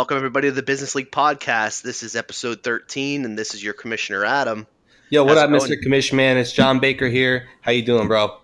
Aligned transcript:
Welcome 0.00 0.16
everybody 0.16 0.48
to 0.48 0.52
the 0.52 0.62
Bizness 0.62 0.94
League 0.94 1.10
podcast. 1.10 1.82
This 1.82 2.02
is 2.02 2.16
episode 2.16 2.62
13 2.62 3.26
and 3.26 3.38
this 3.38 3.54
is 3.54 3.62
your 3.62 3.74
commissioner 3.74 4.24
Adam. 4.24 4.66
Yo, 5.10 5.24
what 5.24 5.36
How's 5.36 5.44
up, 5.44 5.50
Mr. 5.50 5.78
Commission 5.82 6.16
Man? 6.16 6.38
It's 6.38 6.52
Jon 6.52 6.80
Baker 6.80 7.06
here. 7.06 7.48
How 7.60 7.72
you 7.72 7.82
doing, 7.82 8.08
bro? 8.08 8.38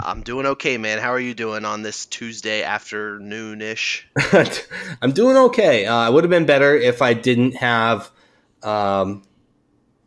I'm 0.00 0.22
doing 0.22 0.46
okay, 0.46 0.78
man. 0.78 1.00
How 1.00 1.10
are 1.10 1.20
you 1.20 1.34
doing 1.34 1.66
on 1.66 1.82
this 1.82 2.06
Tuesday 2.06 2.62
afternoon-ish? 2.62 4.08
I'm 5.02 5.12
doing 5.12 5.36
okay. 5.36 5.84
Uh, 5.84 5.96
I 5.96 6.08
would 6.08 6.24
have 6.24 6.30
been 6.30 6.46
better 6.46 6.74
if 6.74 7.02
I 7.02 7.12
didn't 7.12 7.56
have, 7.56 8.10
um, 8.62 9.22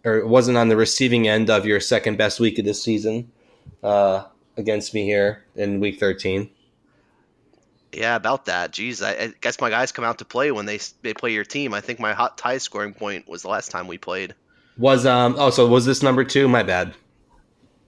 or 0.03 0.25
wasn't 0.25 0.57
on 0.57 0.69
the 0.69 0.75
receiving 0.75 1.27
end 1.27 1.51
of 1.51 1.67
your 1.67 1.79
second 1.79 2.17
best 2.17 2.39
week 2.39 2.57
of 2.57 2.65
this 2.65 2.81
season 2.81 3.31
uh, 3.83 4.23
against 4.57 4.95
me 4.95 5.03
here 5.03 5.43
in 5.55 5.79
week 5.79 5.99
13. 5.99 6.49
Yeah, 7.93 8.15
about 8.15 8.45
that. 8.45 8.73
Jeez, 8.73 9.05
I, 9.05 9.25
I 9.25 9.33
guess 9.39 9.61
my 9.61 9.69
guys 9.69 9.91
come 9.91 10.05
out 10.05 10.19
to 10.19 10.25
play 10.25 10.51
when 10.51 10.65
they 10.65 10.79
they 11.01 11.13
play 11.13 11.33
your 11.33 11.45
team. 11.45 11.73
I 11.73 11.81
think 11.81 11.99
my 11.99 12.13
hot 12.13 12.37
tie 12.37 12.57
scoring 12.57 12.93
point 12.93 13.27
was 13.27 13.41
the 13.41 13.49
last 13.49 13.71
time 13.71 13.87
we 13.87 13.97
played. 13.97 14.35
Was 14.77 15.05
um 15.05 15.35
oh 15.37 15.49
so 15.49 15.67
was 15.67 15.85
this 15.85 16.03
number 16.03 16.23
two? 16.23 16.47
My 16.47 16.63
bad. 16.63 16.93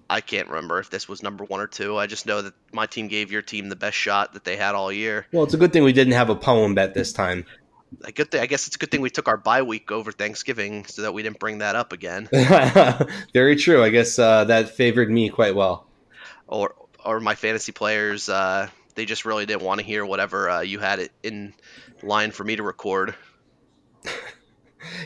I 0.09 0.21
can't 0.21 0.47
remember 0.47 0.79
if 0.79 0.89
this 0.89 1.07
was 1.07 1.21
number 1.21 1.43
one 1.43 1.59
or 1.59 1.67
two. 1.67 1.97
I 1.97 2.07
just 2.07 2.25
know 2.25 2.41
that 2.41 2.53
my 2.73 2.87
team 2.87 3.09
gave 3.09 3.31
your 3.31 3.43
team 3.43 3.69
the 3.69 3.75
best 3.75 3.95
shot 3.95 4.33
that 4.33 4.43
they 4.43 4.55
had 4.55 4.73
all 4.73 4.91
year. 4.91 5.27
Well, 5.31 5.43
it's 5.43 5.53
a 5.53 5.57
good 5.57 5.71
thing 5.71 5.83
we 5.83 5.93
didn't 5.93 6.13
have 6.13 6.29
a 6.31 6.35
poem 6.35 6.73
bet 6.73 6.95
this 6.95 7.13
time. 7.13 7.45
A 8.03 8.11
good 8.11 8.31
thing, 8.31 8.41
I 8.41 8.47
guess 8.47 8.65
it's 8.65 8.75
a 8.75 8.79
good 8.79 8.89
thing 8.89 9.01
we 9.01 9.11
took 9.11 9.27
our 9.27 9.37
bye 9.37 9.61
week 9.61 9.91
over 9.91 10.11
Thanksgiving 10.11 10.85
so 10.85 11.03
that 11.03 11.13
we 11.13 11.21
didn't 11.21 11.39
bring 11.39 11.59
that 11.59 11.75
up 11.75 11.93
again. 11.93 12.27
Very 13.33 13.55
true. 13.55 13.83
I 13.83 13.89
guess 13.89 14.17
uh, 14.17 14.45
that 14.45 14.69
favored 14.69 15.11
me 15.11 15.29
quite 15.29 15.53
well. 15.55 15.85
or 16.47 16.73
or 17.05 17.19
my 17.19 17.35
fantasy 17.35 17.71
players 17.71 18.29
uh, 18.29 18.67
they 18.95 19.05
just 19.05 19.25
really 19.25 19.45
didn't 19.45 19.63
want 19.63 19.79
to 19.79 19.85
hear 19.85 20.05
whatever 20.05 20.49
uh, 20.49 20.61
you 20.61 20.79
had 20.79 20.99
it 20.99 21.11
in 21.23 21.53
line 22.03 22.31
for 22.31 22.43
me 22.43 22.55
to 22.55 22.63
record. 22.63 23.15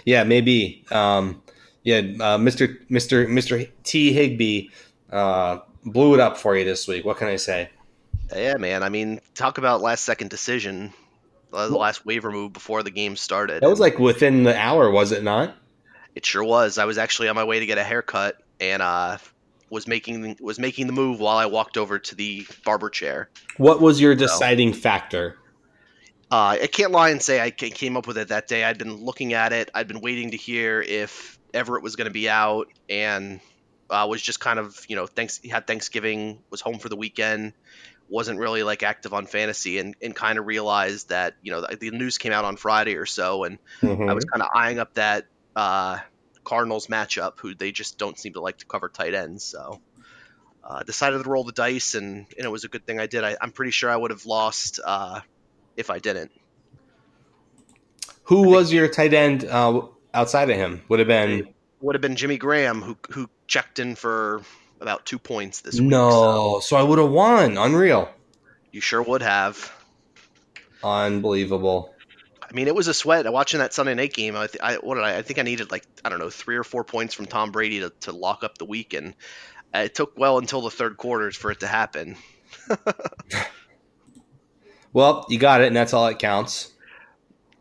Yeah, 0.06 0.24
maybe. 0.24 0.86
Um, 0.92 1.42
yeah, 1.82 1.98
uh, 1.98 2.38
Mr. 2.38 2.78
Mr. 2.92 3.28
Mr. 3.28 3.68
T. 3.84 4.14
Higbee 4.14 4.70
uh, 5.12 5.60
blew 5.84 6.14
it 6.14 6.20
up 6.20 6.38
for 6.38 6.56
you 6.56 6.64
this 6.64 6.88
week. 6.88 7.04
What 7.04 7.18
can 7.18 7.28
I 7.28 7.38
say? 7.38 7.72
Yeah, 8.34 8.58
man. 8.58 8.84
I 8.84 8.90
mean, 8.90 9.20
talk 9.34 9.58
about 9.58 9.82
last 9.82 10.06
second 10.06 10.30
decision, 10.30 10.94
uh, 11.52 11.68
the 11.70 11.76
last 11.76 12.06
waiver 12.06 12.32
move 12.32 12.54
before 12.54 12.84
the 12.84 12.92
game 12.92 13.16
started. 13.16 13.64
That 13.64 13.70
was 13.70 13.80
like 13.80 13.98
within 13.98 14.44
the 14.44 14.56
hour, 14.56 14.92
was 14.92 15.12
it 15.12 15.24
not? 15.24 15.56
it 16.16 16.26
sure 16.26 16.44
was. 16.44 16.78
I 16.78 16.86
was 16.86 16.98
actually 16.98 17.30
on 17.30 17.36
my 17.36 17.44
way 17.44 17.60
to 17.60 17.66
get 17.66 17.78
a 17.78 17.84
haircut 17.84 18.38
and 18.60 18.82
uh, 18.82 19.18
was 19.74 19.88
making 19.88 20.38
was 20.40 20.60
making 20.60 20.88
the 20.88 20.94
move 20.94 21.20
while 21.20 21.38
I 21.38 21.48
walked 21.48 21.78
over 21.78 22.00
to 22.00 22.16
the 22.16 22.48
barber 22.64 22.90
chair. 22.90 23.30
What 23.58 23.82
was 23.82 24.00
your 24.00 24.16
deciding 24.16 24.74
factor? 24.74 25.38
Uh, 26.32 26.58
I 26.62 26.68
can't 26.68 26.92
lie 26.92 27.10
and 27.10 27.22
say 27.22 27.42
I 27.42 27.52
came 27.52 27.98
up 27.98 28.08
with 28.08 28.18
it 28.18 28.30
that 28.30 28.48
day. 28.48 28.64
I'd 28.64 28.78
been 28.78 29.04
looking 29.04 29.34
at 29.34 29.52
it. 29.54 29.70
I'd 29.74 29.88
been 29.88 30.02
waiting 30.02 30.32
to 30.32 30.38
hear 30.38 30.82
if 30.82 31.38
Everett 31.54 31.84
was 31.84 31.96
going 31.96 32.06
to 32.06 32.14
be 32.14 32.30
out, 32.30 32.68
and 32.90 33.40
uh, 33.90 34.08
was 34.10 34.22
just 34.22 34.40
kind 34.40 34.60
of 34.60 34.80
you 34.88 34.96
know 34.96 35.08
thanks 35.08 35.42
had 35.50 35.68
Thanksgiving, 35.68 36.40
was 36.50 36.62
home 36.62 36.80
for 36.80 36.90
the 36.90 36.96
weekend, 36.96 37.54
wasn't 38.10 38.40
really 38.40 38.64
like 38.64 38.84
active 38.84 39.14
on 39.14 39.26
fantasy, 39.26 39.80
and, 39.80 39.96
and 40.02 40.16
kind 40.16 40.40
of 40.40 40.46
realized 40.46 41.10
that 41.10 41.36
you 41.42 41.52
know 41.52 41.62
the, 41.62 41.76
the 41.76 41.92
news 41.92 42.18
came 42.18 42.32
out 42.32 42.46
on 42.46 42.58
Friday 42.58 42.96
or 42.96 43.06
so, 43.06 43.44
and 43.44 43.60
Mhm. 43.82 44.10
I 44.10 44.14
was 44.14 44.26
kind 44.26 44.42
of 44.42 44.50
eyeing 44.56 44.80
up 44.80 44.94
that 44.96 45.26
uh, 45.56 46.00
Cardinals 46.44 46.88
matchup, 46.88 47.34
who 47.38 47.56
they 47.56 47.72
just 47.72 47.98
don't 47.98 48.18
seem 48.18 48.34
to 48.34 48.42
like 48.42 48.58
to 48.58 48.66
cover 48.66 48.90
tight 48.90 49.14
ends, 49.14 49.44
so. 49.44 49.80
Uh, 50.66 50.82
decided 50.84 51.22
to 51.22 51.30
roll 51.30 51.44
the 51.44 51.52
dice, 51.52 51.94
and, 51.94 52.26
and 52.38 52.46
it 52.46 52.50
was 52.50 52.64
a 52.64 52.70
good 52.70 52.86
thing 52.86 52.98
I 52.98 53.06
did. 53.06 53.26
I, 53.26 53.36
I'm 53.42 53.52
pretty 53.52 53.72
sure 53.72 53.90
I 53.90 53.98
would 53.98 54.12
have 54.12 54.26
lost 54.26 54.80
uh, 54.84 55.20
if 55.76 55.90
I 55.90 56.00
didn't. 56.00 56.32
Who 58.24 58.48
was 58.48 58.72
your 58.72 58.88
tight 58.88 59.14
end 59.14 59.44
uh, 59.44 59.82
outside 60.14 60.50
of 60.50 60.56
him? 60.56 60.82
Would 60.88 61.00
have 61.00 61.08
been 61.08 61.54
would 61.82 61.96
have 61.96 62.02
been 62.02 62.16
Jimmy 62.16 62.38
Graham 62.38 62.82
who 62.82 62.98
who 63.12 63.30
checked 63.46 63.80
in 63.80 63.96
for 63.96 64.42
about 64.80 65.06
two 65.06 65.20
points 65.20 65.62
this 65.62 65.80
week. 65.80 65.92
so 65.92 65.98
no. 65.98 66.60
So 66.62 66.78
I 66.78 66.84
would 66.84 67.00
have 67.00 67.10
won. 67.10 67.58
Unreal. 67.58 68.10
you 68.72 68.80
sure 68.80 69.02
would 69.02 69.22
have. 69.22 69.72
Unbelievable. 70.84 71.93
I 72.54 72.56
mean, 72.56 72.68
it 72.68 72.76
was 72.76 72.88
a 72.88 72.94
sweat 72.94 73.32
watching 73.34 73.62
that 73.62 73.74
Sunday 73.74 73.96
night 73.96 74.14
game. 74.14 74.36
I, 74.36 74.46
th- 74.46 74.62
I 74.62 74.76
what 74.76 74.96
did 74.96 75.04
I? 75.04 75.18
I 75.18 75.22
think 75.24 75.40
I 75.40 75.42
needed 75.42 75.72
like 75.72 75.88
I 76.06 76.10
don't 76.10 76.20
know 76.20 76.30
three 76.30 76.56
or 76.56 76.64
four 76.64 76.84
points 76.84 77.16
from 77.16 77.26
Tom 77.26 77.52
Brady 77.52 77.80
to, 77.80 77.90
to 78.02 78.12
lock 78.12 78.44
up 78.44 78.60
the 78.60 78.66
week, 78.66 78.94
and 78.94 79.16
it 79.74 79.96
took 79.96 80.18
well 80.18 80.38
until 80.38 80.62
the 80.62 80.70
third 80.70 80.98
quarters 80.98 81.36
for 81.36 81.50
it 81.50 81.62
to 81.62 81.68
happen. 81.68 82.16
Well, 84.94 85.26
you 85.28 85.40
got 85.40 85.62
it, 85.62 85.68
and 85.68 85.76
that's 85.76 85.92
all 85.94 86.08
that 86.08 86.20
counts. 86.20 86.72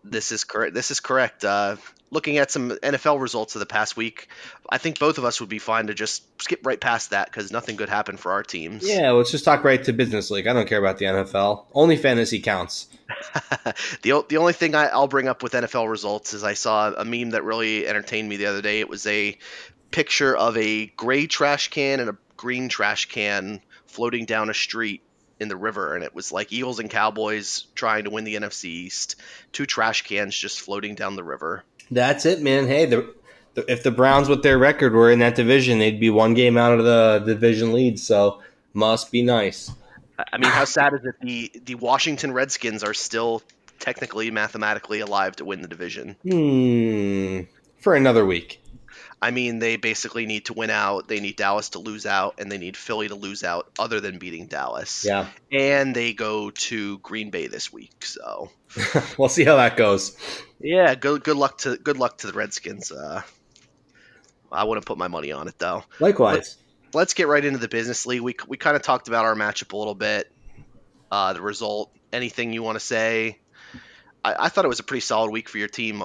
This 0.04 0.32
is 0.32 0.44
correct. 0.44 0.74
This 0.74 0.90
is 0.90 1.00
correct. 1.00 1.44
Uh, 1.44 1.76
looking 2.12 2.36
at 2.36 2.50
some 2.50 2.70
NFL 2.70 3.20
results 3.20 3.56
of 3.56 3.60
the 3.60 3.66
past 3.66 3.96
week, 3.96 4.28
I 4.68 4.78
think 4.78 4.98
both 4.98 5.16
of 5.16 5.24
us 5.24 5.40
would 5.40 5.48
be 5.48 5.58
fine 5.58 5.86
to 5.86 5.94
just 5.94 6.22
skip 6.40 6.64
right 6.64 6.80
past 6.80 7.10
that 7.10 7.26
because 7.26 7.50
nothing 7.50 7.74
good 7.74 7.88
happened 7.88 8.20
for 8.20 8.32
our 8.32 8.42
teams. 8.42 8.86
Yeah, 8.86 9.10
let's 9.12 9.30
just 9.30 9.46
talk 9.46 9.64
right 9.64 9.82
to 9.82 9.92
bizness 9.92 10.30
league. 10.30 10.46
I 10.46 10.52
don't 10.52 10.68
care 10.68 10.78
about 10.78 10.98
the 10.98 11.06
NFL. 11.06 11.64
Only 11.72 11.96
fantasy 11.96 12.40
counts. 12.40 12.86
the, 14.02 14.12
o- 14.12 14.26
the 14.28 14.36
only 14.36 14.52
thing 14.52 14.74
I, 14.74 14.88
I'll 14.88 15.08
bring 15.08 15.26
up 15.26 15.42
with 15.42 15.52
NFL 15.52 15.90
results 15.90 16.34
is 16.34 16.44
I 16.44 16.54
saw 16.54 16.92
a 16.92 17.04
meme 17.04 17.30
that 17.30 17.44
really 17.44 17.88
entertained 17.88 18.28
me 18.28 18.36
the 18.36 18.46
other 18.46 18.62
day. 18.62 18.80
It 18.80 18.90
was 18.90 19.06
a 19.06 19.38
picture 19.90 20.36
of 20.36 20.56
a 20.58 20.86
gray 20.86 21.26
trash 21.26 21.68
can 21.68 21.98
and 22.00 22.10
a 22.10 22.16
green 22.36 22.68
trash 22.68 23.06
can 23.06 23.62
floating 23.86 24.26
down 24.26 24.50
a 24.50 24.54
street 24.54 25.02
in 25.42 25.48
the 25.48 25.56
river, 25.56 25.94
and 25.94 26.04
it 26.04 26.14
was 26.14 26.30
like 26.30 26.52
Eagles 26.52 26.78
and 26.78 26.88
Cowboys 26.88 27.66
trying 27.74 28.04
to 28.04 28.10
win 28.10 28.22
the 28.24 28.36
NFC 28.36 28.66
East. 28.66 29.16
Two 29.50 29.66
trash 29.66 30.02
cans 30.02 30.36
just 30.36 30.60
floating 30.60 30.94
down 30.94 31.16
the 31.16 31.24
river. 31.24 31.64
That's 31.92 32.24
it, 32.24 32.40
man. 32.40 32.66
Hey, 32.66 32.86
the, 32.86 33.14
the, 33.54 33.70
if 33.70 33.82
the 33.82 33.90
Browns 33.90 34.28
with 34.28 34.42
their 34.42 34.58
record 34.58 34.94
were 34.94 35.10
in 35.10 35.18
that 35.18 35.34
division, 35.34 35.78
they'd 35.78 36.00
be 36.00 36.10
one 36.10 36.34
game 36.34 36.56
out 36.56 36.78
of 36.78 36.84
the 36.84 37.22
division 37.26 37.72
lead. 37.72 37.98
So 38.00 38.40
must 38.72 39.12
be 39.12 39.22
nice. 39.22 39.70
I 40.32 40.38
mean, 40.38 40.50
how 40.50 40.64
sad 40.64 40.94
is 40.94 41.04
it? 41.04 41.14
The 41.20 41.52
the 41.64 41.74
Washington 41.74 42.32
Redskins 42.32 42.82
are 42.82 42.94
still 42.94 43.42
technically, 43.78 44.30
mathematically 44.30 45.00
alive 45.00 45.36
to 45.36 45.44
win 45.44 45.60
the 45.60 45.68
division. 45.68 46.16
Hmm. 46.22 47.40
For 47.80 47.94
another 47.94 48.24
week. 48.24 48.61
I 49.22 49.30
mean, 49.30 49.60
they 49.60 49.76
basically 49.76 50.26
need 50.26 50.46
to 50.46 50.52
win 50.52 50.68
out. 50.68 51.06
They 51.06 51.20
need 51.20 51.36
Dallas 51.36 51.70
to 51.70 51.78
lose 51.78 52.06
out, 52.06 52.34
and 52.38 52.50
they 52.50 52.58
need 52.58 52.76
Philly 52.76 53.06
to 53.06 53.14
lose 53.14 53.44
out, 53.44 53.70
other 53.78 54.00
than 54.00 54.18
beating 54.18 54.46
Dallas. 54.46 55.04
Yeah. 55.06 55.28
And 55.52 55.94
they 55.94 56.12
go 56.12 56.50
to 56.50 56.98
Green 56.98 57.30
Bay 57.30 57.46
this 57.46 57.72
week. 57.72 58.04
So 58.04 58.50
we'll 59.18 59.28
see 59.28 59.44
how 59.44 59.56
that 59.56 59.76
goes. 59.76 60.16
yeah, 60.58 60.96
good 60.96 61.22
good 61.22 61.36
luck 61.36 61.58
to 61.58 61.76
good 61.76 61.98
luck 61.98 62.18
to 62.18 62.26
the 62.26 62.32
Redskins. 62.32 62.90
Uh, 62.90 63.22
I 64.50 64.64
wouldn't 64.64 64.86
put 64.86 64.98
my 64.98 65.06
money 65.06 65.30
on 65.30 65.46
it 65.46 65.56
though. 65.56 65.84
Likewise. 66.00 66.56
Let's 66.92 67.14
get 67.14 67.28
right 67.28 67.42
into 67.42 67.58
the 67.58 67.68
bizness 67.68 68.04
league. 68.04 68.22
We 68.22 68.34
we 68.48 68.56
kind 68.56 68.74
of 68.74 68.82
talked 68.82 69.06
about 69.06 69.24
our 69.24 69.36
matchup 69.36 69.72
a 69.72 69.76
little 69.76 69.94
bit. 69.94 70.30
Uh, 71.12 71.32
the 71.32 71.40
result. 71.40 71.92
Anything 72.12 72.52
you 72.52 72.62
want 72.64 72.74
to 72.74 72.84
say? 72.84 73.38
I, 74.24 74.46
I 74.46 74.48
thought 74.48 74.64
it 74.64 74.68
was 74.68 74.80
a 74.80 74.84
pretty 74.84 75.00
solid 75.00 75.30
week 75.30 75.48
for 75.48 75.58
your 75.58 75.68
team. 75.68 76.02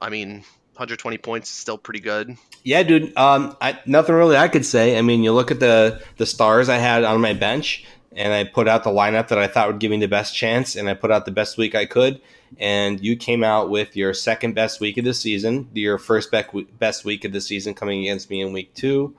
I 0.00 0.10
mean, 0.10 0.44
120 0.74 1.18
points 1.18 1.50
is 1.50 1.56
still 1.56 1.76
pretty 1.78 2.00
good. 2.00 2.36
Yeah, 2.64 2.82
dude. 2.82 3.16
Um, 3.16 3.56
I, 3.60 3.78
nothing 3.86 4.14
really 4.14 4.36
I 4.36 4.48
could 4.48 4.64
say. 4.64 4.98
I 4.98 5.02
mean, 5.02 5.22
you 5.22 5.32
look 5.32 5.50
at 5.50 5.60
the 5.60 6.02
the 6.16 6.26
stars 6.26 6.68
I 6.68 6.78
had 6.78 7.04
on 7.04 7.20
my 7.20 7.34
bench, 7.34 7.84
and 8.16 8.32
I 8.32 8.44
put 8.44 8.68
out 8.68 8.84
the 8.84 8.90
lineup 8.90 9.28
that 9.28 9.38
I 9.38 9.48
thought 9.48 9.68
would 9.68 9.80
give 9.80 9.90
me 9.90 9.98
the 9.98 10.08
best 10.08 10.34
chance, 10.34 10.76
and 10.76 10.88
I 10.88 10.94
put 10.94 11.10
out 11.10 11.24
the 11.24 11.30
best 11.30 11.58
week 11.58 11.74
I 11.74 11.86
could. 11.86 12.20
And 12.58 13.02
you 13.02 13.16
came 13.16 13.42
out 13.42 13.70
with 13.70 13.96
your 13.96 14.12
second 14.14 14.54
best 14.54 14.80
week 14.80 14.98
of 14.98 15.04
the 15.04 15.14
season, 15.14 15.68
your 15.72 15.98
first 15.98 16.30
bec- 16.30 16.52
best 16.78 17.04
week 17.04 17.24
of 17.24 17.32
the 17.32 17.40
season, 17.40 17.74
coming 17.74 18.00
against 18.00 18.30
me 18.30 18.40
in 18.40 18.52
week 18.52 18.74
two. 18.74 19.14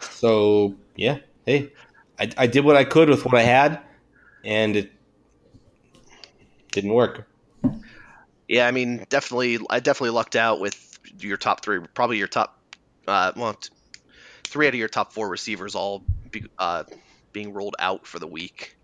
So 0.00 0.74
yeah, 0.96 1.18
hey, 1.46 1.72
I, 2.18 2.30
I 2.36 2.46
did 2.46 2.64
what 2.64 2.76
I 2.76 2.84
could 2.84 3.08
with 3.08 3.24
what 3.24 3.34
I 3.34 3.42
had, 3.42 3.80
and 4.44 4.76
it 4.76 4.92
didn't 6.72 6.92
work. 6.92 7.28
Yeah, 8.48 8.66
I 8.66 8.70
mean, 8.70 9.06
definitely, 9.08 9.58
I 9.70 9.80
definitely 9.80 10.10
lucked 10.10 10.36
out 10.36 10.60
with 10.60 10.91
your 11.18 11.36
top 11.36 11.62
three, 11.62 11.80
probably 11.94 12.18
your 12.18 12.28
top, 12.28 12.58
uh, 13.06 13.32
well, 13.36 13.58
three 14.44 14.66
out 14.66 14.74
of 14.74 14.78
your 14.78 14.88
top 14.88 15.12
four 15.12 15.28
receivers 15.28 15.74
all 15.74 16.04
be, 16.30 16.44
uh, 16.58 16.84
being 17.32 17.52
rolled 17.52 17.76
out 17.78 18.06
for 18.06 18.18
the 18.18 18.26
week. 18.26 18.76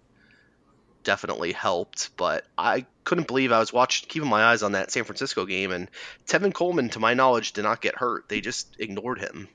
Definitely 1.04 1.52
helped, 1.52 2.10
but 2.16 2.44
I 2.56 2.86
couldn't 3.04 3.26
believe 3.26 3.52
I 3.52 3.58
was 3.58 3.72
watching, 3.72 4.08
keeping 4.08 4.28
my 4.28 4.44
eyes 4.44 4.62
on 4.62 4.72
that 4.72 4.90
San 4.90 5.04
Francisco 5.04 5.46
game, 5.46 5.70
and 5.70 5.90
Tevin 6.26 6.52
Coleman, 6.52 6.90
to 6.90 7.00
my 7.00 7.14
knowledge, 7.14 7.52
did 7.52 7.62
not 7.62 7.80
get 7.80 7.96
hurt. 7.96 8.28
They 8.28 8.40
just 8.40 8.76
ignored 8.78 9.18
him. 9.18 9.48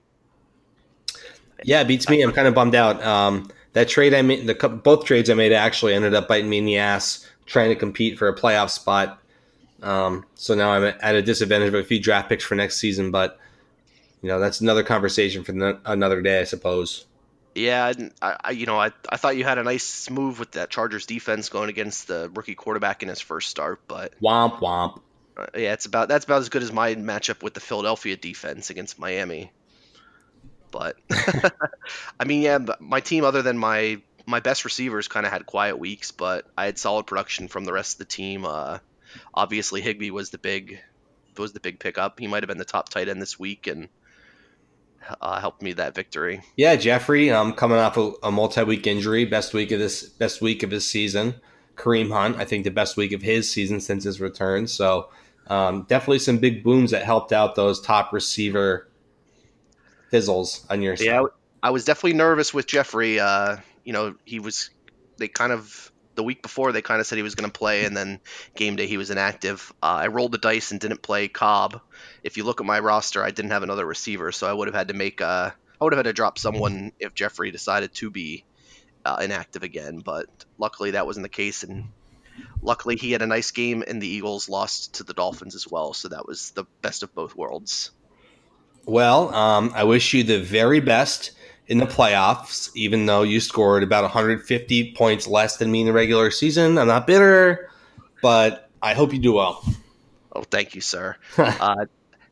Yeah, 1.64 1.84
beats 1.84 2.10
me. 2.10 2.22
I'm 2.22 2.32
kind 2.32 2.48
of 2.48 2.56
bummed 2.56 2.76
out. 2.76 3.04
Um, 3.04 3.50
that 3.74 3.88
trade 3.88 4.14
I 4.14 4.22
made, 4.22 4.48
the 4.48 4.56
both 4.70 5.06
trades 5.06 5.30
I 5.30 5.34
made 5.34 5.54
actually 5.54 5.94
ended 5.94 6.14
up 6.14 6.28
biting 6.28 6.50
me 6.50 6.58
in 6.58 6.66
the 6.66 6.78
ass 6.78 7.28
trying 7.46 7.70
to 7.70 7.76
compete 7.76 8.18
for 8.18 8.28
a 8.28 8.36
playoff 8.36 8.70
spot. 8.70 9.20
Um, 9.84 10.26
so 10.36 10.56
now 10.56 10.72
I'm 10.72 10.84
at 10.84 11.16
a 11.16 11.22
disadvantage 11.22 11.68
of 11.68 11.76
a 11.76 11.84
few 11.84 12.00
draft 12.00 12.30
picks 12.30 12.44
for 12.44 12.56
next 12.56 12.78
season, 12.78 13.12
but 13.12 13.38
you 14.22 14.30
know 14.30 14.40
that's 14.40 14.62
another 14.62 14.84
conversation 14.84 15.44
for 15.44 15.52
no- 15.52 15.80
another 15.86 16.22
day, 16.22 16.40
I 16.40 16.46
suppose. 16.46 17.06
Yeah, 17.54 17.92
I, 18.22 18.38
I 18.44 18.52
you 18.52 18.66
know 18.66 18.80
I, 18.80 18.92
I 19.10 19.18
thought 19.18 19.36
you 19.36 19.44
had 19.44 19.58
a 19.58 19.64
nice 19.64 20.10
move 20.10 20.40
with 20.40 20.54
that 20.54 20.70
Chargers 20.70 21.06
defense 21.06 21.50
going 21.50 21.70
against 21.70 22.08
the 22.08 22.32
rookie 22.34 22.56
quarterback 22.56 23.04
in 23.04 23.10
his 23.10 23.20
first 23.20 23.50
start, 23.50 23.82
but 23.88 24.14
womp 24.22 24.60
womp. 24.60 25.02
Uh, 25.36 25.48
yeah, 25.56 25.74
it's 25.74 25.86
about 25.86 26.08
that's 26.08 26.26
about 26.26 26.40
as 26.40 26.50
good 26.50 26.64
as 26.64 26.72
my 26.72 26.96
matchup 26.96 27.44
with 27.44 27.54
the 27.54 27.60
Philadelphia 27.60 28.16
defense 28.16 28.70
against 28.70 28.98
Miami. 28.98 29.52
But 30.72 30.96
I 32.20 32.24
mean, 32.26 32.42
yeah, 32.42 32.60
my 32.80 33.02
team 33.02 33.26
other 33.26 33.42
than 33.42 33.58
my 33.58 34.02
my 34.26 34.40
best 34.40 34.64
receivers 34.64 35.08
kind 35.10 35.26
of 35.26 35.32
had 35.32 35.46
quiet 35.46 35.78
weeks, 35.78 36.12
but 36.12 36.46
I 36.58 36.66
had 36.66 36.78
solid 36.78 37.06
production 37.06 37.50
from 37.50 37.66
the 37.66 37.74
rest 37.74 37.96
of 37.96 37.98
the 38.00 38.06
team. 38.06 38.46
Uh, 38.46 38.80
obviously, 39.34 39.82
Higbee 39.82 40.12
was 40.12 40.30
the 40.30 40.38
big 40.38 40.80
was 41.38 41.54
the 41.54 41.60
big 41.60 41.80
pickup. 41.80 42.20
He 42.20 42.28
might 42.28 42.44
have 42.44 42.48
been 42.48 42.58
the 42.58 42.66
top 42.66 42.90
tight 42.90 43.10
end 43.10 43.22
this 43.22 43.40
week, 43.40 43.68
and 43.68 43.90
uh, 45.22 45.40
helped 45.40 45.62
me 45.62 45.74
that 45.74 45.96
victory. 45.96 46.42
Yeah, 46.56 46.76
Jeffery, 46.76 47.32
um, 47.32 47.54
coming 47.54 47.78
off 47.78 47.98
a, 47.98 48.12
a, 48.24 48.32
multi-week 48.32 48.88
injury, 48.88 49.26
best 49.26 49.54
week 49.54 49.72
of 49.72 49.80
this 49.80 50.04
best 50.04 50.42
week 50.42 50.64
of 50.64 50.72
his 50.72 50.90
season. 50.90 51.36
Kareem 51.76 52.12
Hunt, 52.12 52.38
I 52.38 52.46
think 52.46 52.64
the 52.64 52.72
best 52.72 52.98
week 52.98 53.12
of 53.14 53.22
his 53.22 53.52
season 53.52 53.82
since 53.82 54.04
his 54.04 54.22
return. 54.22 54.68
So 54.68 55.10
um, 55.48 55.86
definitely 55.90 56.20
some 56.20 56.38
big 56.38 56.64
booms 56.64 56.92
that 56.92 57.04
helped 57.04 57.34
out 57.34 57.56
those 57.56 57.82
top 57.82 58.14
receiver 58.14 58.88
fizzles 60.12 60.66
on 60.70 60.82
your 60.82 60.96
side. 60.96 61.06
Yeah, 61.06 61.24
I 61.64 61.72
was 61.72 61.86
definitely 61.86 62.14
nervous 62.14 62.54
with 62.54 62.68
Jeffery. 62.68 63.20
Uh, 63.20 63.58
you 63.84 63.94
know, 63.94 64.16
he 64.26 64.40
was 64.40 64.70
they 65.18 65.28
kind 65.28 65.52
of 65.52 65.92
the 66.16 66.24
week 66.24 66.42
before 66.42 66.72
they 66.72 66.82
kind 66.82 67.00
of 67.00 67.08
said 67.08 67.18
he 67.18 67.24
was 67.24 67.36
going 67.36 67.50
to 67.50 67.58
play, 67.58 67.86
and 67.86 67.96
then 67.96 68.20
game 68.56 68.76
day 68.76 68.88
he 68.88 68.98
was 68.98 69.10
inactive. 69.10 69.74
Uh, 69.82 70.00
I 70.02 70.08
rolled 70.08 70.32
the 70.32 70.38
dice 70.38 70.72
and 70.72 70.80
didn't 70.80 71.02
play 71.02 71.28
Cobb. 71.28 71.82
If 72.24 72.38
you 72.38 72.44
look 72.44 72.60
at 72.60 72.66
my 72.66 72.80
roster, 72.80 73.24
I 73.24 73.32
didn't 73.32 73.52
have 73.52 73.64
another 73.64 73.86
receiver, 73.86 74.32
so 74.32 74.48
I 74.48 74.54
would 74.54 74.68
have 74.68 74.76
had 74.76 74.90
to 74.90 74.94
make 74.94 75.22
a. 75.22 75.56
I 75.80 75.84
would 75.84 75.94
have 75.94 76.00
had 76.00 76.10
to 76.10 76.14
drop 76.14 76.38
someone 76.38 76.94
if 77.00 77.14
Jeffery 77.14 77.52
decided 77.52 77.94
to 77.96 78.10
be 78.10 78.46
uh, 79.04 79.20
inactive 79.22 79.64
again, 79.64 80.00
but 80.00 80.28
luckily 80.58 80.92
that 80.92 81.06
wasn't 81.06 81.24
the 81.24 81.30
case, 81.30 81.64
and 81.64 81.90
luckily 82.62 82.96
he 82.96 83.12
had 83.12 83.22
a 83.22 83.28
nice 83.28 83.52
game, 83.52 83.84
and 83.86 84.02
the 84.02 84.08
Eagles 84.08 84.50
lost 84.50 84.96
to 84.96 85.04
the 85.04 85.14
Dolphins 85.14 85.56
as 85.56 85.68
well, 85.68 85.94
so 85.94 86.10
that 86.10 86.28
was 86.28 86.52
the 86.52 86.66
best 86.82 87.04
of 87.04 87.14
both 87.14 87.36
worlds. 87.36 87.92
Well, 88.86 89.34
um, 89.34 89.72
I 89.76 89.86
wish 89.86 90.14
you 90.14 90.24
the 90.24 90.42
very 90.42 90.80
best 90.80 91.32
in 91.74 91.80
the 91.80 91.88
playoffs, 91.88 92.70
even 92.76 93.08
though 93.08 93.24
you 93.24 93.40
scored 93.40 93.82
about 93.82 94.04
150 94.04 94.94
points 94.94 95.26
less 95.28 95.58
than 95.58 95.72
me 95.72 95.82
in 95.82 95.88
the 95.88 95.92
regular 95.92 96.30
season. 96.30 96.78
I'm 96.78 96.86
not 96.86 97.08
bitter, 97.08 97.72
but 98.22 98.70
I 98.80 98.94
hope 98.94 99.12
you 99.12 99.18
do 99.18 99.34
well. 99.34 99.66
Oh, 100.32 100.44
thank 100.44 100.76
you, 100.76 100.82
sir. 100.82 101.16
uh, 101.40 101.86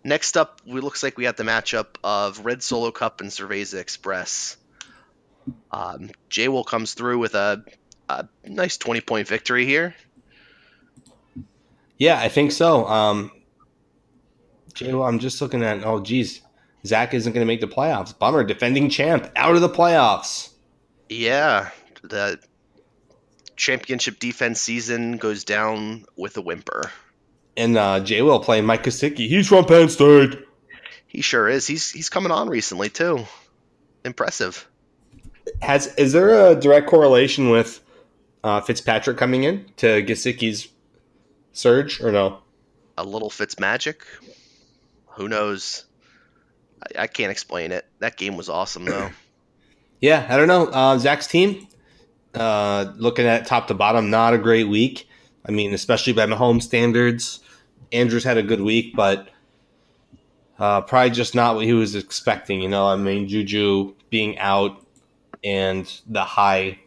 next 0.04 0.38
up, 0.38 0.62
we 0.64 0.80
looks 0.80 1.02
like 1.02 1.18
we 1.18 1.24
have 1.26 1.38
the 1.38 1.44
matchup 1.44 1.96
of 2.04 2.46
Red 2.46 2.62
Solo 2.62 2.92
Cup 2.92 3.20
and 3.20 3.32
Cerveza 3.32 3.80
Express. 3.80 4.58
Um, 5.72 6.12
Jay 6.30 6.48
will 6.48 6.64
comes 6.64 6.94
through 6.94 7.18
with 7.18 7.34
a, 7.34 7.66
a 8.10 8.28
nice 8.46 8.78
20 8.78 9.02
point 9.02 9.28
victory 9.28 9.66
here. 9.66 9.96
Yeah, 11.98 12.20
I 12.20 12.30
think 12.30 12.52
so. 12.52 12.86
Um, 12.86 13.32
Jay, 14.76 14.92
I'm 14.92 15.18
just 15.18 15.42
looking 15.42 15.64
at. 15.64 15.84
Oh, 15.84 16.00
geez, 16.00 16.42
Zach 16.86 17.14
isn't 17.14 17.34
going 17.34 17.46
to 17.46 17.48
make 17.48 17.62
the 17.62 17.68
playoffs. 17.68 18.18
Bummer. 18.18 18.44
Defending 18.44 18.90
champ 18.90 19.30
out 19.36 19.56
of 19.56 19.62
the 19.62 19.70
playoffs. 19.70 20.50
Yeah, 21.10 21.70
the 22.04 22.40
championship 23.56 24.18
defense 24.20 24.60
season 24.60 25.18
goes 25.18 25.44
down 25.44 26.06
with 26.16 26.38
a 26.38 26.42
whimper. 26.42 26.92
And 27.58 27.78
uh, 27.78 28.00
Jay 28.00 28.22
will 28.22 28.40
playing 28.40 28.66
Mike 28.66 28.84
Gesicki. 28.84 29.28
He's 29.28 29.48
from 29.48 29.66
Penn 29.66 29.90
State. 29.90 30.40
He 31.06 31.22
sure 31.22 31.50
is. 31.50 31.68
He's 31.68 31.92
he's 31.92 32.10
coming 32.10 32.32
on 32.32 32.50
recently 32.50 32.90
too. 32.90 33.26
Impressive. 34.06 34.68
Has 35.62 35.94
is 35.96 36.14
there 36.14 36.52
a 36.52 36.56
direct 36.56 36.88
correlation 36.88 37.50
with 37.50 37.82
uh, 38.44 38.62
Fitzpatrick 38.62 39.18
coming 39.18 39.44
in 39.44 39.66
to 39.78 40.02
Gesicki's 40.04 40.70
surge 41.52 42.02
or 42.02 42.12
no? 42.12 42.40
A 42.98 43.04
little 43.04 43.30
Fitz 43.30 43.60
magic. 43.60 44.06
Who 45.16 45.28
knows? 45.28 45.86
I, 46.82 47.04
I 47.04 47.08
can't 47.08 47.32
explain 47.32 47.72
it. 47.72 47.86
That 48.00 48.18
game 48.18 48.38
was 48.38 48.50
awesome 48.50 48.86
though. 48.86 49.10
yeah, 50.02 50.26
I 50.30 50.38
don't 50.38 50.48
know. 50.48 50.68
Uh, 50.68 50.98
Zach's 50.98 51.28
team, 51.28 51.68
uh, 52.34 52.92
looking 52.96 53.26
at 53.26 53.46
top 53.46 53.68
to 53.68 53.74
bottom, 53.74 54.10
not 54.10 54.34
a 54.34 54.38
great 54.38 54.68
week. 54.68 55.08
I 55.46 55.52
mean, 55.52 55.74
especially 55.74 56.14
by 56.14 56.26
Mahomes 56.26 56.64
standards. 56.64 57.40
Andrews 57.92 58.24
had 58.24 58.38
a 58.38 58.44
good 58.44 58.62
week, 58.62 58.96
but 58.96 59.30
uh, 60.60 60.82
probably 60.82 61.10
just 61.10 61.36
not 61.36 61.56
what 61.56 61.66
he 61.66 61.74
was 61.74 61.96
expecting. 61.96 62.62
You 62.62 62.70
know, 62.70 62.86
I 62.88 62.96
mean, 62.96 63.28
Juju 63.28 63.96
being 64.10 64.38
out 64.38 64.86
and 65.44 65.92
the 66.08 66.24
high 66.24 66.80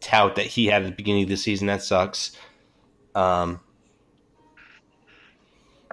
tout 0.00 0.34
that 0.36 0.46
he 0.46 0.66
had 0.66 0.82
at 0.82 0.86
the 0.86 0.94
beginning 0.94 1.22
of 1.22 1.28
the 1.28 1.36
season 1.36 1.68
that 1.68 1.82
sucks. 1.82 2.36
Um, 3.14 3.60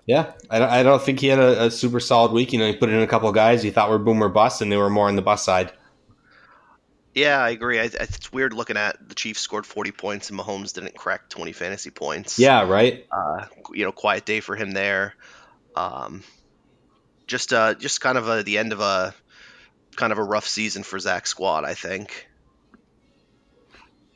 yeah, 0.05 0.33
I 0.49 0.59
don't, 0.59 0.69
I 0.69 0.83
don't 0.83 1.01
think 1.01 1.19
he 1.19 1.27
had 1.27 1.39
a, 1.39 1.65
a, 1.65 1.71
super 1.71 1.99
solid 1.99 2.31
week. 2.31 2.51
You 2.51 2.59
know, 2.59 2.67
he 2.67 2.75
put 2.75 2.89
in 2.89 3.01
a 3.01 3.07
couple 3.07 3.29
of 3.29 3.35
guys 3.35 3.63
he 3.63 3.69
thought 3.69 3.89
were 3.89 3.99
boomer 3.99 4.29
bust, 4.29 4.61
and 4.61 4.71
they 4.71 4.77
were 4.77 4.89
more 4.89 5.07
on 5.07 5.15
the 5.15 5.21
bust 5.21 5.45
side. 5.45 5.71
Yeah, 7.13 7.39
I 7.39 7.51
agree. 7.51 7.79
I, 7.79 7.83
it's 7.83 8.33
weird 8.33 8.53
looking 8.53 8.77
at 8.77 9.07
the 9.07 9.15
Chiefs 9.15 9.41
scored 9.41 9.65
40 9.65 9.91
points 9.91 10.29
and 10.29 10.39
Mahomes 10.39 10.73
didn't 10.73 10.95
crack 10.95 11.29
20 11.29 11.51
fantasy 11.51 11.91
points. 11.91 12.39
Yeah, 12.39 12.67
right. 12.67 13.05
Uh, 13.11 13.45
you 13.71 13.85
know, 13.85 13.91
quiet 13.91 14.25
day 14.25 14.39
for 14.39 14.55
him 14.55 14.71
there. 14.71 15.13
Um, 15.75 16.23
just 17.27 17.53
uh, 17.53 17.75
just 17.75 18.01
kind 18.01 18.17
of 18.17 18.27
a, 18.27 18.43
the 18.43 18.57
end 18.57 18.73
of 18.73 18.79
a 18.79 19.13
kind 19.95 20.11
of 20.11 20.17
a 20.17 20.23
rough 20.23 20.47
season 20.47 20.83
for 20.83 20.99
Zach's 20.99 21.29
squad. 21.29 21.65
I 21.65 21.75
think. 21.75 22.27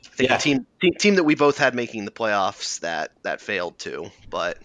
I 0.04 0.16
think 0.18 0.30
yeah. 0.30 0.36
the 0.36 0.42
team, 0.42 0.66
team 0.80 0.94
team 0.98 1.14
that 1.14 1.24
we 1.24 1.36
both 1.36 1.58
had 1.58 1.76
making 1.76 2.04
the 2.04 2.10
playoffs 2.10 2.80
that 2.80 3.12
that 3.22 3.40
failed 3.40 3.78
too, 3.78 4.10
but 4.28 4.58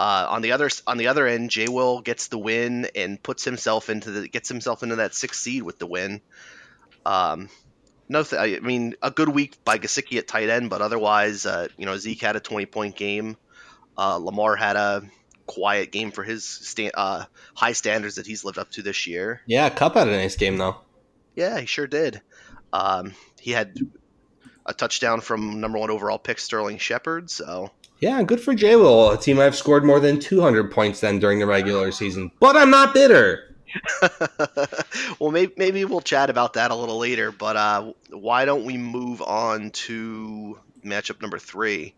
uh, 0.00 0.26
on 0.30 0.40
the 0.40 0.52
other 0.52 0.70
on 0.86 0.96
the 0.96 1.08
other 1.08 1.26
end, 1.26 1.50
Jay 1.50 1.68
Will 1.68 2.00
gets 2.00 2.28
the 2.28 2.38
win 2.38 2.88
and 2.94 3.22
puts 3.22 3.44
himself 3.44 3.90
into 3.90 4.10
the 4.10 4.28
gets 4.28 4.48
himself 4.48 4.82
into 4.82 4.96
that 4.96 5.14
sixth 5.14 5.42
seed 5.42 5.62
with 5.62 5.78
the 5.78 5.86
win. 5.86 6.22
Um, 7.04 7.50
no, 8.08 8.22
th- 8.22 8.40
I 8.40 8.64
mean 8.64 8.94
a 9.02 9.10
good 9.10 9.28
week 9.28 9.62
by 9.62 9.78
Gesicki 9.78 10.16
at 10.16 10.26
tight 10.26 10.48
end, 10.48 10.70
but 10.70 10.80
otherwise, 10.80 11.44
uh, 11.44 11.68
you 11.76 11.84
know 11.84 11.98
Zeke 11.98 12.22
had 12.22 12.34
a 12.34 12.40
twenty 12.40 12.64
point 12.64 12.96
game. 12.96 13.36
Uh, 13.98 14.16
Lamar 14.16 14.56
had 14.56 14.76
a 14.76 15.02
quiet 15.44 15.92
game 15.92 16.12
for 16.12 16.22
his 16.22 16.46
sta- 16.46 16.92
uh, 16.94 17.24
high 17.52 17.72
standards 17.72 18.14
that 18.14 18.26
he's 18.26 18.42
lived 18.42 18.56
up 18.56 18.70
to 18.70 18.82
this 18.82 19.06
year. 19.06 19.42
Yeah, 19.44 19.68
Kupp 19.68 19.96
had 19.96 20.08
a 20.08 20.12
nice 20.12 20.34
game 20.34 20.56
though. 20.56 20.76
Yeah, 21.36 21.60
he 21.60 21.66
sure 21.66 21.86
did. 21.86 22.22
Um, 22.72 23.12
he 23.38 23.50
had 23.50 23.78
a 24.64 24.72
touchdown 24.72 25.20
from 25.20 25.60
number 25.60 25.78
one 25.78 25.90
overall 25.90 26.18
pick 26.18 26.38
Sterling 26.38 26.78
Shepard, 26.78 27.28
so 27.28 27.70
yeah, 28.00 28.22
good 28.22 28.40
for 28.40 28.54
J 28.54 28.76
Will, 28.76 29.10
a 29.10 29.18
team 29.18 29.38
I've 29.38 29.54
scored 29.54 29.84
more 29.84 30.00
than 30.00 30.18
200 30.18 30.70
points 30.70 31.00
then 31.00 31.18
during 31.18 31.38
the 31.38 31.46
regular 31.46 31.92
season. 31.92 32.30
But 32.40 32.56
I'm 32.56 32.70
not 32.70 32.94
bitter. 32.94 33.54
well, 35.20 35.30
maybe, 35.30 35.52
maybe 35.56 35.84
we'll 35.84 36.00
chat 36.00 36.30
about 36.30 36.54
that 36.54 36.70
a 36.70 36.74
little 36.74 36.98
later. 36.98 37.30
But 37.30 37.56
uh, 37.56 37.92
why 38.10 38.46
don't 38.46 38.64
we 38.64 38.78
move 38.78 39.20
on 39.22 39.70
to 39.70 40.58
matchup 40.84 41.20
number 41.20 41.38
three? 41.38 41.94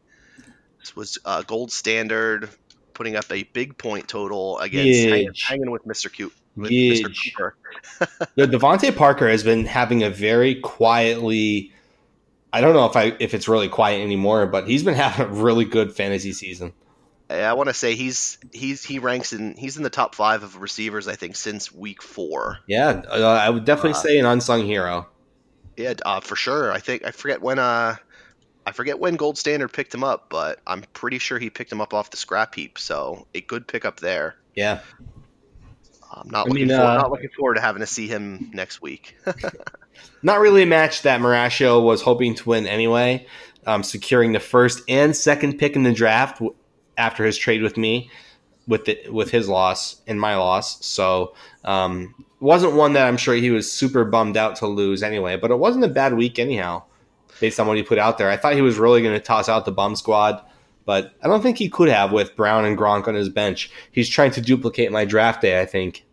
This 0.80 0.96
was 0.96 1.18
uh, 1.24 1.42
Gold 1.42 1.70
Standard 1.70 2.50
putting 2.94 3.16
up 3.16 3.30
a 3.30 3.44
big 3.44 3.78
point 3.78 4.08
total 4.08 4.58
against 4.58 5.08
hanging, 5.08 5.32
hanging, 5.46 5.70
with 5.70 5.86
Mr. 5.86 6.12
Cute. 6.12 6.32
With 6.56 6.70
Mr. 6.70 7.14
Cooper. 7.24 7.56
the 8.34 8.46
DeVante 8.46 8.94
Parker 8.94 9.28
has 9.28 9.42
been 9.42 9.64
having 9.64 10.02
a 10.02 10.10
very 10.10 10.56
quietly 10.56 11.72
I 12.52 12.60
don't 12.60 12.74
know 12.74 12.86
if 12.86 12.96
I 12.96 13.16
if 13.18 13.34
it's 13.34 13.48
really 13.48 13.68
quiet 13.68 14.02
anymore, 14.02 14.46
but 14.46 14.68
he's 14.68 14.82
been 14.82 14.94
having 14.96 15.26
a 15.26 15.28
really 15.28 15.64
good 15.64 15.94
fantasy 15.94 16.32
season. 16.32 16.72
I 17.30 17.54
want 17.54 17.68
to 17.68 17.74
say 17.74 17.94
he's 17.94 18.38
he's 18.52 18.84
he 18.84 18.98
ranks 18.98 19.32
in 19.32 19.54
he's 19.56 19.76
in 19.76 19.82
the 19.82 19.90
top 19.90 20.14
five 20.14 20.42
of 20.42 20.60
receivers 20.60 21.08
I 21.08 21.14
think 21.16 21.36
since 21.36 21.72
week 21.72 22.02
four. 22.02 22.58
Yeah, 22.66 23.02
uh, 23.08 23.22
I 23.22 23.48
would 23.48 23.64
definitely 23.64 23.92
uh, 23.92 24.02
say 24.02 24.18
an 24.18 24.26
unsung 24.26 24.64
hero. 24.66 25.08
Yeah, 25.76 25.94
uh, 26.04 26.20
for 26.20 26.36
sure. 26.36 26.70
I 26.70 26.80
think 26.80 27.06
I 27.06 27.10
forget 27.10 27.40
when 27.40 27.58
uh 27.58 27.96
I 28.64 28.72
forget 28.72 28.98
when 28.98 29.16
Gold 29.16 29.38
Standard 29.38 29.72
picked 29.72 29.94
him 29.94 30.04
up, 30.04 30.26
but 30.28 30.60
I'm 30.66 30.82
pretty 30.92 31.18
sure 31.18 31.38
he 31.38 31.50
picked 31.50 31.72
him 31.72 31.80
up 31.80 31.94
off 31.94 32.10
the 32.10 32.16
scrap 32.16 32.54
heap. 32.54 32.78
So 32.78 33.26
a 33.34 33.40
good 33.40 33.66
pickup 33.66 33.98
there. 33.98 34.36
Yeah. 34.54 34.80
I'm 36.12 36.28
not 36.28 36.46
I 36.46 36.50
looking 36.50 36.68
mean, 36.68 36.76
forward, 36.76 36.84
uh, 36.84 36.96
not 36.98 37.10
looking 37.10 37.30
forward 37.30 37.54
to 37.54 37.60
having 37.60 37.80
to 37.80 37.86
see 37.86 38.06
him 38.06 38.50
next 38.52 38.82
week. 38.82 39.16
not 40.22 40.40
really 40.40 40.62
a 40.62 40.66
match 40.66 41.02
that 41.02 41.20
Marascio 41.20 41.82
was 41.82 42.02
hoping 42.02 42.34
to 42.36 42.48
win 42.48 42.66
anyway, 42.66 43.26
um, 43.66 43.82
securing 43.82 44.32
the 44.32 44.40
first 44.40 44.82
and 44.88 45.16
second 45.16 45.58
pick 45.58 45.76
in 45.76 45.82
the 45.82 45.92
draft 45.92 46.40
after 46.96 47.24
his 47.24 47.36
trade 47.36 47.62
with 47.62 47.76
me, 47.76 48.10
with 48.66 48.84
the, 48.84 48.98
with 49.10 49.30
his 49.30 49.48
loss 49.48 50.00
and 50.06 50.20
my 50.20 50.36
loss. 50.36 50.84
So 50.84 51.34
um, 51.64 52.14
wasn't 52.40 52.74
one 52.74 52.92
that 52.94 53.06
I'm 53.06 53.16
sure 53.16 53.34
he 53.34 53.50
was 53.50 53.70
super 53.70 54.04
bummed 54.04 54.36
out 54.36 54.56
to 54.56 54.66
lose 54.66 55.02
anyway. 55.02 55.36
But 55.36 55.50
it 55.50 55.58
wasn't 55.58 55.84
a 55.84 55.88
bad 55.88 56.14
week 56.14 56.38
anyhow, 56.38 56.82
based 57.40 57.58
on 57.58 57.66
what 57.66 57.76
he 57.76 57.82
put 57.82 57.98
out 57.98 58.18
there. 58.18 58.30
I 58.30 58.36
thought 58.36 58.54
he 58.54 58.62
was 58.62 58.78
really 58.78 59.02
going 59.02 59.14
to 59.14 59.20
toss 59.20 59.48
out 59.48 59.64
the 59.64 59.72
bum 59.72 59.96
squad 59.96 60.42
but 60.84 61.14
I 61.22 61.28
don't 61.28 61.42
think 61.42 61.58
he 61.58 61.68
could 61.68 61.88
have 61.88 62.12
with 62.12 62.36
Brown 62.36 62.64
and 62.64 62.76
Gronk 62.76 63.06
on 63.06 63.14
his 63.14 63.28
bench. 63.28 63.70
He's 63.90 64.08
trying 64.08 64.32
to 64.32 64.40
duplicate 64.40 64.90
my 64.90 65.04
draft 65.04 65.42
day, 65.42 65.60
I 65.60 65.66
think. 65.66 66.04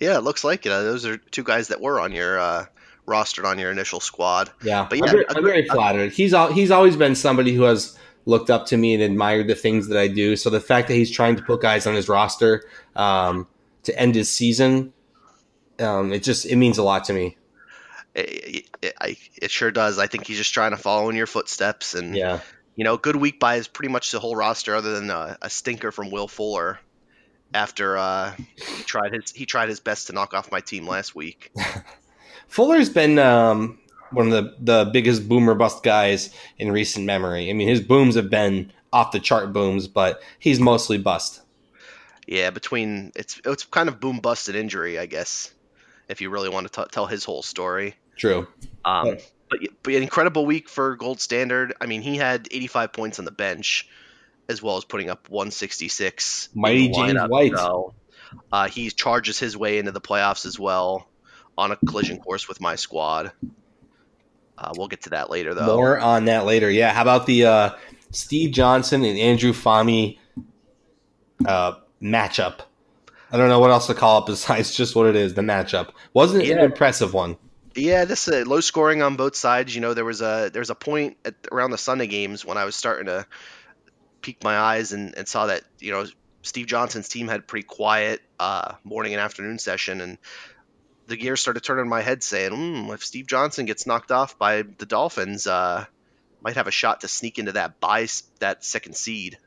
Yeah, 0.00 0.16
it 0.16 0.24
looks 0.24 0.44
like 0.44 0.66
it. 0.66 0.72
Uh, 0.72 0.82
those 0.82 1.06
are 1.06 1.16
two 1.16 1.42
guys 1.42 1.68
that 1.68 1.80
were 1.80 2.00
on 2.00 2.12
your 2.12 2.38
uh, 2.38 2.66
rostered 3.06 3.44
on 3.44 3.58
your 3.58 3.70
initial 3.70 4.00
squad. 4.00 4.50
Yeah, 4.62 4.86
But 4.88 4.98
yeah, 4.98 5.04
I'm, 5.04 5.10
very, 5.10 5.30
I'm 5.30 5.44
very 5.44 5.66
flattered. 5.66 6.12
He's 6.12 6.34
he's 6.52 6.70
always 6.70 6.96
been 6.96 7.14
somebody 7.14 7.54
who 7.54 7.62
has 7.62 7.96
looked 8.26 8.50
up 8.50 8.66
to 8.66 8.76
me 8.76 8.92
and 8.94 9.02
admired 9.02 9.46
the 9.46 9.54
things 9.54 9.88
that 9.88 9.98
I 9.98 10.08
do. 10.08 10.36
So 10.36 10.50
the 10.50 10.60
fact 10.60 10.88
that 10.88 10.94
he's 10.94 11.10
trying 11.10 11.36
to 11.36 11.42
put 11.42 11.62
guys 11.62 11.86
on 11.86 11.94
his 11.94 12.08
roster 12.08 12.64
um, 12.96 13.46
to 13.84 13.98
end 13.98 14.14
his 14.14 14.32
season, 14.32 14.92
um, 15.78 16.12
it 16.12 16.22
just 16.22 16.44
it 16.44 16.56
means 16.56 16.78
a 16.78 16.82
lot 16.82 17.04
to 17.04 17.12
me. 17.12 17.36
It, 18.14 18.68
it, 18.82 18.94
I, 19.00 19.16
it 19.40 19.50
sure 19.50 19.70
does. 19.70 19.98
I 19.98 20.06
think 20.06 20.26
he's 20.26 20.38
just 20.38 20.54
trying 20.54 20.70
to 20.70 20.78
follow 20.78 21.08
in 21.10 21.16
your 21.16 21.26
footsteps, 21.26 21.94
and 21.94 22.16
Yeah, 22.16 22.40
you 22.74 22.84
know, 22.84 22.96
good 22.96 23.16
week 23.16 23.40
by 23.40 23.56
his 23.56 23.68
pretty 23.68 23.92
much 23.92 24.10
the 24.10 24.20
whole 24.20 24.36
roster, 24.36 24.74
other 24.74 24.94
than 24.94 25.10
a, 25.10 25.38
a 25.42 25.50
stinker 25.50 25.92
from 25.92 26.10
Will 26.10 26.28
Fuller. 26.28 26.78
After 27.54 27.96
uh, 27.96 28.34
he 28.56 28.82
tried 28.82 29.14
his 29.14 29.30
he 29.30 29.46
tried 29.46 29.68
his 29.68 29.80
best 29.80 30.08
to 30.08 30.12
knock 30.12 30.34
off 30.34 30.50
my 30.50 30.60
team 30.60 30.86
last 30.86 31.14
week. 31.14 31.52
Fuller's 32.48 32.88
been 32.90 33.18
um, 33.18 33.78
one 34.10 34.30
of 34.30 34.32
the 34.32 34.54
the 34.84 34.90
biggest 34.92 35.28
boomer 35.28 35.54
bust 35.54 35.82
guys 35.82 36.30
in 36.58 36.70
recent 36.72 37.04
memory. 37.06 37.50
I 37.50 37.52
mean, 37.52 37.68
his 37.68 37.80
booms 37.80 38.14
have 38.14 38.30
been 38.30 38.72
off 38.92 39.12
the 39.12 39.20
chart 39.20 39.52
booms, 39.52 39.88
but 39.88 40.20
he's 40.38 40.60
mostly 40.60 40.98
bust. 40.98 41.42
Yeah, 42.26 42.50
between 42.50 43.12
it's 43.14 43.40
it's 43.44 43.64
kind 43.64 43.88
of 43.88 44.00
boom 44.00 44.18
bust 44.20 44.48
and 44.48 44.56
injury, 44.56 44.98
I 44.98 45.06
guess, 45.06 45.52
if 46.08 46.20
you 46.20 46.30
really 46.30 46.48
want 46.48 46.70
to 46.72 46.82
t- 46.82 46.88
tell 46.90 47.06
his 47.06 47.24
whole 47.24 47.42
story. 47.42 47.94
True. 48.16 48.46
Um, 48.84 49.06
Yeah. 49.06 49.14
but 49.50 49.58
but 49.82 49.94
an 49.94 50.02
incredible 50.02 50.46
week 50.46 50.68
for 50.68 50.96
Gold 50.96 51.20
Standard. 51.20 51.74
I 51.80 51.86
mean, 51.86 52.02
he 52.02 52.16
had 52.16 52.48
85 52.50 52.92
points 52.92 53.18
on 53.18 53.24
the 53.26 53.30
bench, 53.30 53.88
as 54.48 54.62
well 54.62 54.76
as 54.76 54.84
putting 54.84 55.10
up 55.10 55.28
166. 55.28 56.48
in 56.54 56.60
Mighty 56.60 56.88
James. 56.90 57.18
White. 57.28 57.56
So, 57.56 57.94
uh, 58.50 58.68
he 58.68 58.90
charges 58.90 59.38
his 59.38 59.56
way 59.56 59.78
into 59.78 59.92
the 59.92 60.00
playoffs 60.00 60.46
as 60.46 60.58
well 60.58 61.06
on 61.58 61.72
a 61.72 61.76
collision 61.76 62.18
course 62.18 62.48
with 62.48 62.60
my 62.60 62.76
squad. 62.76 63.32
Uh, 64.58 64.72
we'll 64.76 64.88
get 64.88 65.02
to 65.02 65.10
that 65.10 65.30
later, 65.30 65.54
though. 65.54 65.76
More 65.76 65.98
on 65.98 66.24
that 66.26 66.44
later. 66.46 66.70
Yeah. 66.70 66.92
How 66.92 67.02
about 67.02 67.26
the 67.26 67.44
uh, 67.44 67.70
Steve 68.10 68.52
Johnson 68.52 69.04
and 69.04 69.18
Andrew 69.18 69.52
Fami 69.52 70.18
uh, 71.46 71.74
matchup? 72.02 72.60
I 73.30 73.36
don't 73.36 73.48
know 73.48 73.58
what 73.60 73.70
else 73.70 73.86
to 73.88 73.94
call 73.94 74.20
it 74.20 74.26
besides 74.26 74.74
just 74.74 74.94
what 74.96 75.06
it 75.06 75.16
is. 75.16 75.34
The 75.34 75.42
matchup 75.42 75.90
wasn't 76.14 76.44
it 76.44 76.48
Yeah. 76.48 76.58
an 76.58 76.64
impressive 76.64 77.12
one. 77.12 77.36
Yeah, 77.74 78.06
this 78.06 78.26
uh, 78.28 78.44
low 78.46 78.60
scoring 78.60 79.02
on 79.02 79.16
both 79.16 79.36
sides. 79.36 79.74
You 79.74 79.82
know, 79.82 79.92
there 79.92 80.04
was 80.06 80.22
a 80.22 80.48
there 80.50 80.60
was 80.60 80.70
a 80.70 80.74
point 80.74 81.18
at, 81.26 81.34
around 81.52 81.72
the 81.72 81.78
Sunday 81.78 82.06
games 82.06 82.42
when 82.42 82.56
I 82.56 82.64
was 82.64 82.74
starting 82.74 83.04
to 83.06 83.26
peek 84.22 84.42
my 84.42 84.56
eyes 84.56 84.92
and, 84.92 85.14
and 85.14 85.28
saw 85.28 85.46
that 85.46 85.62
you 85.78 85.92
know 85.92 86.06
Steve 86.40 86.66
Johnson's 86.68 87.06
team 87.10 87.28
had 87.28 87.46
pretty 87.46 87.66
quiet 87.66 88.22
uh, 88.40 88.76
morning 88.82 89.12
and 89.12 89.20
afternoon 89.20 89.58
session, 89.58 90.00
and 90.00 90.16
the 91.06 91.16
gears 91.16 91.40
started 91.40 91.62
turning 91.62 91.84
in 91.84 91.88
my 91.88 92.02
head, 92.02 92.22
saying, 92.22 92.52
mm, 92.52 92.94
if 92.94 93.04
Steve 93.04 93.26
Johnson 93.26 93.66
gets 93.66 93.86
knocked 93.86 94.10
off 94.10 94.38
by 94.38 94.62
the 94.62 94.86
Dolphins, 94.86 95.46
uh, 95.46 95.84
might 96.42 96.56
have 96.56 96.66
a 96.66 96.72
shot 96.72 97.00
to 97.00 97.08
sneak 97.08 97.38
into 97.38 97.52
that 97.52 97.80
buy 97.80 98.06
that 98.40 98.64
second 98.64 98.96
seed. 98.96 99.38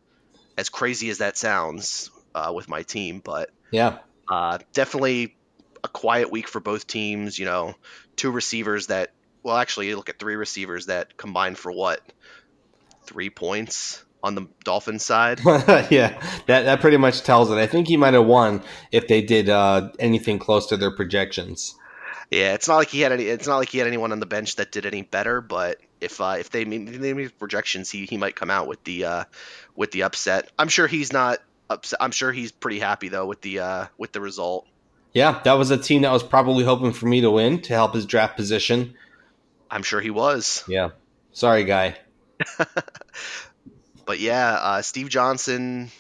As 0.58 0.70
crazy 0.70 1.10
as 1.10 1.20
that 1.20 1.38
sounds 1.38 2.12
uh, 2.36 2.52
with 2.54 2.68
my 2.68 2.84
team, 2.84 3.22
but 3.24 3.50
Yeah. 3.72 4.00
uh, 4.30 4.60
definitely 4.74 5.36
a 5.84 5.88
quiet 5.88 6.32
week 6.32 6.48
for 6.48 6.60
both 6.60 6.86
teams. 6.88 7.40
You 7.40 7.46
know, 7.46 7.76
two 8.18 8.32
receivers 8.32 8.88
that, 8.88 9.12
well, 9.44 9.56
actually, 9.56 9.88
you 9.88 9.96
look 9.96 10.10
at 10.10 10.20
three 10.20 10.36
receivers 10.36 10.88
that 10.88 11.16
combined 11.18 11.58
for 11.58 11.72
what? 11.72 12.02
Three 13.06 13.30
points 13.30 14.04
on 14.24 14.36
the 14.36 14.48
Dolphins 14.64 15.04
side. 15.04 15.40
yeah, 15.46 16.20
that 16.48 16.64
that 16.64 16.82
pretty 16.82 16.98
much 16.98 17.22
tells 17.24 17.52
it. 17.52 17.56
I 17.56 17.68
think 17.68 17.88
he 17.88 17.98
might 17.98 18.14
have 18.14 18.26
won 18.26 18.62
if 18.92 19.08
they 19.08 19.22
did 19.22 19.50
uh, 19.50 19.90
anything 20.00 20.40
close 20.40 20.68
to 20.68 20.78
their 20.78 20.92
projections. 20.92 21.76
yeah, 22.32 22.54
it's 22.54 22.68
not 22.68 22.78
like 22.78 22.90
he 22.90 23.02
had 23.02 23.12
any. 23.12 23.26
It's 23.26 23.48
not 23.48 23.58
like 23.58 23.70
he 23.70 23.78
had 23.78 23.88
anyone 23.88 24.12
on 24.12 24.20
the 24.20 24.26
bench 24.26 24.58
that 24.58 24.72
did 24.72 24.86
any 24.86 25.02
better. 25.02 25.42
But 25.42 25.78
if 26.02 26.20
uh, 26.22 26.36
if 26.40 26.50
they 26.50 26.66
made 26.66 26.90
if 26.90 27.00
they 27.00 27.14
meet 27.14 27.38
projections, 27.40 27.90
he 27.90 28.06
he 28.06 28.18
might 28.18 28.36
come 28.36 28.52
out 28.52 28.68
with 28.68 28.84
the 28.84 29.06
uh, 29.06 29.24
with 29.76 29.92
the 29.92 30.04
upset. 30.04 30.52
I'm 30.58 30.70
sure 30.70 30.88
he's 30.88 31.14
not 31.14 31.40
upset. 31.70 32.00
I'm 32.02 32.12
sure 32.12 32.32
he's 32.32 32.52
pretty 32.52 32.80
happy 32.80 33.10
though 33.10 33.26
with 33.26 33.42
the 33.42 33.60
uh, 33.60 33.86
with 33.98 34.12
the 34.12 34.22
result. 34.22 34.68
Yeah, 35.14 35.42
that 35.44 35.54
was 35.54 35.72
a 35.72 35.78
team 35.78 36.04
that 36.04 36.12
was 36.12 36.22
probably 36.22 36.64
hoping 36.64 36.94
for 36.94 37.08
me 37.08 37.22
to 37.22 37.32
win 37.32 37.62
to 37.64 37.74
help 37.74 37.96
his 37.96 38.06
draft 38.06 38.36
position. 38.36 38.94
I'm 39.72 39.82
sure 39.82 40.02
he 40.02 40.12
was. 40.12 40.64
Yeah, 40.68 40.90
sorry, 41.32 41.64
guy. 41.64 41.98
But 44.10 44.20
yeah, 44.20 44.54
uh, 44.54 44.82
Steve 44.82 45.08
Johnson 45.08 45.92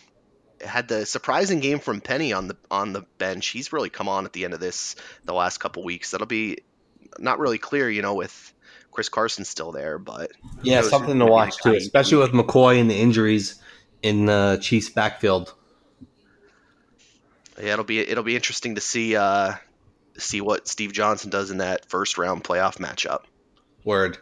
had 0.59 0.87
the 0.87 1.05
surprising 1.05 1.59
game 1.59 1.77
from 1.77 2.01
Penny 2.01 2.33
on 2.33 2.47
the 2.47 2.57
on 2.71 2.91
the 2.91 3.03
bench. 3.19 3.49
He's 3.49 3.71
really 3.71 3.91
come 3.91 4.09
on 4.09 4.25
at 4.25 4.33
the 4.33 4.45
end 4.45 4.55
of 4.55 4.59
this 4.59 4.95
the 5.25 5.33
last 5.35 5.59
couple 5.59 5.83
weeks. 5.83 6.09
That'll 6.09 6.25
be 6.25 6.63
not 7.19 7.37
really 7.37 7.59
clear, 7.59 7.87
you 7.87 8.01
know, 8.01 8.15
with 8.15 8.51
Chris 8.89 9.09
Carson 9.09 9.45
still 9.45 9.71
there, 9.71 9.99
but 9.99 10.31
Yeah, 10.63 10.81
something 10.81 11.19
to 11.19 11.27
watch 11.27 11.61
too, 11.61 11.75
especially 11.75 12.17
with 12.17 12.31
McCoy 12.31 12.81
and 12.81 12.89
the 12.89 12.99
injuries 12.99 13.61
in 14.01 14.25
the 14.25 14.57
Chiefs 14.59 14.89
backfield. 14.89 15.53
yeah, 17.61 17.73
it'll 17.73 17.85
be 17.85 17.99
it'll 17.99 18.23
be 18.23 18.35
interesting 18.35 18.73
to 18.73 18.81
see 18.81 19.15
uh, 19.15 19.53
see 20.17 20.41
what 20.41 20.67
Steve 20.67 20.93
Johnson 20.93 21.29
does 21.29 21.51
in 21.51 21.59
that 21.59 21.87
first 21.91 22.17
round 22.17 22.43
playoff 22.43 22.77
matchup. 22.77 23.25
Word. 23.83 24.17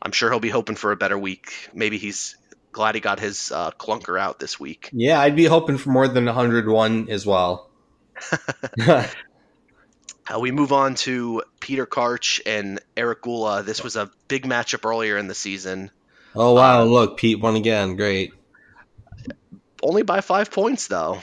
I'm 0.00 0.12
sure 0.12 0.30
he'll 0.30 0.40
be 0.40 0.48
hoping 0.48 0.76
for 0.76 0.92
a 0.92 0.96
better 0.96 1.18
week. 1.18 1.52
Maybe 1.74 1.98
he's 1.98 2.34
glad 2.72 2.94
he 2.94 3.00
got 3.00 3.18
his 3.20 3.50
uh, 3.52 3.70
clunker 3.72 4.20
out 4.20 4.38
this 4.38 4.58
week. 4.60 4.90
Yeah, 4.92 5.20
I'd 5.20 5.36
be 5.36 5.44
hoping 5.44 5.78
for 5.78 5.90
more 5.90 6.08
than 6.08 6.24
101 6.26 7.08
as 7.10 7.24
well. 7.26 7.70
Uh, 10.30 10.38
we 10.38 10.50
move 10.50 10.72
on 10.72 10.94
to 10.94 11.42
Peter 11.58 11.86
Karch 11.86 12.40
and 12.44 12.80
Eric 12.98 13.22
Gula. 13.22 13.62
This 13.62 13.82
was 13.82 13.96
a 13.96 14.10
big 14.28 14.44
matchup 14.44 14.84
earlier 14.86 15.16
in 15.16 15.26
the 15.26 15.34
season. 15.34 15.90
oh 16.34 16.52
wow, 16.52 16.82
Uh, 16.82 16.84
look, 16.84 17.16
Pete 17.16 17.40
won 17.40 17.56
again. 17.56 17.96
Great. 17.96 18.32
only 19.82 20.02
by 20.02 20.20
five 20.20 20.50
points 20.50 20.86
though. 20.88 21.22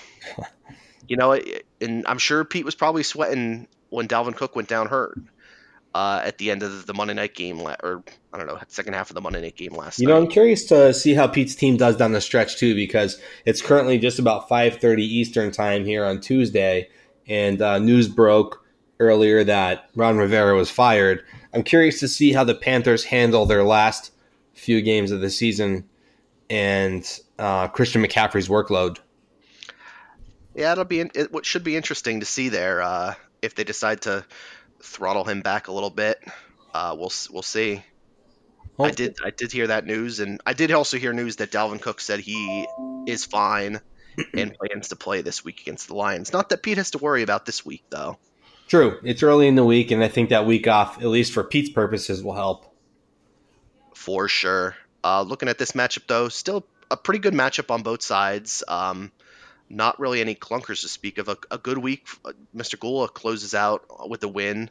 you 1.08 1.18
know, 1.18 1.40
and 1.80 2.06
I'm 2.08 2.18
sure 2.18 2.44
Pete 2.46 2.66
was 2.66 2.74
probably 2.74 3.04
sweating 3.04 3.68
when 3.90 4.08
Dalvin 4.08 4.36
Cook 4.36 4.56
went 4.56 4.68
down 4.70 4.88
hurt 4.88 5.20
uh, 5.96 6.22
at 6.26 6.38
the 6.38 6.52
end 6.52 6.62
of 6.62 6.86
the 6.86 6.94
Monday 6.94 7.14
night 7.14 7.34
game, 7.34 7.58
la- 7.58 7.78
or 7.82 8.04
I 8.34 8.38
don't 8.38 8.48
know, 8.48 8.60
second 8.68 8.94
half 8.94 9.10
of 9.10 9.16
the 9.16 9.22
Monday 9.22 9.40
night 9.42 9.56
game 9.56 9.72
last 9.72 9.98
You 9.98 10.08
know, 10.08 10.16
night. 10.16 10.26
I'm 10.26 10.28
curious 10.28 10.66
to 10.66 10.94
see 10.94 11.14
how 11.14 11.26
Pete's 11.26 11.56
team 11.56 11.78
does 11.78 11.96
down 11.96 12.12
the 12.12 12.20
stretch 12.20 12.58
too, 12.58 12.76
because 12.76 13.18
it's 13.46 13.62
currently 13.62 13.98
just 13.98 14.20
about 14.20 14.50
5:30 14.50 15.00
Eastern 15.00 15.52
time 15.52 15.86
here 15.86 16.04
on 16.04 16.20
Tuesday, 16.20 16.90
and 17.30 17.62
uh, 17.62 17.80
news 17.80 18.10
broke 18.10 18.62
earlier 19.00 19.46
that 19.46 19.90
Ron 19.96 20.18
Rivera 20.18 20.54
was 20.54 20.70
fired. 20.70 21.24
I'm 21.54 21.64
curious 21.64 22.02
to 22.02 22.10
see 22.10 22.34
how 22.34 22.44
the 22.44 22.56
Panthers 22.56 23.06
handle 23.06 23.46
their 23.46 23.64
last 23.64 24.12
few 24.54 24.82
games 24.82 25.12
of 25.12 25.22
the 25.22 25.30
season 25.30 25.88
and 26.50 27.20
uh, 27.40 27.70
Christian 27.70 28.04
McCaffrey's 28.04 28.50
workload. 28.50 28.98
Yeah, 30.56 30.74
it'll 30.74 30.84
be 30.84 31.00
it 31.00 31.32
what 31.32 31.46
should 31.46 31.64
be 31.64 31.78
interesting 31.78 32.20
to 32.20 32.26
see 32.26 32.50
there 32.50 32.82
uh, 32.82 33.14
if 33.42 33.56
they 33.56 33.64
decide 33.64 34.02
to 34.02 34.26
throttle 34.82 35.24
him 35.24 35.42
back 35.42 35.68
a 35.68 35.72
little 35.72 35.90
bit. 35.90 36.24
Uh, 36.74 36.96
we'll 36.98 37.12
we'll 37.32 37.42
see. 37.44 37.84
I 38.80 38.92
did 38.92 39.16
I 39.24 39.30
did 39.32 39.52
hear 39.52 39.68
that 39.68 39.86
news, 39.86 40.20
and 40.20 40.42
I 40.46 40.54
did 40.54 40.72
also 40.72 40.98
hear 40.98 41.14
news 41.14 41.38
that 41.38 41.52
Dalvin 41.52 41.82
Cook 41.82 42.02
said 42.02 42.20
he 42.20 42.68
is 43.08 43.24
fine 43.26 43.80
and 44.34 44.54
plans 44.54 44.90
to 44.90 44.96
play 44.98 45.22
this 45.22 45.46
week 45.46 45.62
against 45.62 45.88
the 45.88 45.96
Lions. 45.96 46.34
Not 46.34 46.50
that 46.50 46.62
Pete 46.64 46.78
has 46.78 46.92
to 46.92 46.98
worry 46.98 47.24
about 47.24 47.46
this 47.46 47.66
week 47.66 47.84
though. 47.90 48.18
True. 48.68 49.00
It's 49.04 49.24
early 49.24 49.48
in 49.48 49.56
the 49.56 49.64
week, 49.64 49.92
and 49.92 50.04
I 50.04 50.08
think 50.08 50.30
that 50.30 50.46
week 50.46 50.68
off, 50.68 50.98
at 50.98 51.08
least 51.08 51.34
for 51.34 51.44
Pete's 51.44 51.70
purposes, 51.70 52.24
will 52.24 52.34
help. 52.34 52.66
for 53.94 54.28
sure. 54.28 54.76
Uh, 55.04 55.22
looking 55.22 55.50
at 55.50 55.58
this 55.60 55.74
matchup, 55.74 56.08
though, 56.08 56.30
still 56.30 56.66
a 56.90 56.98
pretty 56.98 57.20
good 57.20 57.34
matchup 57.34 57.70
on 57.72 57.84
both 57.84 58.02
sides. 58.02 58.64
Um, 58.68 59.12
not 59.70 60.00
really 60.00 60.22
any 60.22 60.36
clunkers 60.36 60.82
to 60.82 60.88
speak 60.88 61.18
of. 61.18 61.28
A, 61.28 61.38
a 61.52 61.58
good 61.58 61.78
week. 61.78 62.08
uh, 62.24 62.34
Mr. 62.56 62.80
Gula 62.80 63.08
closes 63.08 63.54
out 63.54 63.86
with 64.10 64.24
a 64.24 64.28
win. 64.28 64.70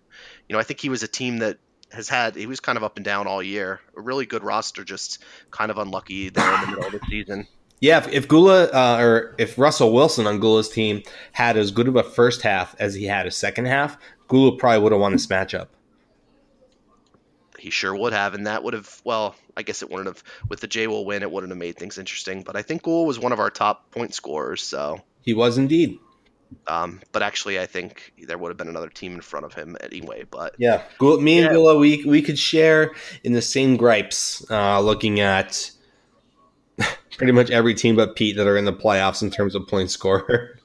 You 0.49 0.55
know, 0.55 0.61
I 0.61 0.63
think 0.63 0.81
he 0.81 0.89
was 0.89 1.03
a 1.03 1.09
team 1.09 1.39
that 1.39 1.59
has 1.93 2.09
had, 2.09 2.37
he 2.37 2.47
was 2.47 2.61
kind 2.61 2.77
of 2.77 2.85
up 2.85 2.97
and 2.97 3.05
down 3.05 3.27
all 3.27 3.43
year. 3.43 3.81
A 3.97 4.01
really 4.01 4.27
good 4.27 4.43
roster, 4.43 4.85
just 4.85 5.23
kind 5.51 5.71
of 5.71 5.79
unlucky 5.79 6.29
there 6.29 6.55
in 6.55 6.61
the 6.61 6.67
middle 6.69 6.87
of 6.87 6.93
the 6.93 7.01
season. 7.09 7.47
Yeah, 7.81 7.99
if, 7.99 8.09
if 8.09 8.29
Gula 8.29 8.67
uh, 8.69 8.97
or 8.99 9.35
if 9.37 9.59
Russell 9.59 9.93
Wilson 9.93 10.27
on 10.27 10.41
Gula's 10.41 10.71
team 10.71 11.03
had 11.33 11.59
as 11.59 11.71
good 11.71 11.87
of 11.87 11.97
a 11.97 12.03
first 12.03 12.41
half 12.41 12.75
as 12.79 12.95
he 12.95 13.05
had 13.05 13.27
a 13.27 13.31
second 13.31 13.67
half, 13.67 13.99
Gula 14.29 14.57
probably 14.57 14.79
would 14.79 14.93
have 14.93 15.01
won 15.03 15.13
this 15.13 15.27
matchup. 15.27 15.67
He 17.65 17.71
sure 17.71 17.97
would 17.97 18.13
have, 18.13 18.35
and 18.35 18.47
that 18.47 18.63
would 18.63 18.75
have, 18.75 19.01
well, 19.05 19.35
I 19.57 19.63
guess 19.63 19.81
it 19.81 19.89
wouldn't 19.89 20.07
have, 20.07 20.23
with 20.51 20.61
the 20.61 20.67
J 20.67 20.87
will 20.87 21.07
win, 21.07 21.23
it 21.23 21.31
wouldn't 21.31 21.51
have 21.51 21.57
made 21.57 21.79
things 21.79 21.97
interesting. 21.97 22.43
But 22.43 22.57
I 22.57 22.63
think 22.63 22.83
Gula 22.83 23.05
was 23.05 23.19
one 23.19 23.33
of 23.33 23.41
our 23.41 23.49
top 23.49 23.91
point 23.91 24.13
scorers, 24.13 24.63
so. 24.63 25.01
He 25.23 25.33
was 25.33 25.57
indeed. 25.57 25.99
Um, 26.67 27.01
but 27.11 27.23
actually, 27.23 27.59
I 27.59 27.65
think 27.65 28.13
there 28.19 28.37
would 28.37 28.51
have 28.51 28.59
been 28.59 28.69
another 28.69 28.91
team 28.91 29.15
in 29.15 29.23
front 29.23 29.47
of 29.47 29.55
him 29.55 29.79
anyway. 29.81 30.25
But 30.31 30.57
Yeah, 30.59 30.83
me 31.01 31.39
and 31.39 31.47
Yeah. 31.47 31.53
Gula, 31.53 31.79
we 31.79 32.05
we 32.05 32.21
could 32.21 32.39
share 32.39 32.95
in 33.23 33.33
the 33.33 33.41
same 33.41 33.79
gripes, 33.79 34.45
uh, 34.51 34.79
looking 34.83 35.21
at 35.21 35.71
pretty 37.17 37.33
much 37.33 37.51
every 37.51 37.73
team 37.73 37.97
but 37.97 38.15
Pete 38.15 38.37
that 38.37 38.47
are 38.47 38.59
in 38.59 38.67
the 38.67 38.75
playoffs 38.75 39.23
in 39.23 39.31
terms 39.31 39.55
of 39.55 39.67
point 39.67 39.91
scorer. 39.91 40.59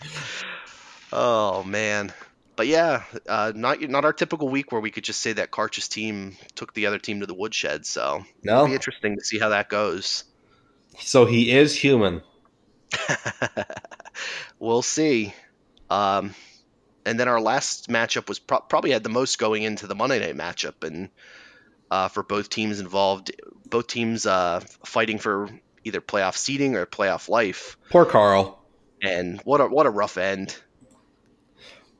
oh 1.14 1.62
man, 1.62 2.12
but 2.56 2.66
yeah, 2.66 3.04
uh, 3.28 3.52
not 3.54 3.80
not 3.82 4.04
our 4.04 4.12
typical 4.12 4.48
week 4.48 4.72
where 4.72 4.80
we 4.80 4.90
could 4.90 5.04
just 5.04 5.20
say 5.20 5.32
that 5.34 5.50
Karch's 5.50 5.88
team 5.88 6.36
took 6.54 6.74
the 6.74 6.86
other 6.86 6.98
team 6.98 7.20
to 7.20 7.26
the 7.26 7.34
woodshed. 7.34 7.86
So 7.86 8.24
No, 8.42 8.54
it'll 8.54 8.66
be 8.68 8.74
interesting 8.74 9.16
to 9.16 9.24
see 9.24 9.38
how 9.38 9.50
that 9.50 9.68
goes. 9.68 10.24
so 10.98 11.24
he 11.26 11.50
is 11.50 11.76
human. 11.76 12.22
we'll 14.58 14.82
see. 14.82 15.34
Um, 15.90 16.34
and 17.04 17.18
then 17.18 17.28
our 17.28 17.40
last 17.40 17.88
matchup 17.88 18.28
was 18.28 18.38
pro- 18.38 18.60
probably 18.60 18.92
had 18.92 19.02
the 19.02 19.08
most 19.08 19.38
going 19.38 19.62
into 19.62 19.86
the 19.86 19.94
Monday 19.94 20.20
night 20.20 20.36
matchup, 20.36 20.86
and 20.86 21.10
uh, 21.90 22.08
for 22.08 22.22
both 22.22 22.48
teams 22.48 22.80
involved, 22.80 23.32
both 23.68 23.86
teams 23.86 24.26
uh, 24.26 24.60
fighting 24.84 25.18
for 25.18 25.50
either 25.84 26.00
playoff 26.00 26.36
seeding 26.36 26.76
or 26.76 26.86
playoff 26.86 27.28
life. 27.28 27.76
Poor 27.90 28.06
Carl. 28.06 28.62
And 29.02 29.40
what 29.42 29.60
a 29.60 29.66
what 29.66 29.86
a 29.86 29.90
rough 29.90 30.16
end. 30.16 30.56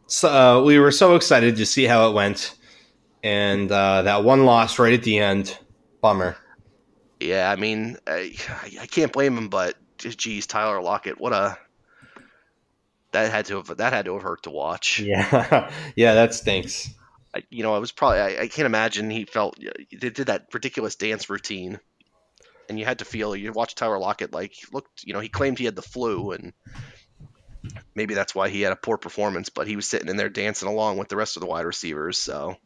So 0.07 0.29
uh, 0.29 0.63
we 0.63 0.79
were 0.79 0.91
so 0.91 1.15
excited 1.15 1.57
to 1.57 1.67
see 1.67 1.85
how 1.85 2.09
it 2.11 2.15
went, 2.15 2.55
and 3.23 3.71
uh, 3.71 4.03
that 4.03 4.25
one 4.25 4.45
loss 4.45 4.79
right 4.79 4.93
at 4.93 5.03
the 5.03 5.19
end, 5.19 5.59
bummer. 6.01 6.37
Yeah, 7.21 7.51
I 7.51 7.57
mean, 7.57 7.97
I, 8.07 8.35
I 8.81 8.87
can't 8.87 9.13
blame 9.13 9.37
him, 9.37 9.49
but 9.49 9.77
geez, 9.99 10.47
Tyler 10.47 10.83
Lockett, 10.83 11.21
what 11.21 11.33
a 11.33 11.57
that 13.13 13.31
had 13.31 13.47
to 13.47 13.57
have 13.57 13.77
that 13.79 13.93
had 13.93 14.05
to 14.05 14.15
have 14.15 14.23
hurt 14.23 14.43
to 14.43 14.51
watch. 14.51 15.01
Yeah, 15.05 15.71
yeah, 15.97 16.15
that 16.15 16.35
stinks. 16.35 16.91
I, 17.35 17.43
you 17.51 17.63
know, 17.63 17.75
I 17.75 17.79
was 17.79 17.93
probably 17.93 18.21
I, 18.21 18.43
I 18.43 18.49
can't 18.49 18.67
imagine 18.67 19.11
he 19.11 19.25
felt 19.25 19.59
they 19.59 20.11
did 20.11 20.27
that 20.27 20.47
ridiculous 20.53 20.97
dance 20.97 21.31
routine, 21.31 21.81
and 22.69 22.79
you 22.79 22.85
had 22.85 22.99
to 22.99 23.05
feel 23.05 23.35
you 23.35 23.53
watched 23.53 23.79
Tyler 23.79 23.99
Lockett 23.99 24.33
like 24.33 24.55
looked, 24.73 25.05
you 25.05 25.15
know, 25.15 25.21
he 25.21 25.29
claimed 25.29 25.59
he 25.59 25.65
had 25.65 25.77
the 25.77 25.83
flu, 25.83 26.33
and 26.33 26.53
maybe 27.95 28.15
that's 28.15 28.35
why 28.35 28.49
he 28.49 28.63
had 28.63 28.73
a 28.73 28.77
poor 28.77 28.97
performance, 28.97 29.49
but 29.49 29.67
he 29.67 29.77
was 29.77 29.87
sitting 29.87 30.09
in 30.09 30.17
there 30.17 30.29
dancing 30.29 30.69
along 30.69 30.99
with 30.99 31.09
the 31.09 31.17
rest 31.17 31.37
of 31.37 31.41
the 31.41 31.47
wide 31.47 31.67
receivers. 31.67 32.19
So 32.19 32.57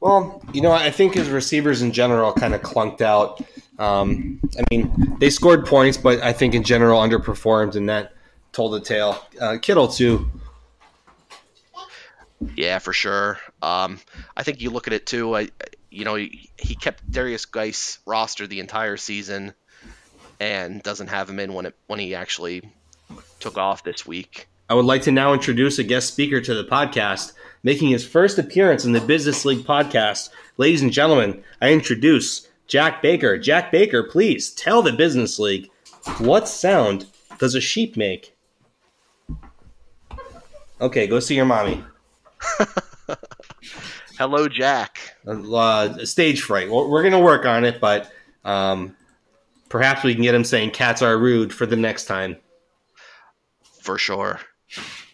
Well, 0.00 0.42
you 0.52 0.60
know, 0.60 0.72
I 0.72 0.90
think 0.90 1.14
his 1.14 1.28
receivers 1.28 1.82
in 1.82 1.92
general 1.92 2.32
kind 2.32 2.54
of 2.54 2.62
clunked 2.62 3.00
out. 3.00 3.42
Um, 3.78 4.40
I 4.58 4.64
mean, 4.70 5.16
they 5.18 5.30
scored 5.30 5.66
points, 5.66 5.96
but 5.96 6.22
I 6.22 6.32
think 6.32 6.54
in 6.54 6.62
general 6.62 7.00
underperformed, 7.00 7.74
and 7.74 7.88
that 7.88 8.12
told 8.52 8.72
the 8.72 8.80
tale. 8.80 9.18
Uh, 9.40 9.58
Kittle 9.60 9.88
too. 9.88 10.30
yeah, 12.56 12.78
for 12.78 12.92
sure. 12.92 13.38
Um, 13.62 14.00
I 14.36 14.42
think 14.42 14.60
you 14.60 14.70
look 14.70 14.86
at 14.86 14.92
it 14.92 15.06
too. 15.06 15.36
I, 15.36 15.48
you 15.90 16.04
know, 16.04 16.14
he, 16.14 16.50
he 16.56 16.74
kept 16.74 17.10
Darius 17.10 17.46
Geis 17.46 17.98
roster 18.06 18.46
the 18.46 18.60
entire 18.60 18.96
season, 18.96 19.54
and 20.40 20.82
doesn't 20.82 21.08
have 21.08 21.28
him 21.28 21.38
in 21.40 21.54
when 21.54 21.66
it 21.66 21.74
when 21.86 21.98
he 21.98 22.14
actually 22.14 22.62
took 23.40 23.58
off 23.58 23.84
this 23.84 24.06
week. 24.06 24.48
I 24.68 24.74
would 24.74 24.86
like 24.86 25.02
to 25.02 25.12
now 25.12 25.34
introduce 25.34 25.78
a 25.78 25.84
guest 25.84 26.08
speaker 26.08 26.40
to 26.40 26.54
the 26.54 26.64
podcast, 26.64 27.32
making 27.62 27.88
his 27.88 28.06
first 28.06 28.38
appearance 28.38 28.84
in 28.84 28.92
the 28.92 29.00
Bizness 29.00 29.44
League 29.44 29.66
podcast. 29.66 30.30
Ladies 30.56 30.82
and 30.82 30.92
gentlemen, 30.92 31.42
I 31.60 31.72
introduce 31.72 32.48
Jack 32.66 33.02
Baker. 33.02 33.36
Jack 33.36 33.70
Baker, 33.70 34.02
please 34.02 34.50
tell 34.54 34.80
the 34.80 34.90
Bizness 34.90 35.38
League 35.38 35.70
what 36.18 36.48
sound 36.48 37.06
does 37.38 37.54
a 37.54 37.60
sheep 37.60 37.96
make? 37.96 38.34
Okay, 40.80 41.06
go 41.06 41.20
see 41.20 41.36
your 41.36 41.44
mommy. 41.44 41.82
Hello, 44.18 44.48
Jack. 44.48 45.16
Uh, 45.26 46.04
stage 46.04 46.42
fright. 46.42 46.70
We're, 46.70 46.88
we're 46.88 47.02
going 47.02 47.12
to 47.12 47.18
work 47.18 47.44
on 47.46 47.64
it, 47.64 47.80
but 47.80 48.10
um, 48.44 48.96
perhaps 49.68 50.04
we 50.04 50.14
can 50.14 50.22
get 50.22 50.34
him 50.34 50.44
saying 50.44 50.70
cats 50.70 51.02
are 51.02 51.18
rude 51.18 51.52
for 51.52 51.66
the 51.66 51.76
next 51.76 52.04
time. 52.04 52.36
For 53.84 53.98
sure. 53.98 54.40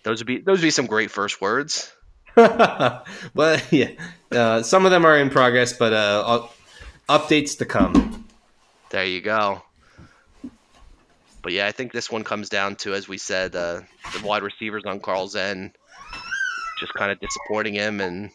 Those 0.04 0.20
would 0.20 0.28
be 0.28 0.38
those 0.38 0.58
would 0.58 0.66
be 0.66 0.71
some 0.71 0.86
great 0.86 1.10
first 1.10 1.40
words. 1.40 1.92
but 2.34 3.64
yeah, 3.73 3.90
uh, 4.30 4.62
some 4.62 4.84
of 4.84 4.92
them 4.92 5.04
are 5.04 5.18
in 5.18 5.28
progress, 5.28 5.73
but 5.73 5.92
uh, 5.92 6.47
updates 7.08 7.58
to 7.58 7.64
come. 7.64 8.28
There 8.90 9.04
you 9.04 9.21
go. 9.23 9.62
But 11.42 11.52
yeah, 11.52 11.66
I 11.66 11.73
think 11.73 11.90
this 11.90 12.12
one 12.12 12.23
comes 12.23 12.49
down 12.49 12.76
to, 12.76 12.95
as 12.95 13.08
we 13.08 13.18
said, 13.18 13.56
uh, 13.56 13.80
the 14.16 14.25
wide 14.25 14.45
receivers 14.45 14.84
on 14.86 15.00
Carl's 15.00 15.34
end, 15.34 15.73
just 16.78 16.95
kind 16.95 17.10
of 17.10 17.18
disappointing 17.18 17.75
him 17.75 18.00
and 18.00 18.30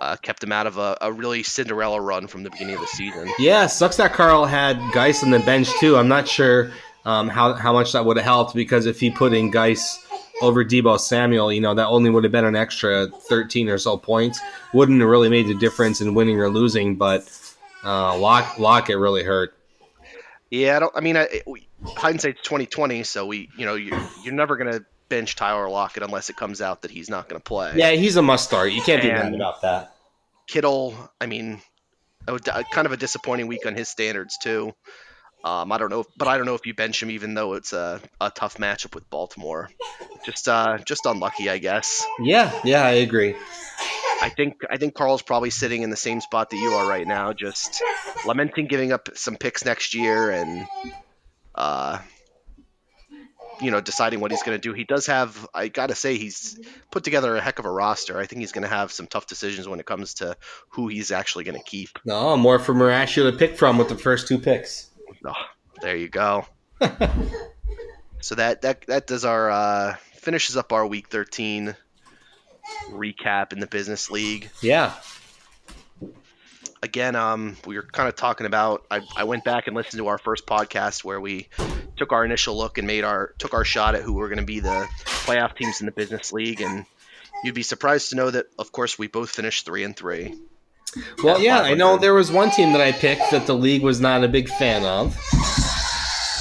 uh, 0.00 0.16
kept 0.16 0.42
him 0.42 0.52
out 0.52 0.66
of 0.66 0.78
a, 0.78 0.96
a, 1.02 1.12
really 1.12 1.42
Cinderella 1.42 2.00
run 2.00 2.26
from 2.26 2.42
the 2.42 2.50
beginning 2.50 2.76
of 2.76 2.80
the 2.80 2.86
season. 2.86 3.30
Yeah, 3.38 3.66
sucks 3.66 3.98
that 3.98 4.14
Carl 4.14 4.46
had 4.46 4.80
Geis 4.94 5.22
on 5.22 5.30
the 5.30 5.40
bench 5.40 5.68
too. 5.78 5.98
I'm 5.98 6.08
not 6.08 6.26
sure 6.26 6.72
um, 7.04 7.28
how 7.28 7.54
how 7.54 7.72
much 7.72 7.92
that 7.92 8.04
would 8.04 8.16
have 8.16 8.24
helped 8.24 8.54
because 8.54 8.86
if 8.86 9.00
he 9.00 9.10
put 9.10 9.32
in 9.32 9.50
Geis 9.50 9.98
over 10.40 10.64
Deebo 10.64 10.98
Samuel, 10.98 11.52
you 11.52 11.60
know 11.60 11.74
that 11.74 11.86
only 11.86 12.10
would 12.10 12.24
have 12.24 12.32
been 12.32 12.44
an 12.44 12.56
extra 12.56 13.06
13 13.06 13.68
or 13.68 13.78
so 13.78 13.96
points. 13.96 14.40
Wouldn't 14.72 15.00
have 15.00 15.08
really 15.08 15.28
made 15.28 15.48
a 15.48 15.54
difference 15.54 16.00
in 16.00 16.14
winning 16.14 16.38
or 16.38 16.48
losing, 16.48 16.96
but 16.96 17.28
uh, 17.84 18.16
Lock 18.18 18.58
Lockett 18.58 18.98
really 18.98 19.22
hurt. 19.22 19.54
Yeah, 20.50 20.76
I 20.76 20.80
don't. 20.80 20.96
I 20.96 21.00
mean, 21.00 21.16
I, 21.16 21.22
it, 21.22 21.44
hindsight's 21.96 22.42
2020, 22.42 23.04
so 23.04 23.26
we, 23.26 23.48
you 23.56 23.64
know, 23.64 23.74
you're, 23.74 24.00
you're 24.22 24.34
never 24.34 24.56
gonna 24.56 24.80
bench 25.08 25.34
Tyler 25.34 25.68
Lockett 25.68 26.02
unless 26.02 26.30
it 26.30 26.36
comes 26.36 26.60
out 26.60 26.82
that 26.82 26.90
he's 26.90 27.08
not 27.08 27.28
gonna 27.28 27.40
play. 27.40 27.72
Yeah, 27.76 27.92
he's 27.92 28.16
a 28.16 28.22
must 28.22 28.44
start. 28.44 28.72
You 28.72 28.82
can't 28.82 29.02
be 29.02 29.08
mad 29.08 29.34
about 29.34 29.62
that. 29.62 29.94
Kittle, 30.46 30.94
I 31.20 31.26
mean, 31.26 31.62
kind 32.26 32.86
of 32.86 32.92
a 32.92 32.96
disappointing 32.96 33.46
week 33.46 33.66
on 33.66 33.74
his 33.74 33.88
standards 33.88 34.36
too. 34.38 34.74
Um, 35.44 35.72
I 35.72 35.78
don't 35.78 35.90
know, 35.90 36.04
but 36.16 36.28
I 36.28 36.36
don't 36.36 36.46
know 36.46 36.54
if 36.54 36.66
you 36.66 36.74
bench 36.74 37.02
him, 37.02 37.10
even 37.10 37.34
though 37.34 37.54
it's 37.54 37.72
a, 37.72 38.00
a 38.20 38.30
tough 38.30 38.58
matchup 38.58 38.94
with 38.94 39.08
Baltimore. 39.10 39.70
Just 40.24 40.48
uh, 40.48 40.78
just 40.78 41.04
unlucky, 41.04 41.50
I 41.50 41.58
guess. 41.58 42.06
Yeah, 42.20 42.52
yeah, 42.64 42.84
I 42.84 42.92
agree. 42.92 43.34
I 44.22 44.28
think 44.28 44.60
I 44.70 44.76
think 44.76 44.94
Carl's 44.94 45.22
probably 45.22 45.50
sitting 45.50 45.82
in 45.82 45.90
the 45.90 45.96
same 45.96 46.20
spot 46.20 46.50
that 46.50 46.56
you 46.56 46.70
are 46.74 46.86
right 46.86 47.06
now, 47.06 47.32
just 47.32 47.82
lamenting 48.24 48.68
giving 48.68 48.92
up 48.92 49.08
some 49.14 49.36
picks 49.36 49.64
next 49.64 49.94
year 49.94 50.30
and 50.30 50.68
uh, 51.56 51.98
you 53.60 53.72
know 53.72 53.80
deciding 53.80 54.20
what 54.20 54.30
he's 54.30 54.44
going 54.44 54.56
to 54.56 54.62
do. 54.62 54.72
He 54.74 54.84
does 54.84 55.06
have, 55.06 55.48
I 55.52 55.66
gotta 55.66 55.96
say, 55.96 56.18
he's 56.18 56.60
put 56.92 57.02
together 57.02 57.34
a 57.34 57.40
heck 57.40 57.58
of 57.58 57.64
a 57.64 57.70
roster. 57.70 58.16
I 58.16 58.26
think 58.26 58.40
he's 58.40 58.52
going 58.52 58.62
to 58.62 58.68
have 58.68 58.92
some 58.92 59.08
tough 59.08 59.26
decisions 59.26 59.66
when 59.66 59.80
it 59.80 59.86
comes 59.86 60.14
to 60.14 60.36
who 60.68 60.86
he's 60.86 61.10
actually 61.10 61.42
going 61.42 61.58
to 61.58 61.64
keep. 61.64 61.98
No, 62.04 62.36
more 62.36 62.60
for 62.60 62.74
Marascio 62.74 63.28
to 63.28 63.36
pick 63.36 63.56
from 63.56 63.76
with 63.76 63.88
the 63.88 63.98
first 63.98 64.28
two 64.28 64.38
picks. 64.38 64.88
Oh, 65.24 65.32
there 65.80 65.96
you 65.96 66.08
go. 66.08 66.46
so 68.20 68.34
that 68.34 68.62
that 68.62 68.86
that 68.86 69.06
does 69.06 69.24
our 69.24 69.50
uh, 69.50 69.96
finishes 70.14 70.56
up 70.56 70.72
our 70.72 70.86
week 70.86 71.08
13 71.08 71.76
recap 72.90 73.52
in 73.52 73.60
the 73.60 73.66
bizness 73.66 74.10
league. 74.10 74.50
Yeah. 74.60 74.92
Again, 76.82 77.14
um, 77.14 77.56
we 77.64 77.76
were 77.76 77.82
kind 77.82 78.08
of 78.08 78.16
talking 78.16 78.46
about. 78.46 78.84
I, 78.90 79.00
I 79.16 79.24
went 79.24 79.44
back 79.44 79.68
and 79.68 79.76
listened 79.76 79.98
to 79.98 80.08
our 80.08 80.18
first 80.18 80.46
podcast 80.46 81.04
where 81.04 81.20
we 81.20 81.48
took 81.96 82.12
our 82.12 82.24
initial 82.24 82.56
look 82.56 82.78
and 82.78 82.86
made 82.86 83.04
our 83.04 83.34
took 83.38 83.54
our 83.54 83.64
shot 83.64 83.94
at 83.94 84.02
who 84.02 84.14
were 84.14 84.28
going 84.28 84.40
to 84.40 84.44
be 84.44 84.60
the 84.60 84.88
playoff 85.04 85.56
teams 85.56 85.80
in 85.80 85.86
the 85.86 85.92
bizness 85.92 86.32
league, 86.32 86.60
and 86.60 86.84
you'd 87.44 87.54
be 87.54 87.62
surprised 87.62 88.10
to 88.10 88.16
know 88.16 88.30
that, 88.30 88.46
of 88.58 88.72
course, 88.72 88.98
we 88.98 89.06
both 89.06 89.30
finished 89.30 89.64
three 89.64 89.84
and 89.84 89.96
three. 89.96 90.34
Well, 91.22 91.40
yeah, 91.40 91.60
I 91.60 91.74
know 91.74 91.96
there 91.96 92.14
was 92.14 92.30
one 92.30 92.50
team 92.50 92.72
that 92.72 92.80
I 92.80 92.92
picked 92.92 93.30
that 93.30 93.46
the 93.46 93.54
league 93.54 93.82
was 93.82 94.00
not 94.00 94.24
a 94.24 94.28
big 94.28 94.48
fan 94.48 94.84
of. 94.84 95.16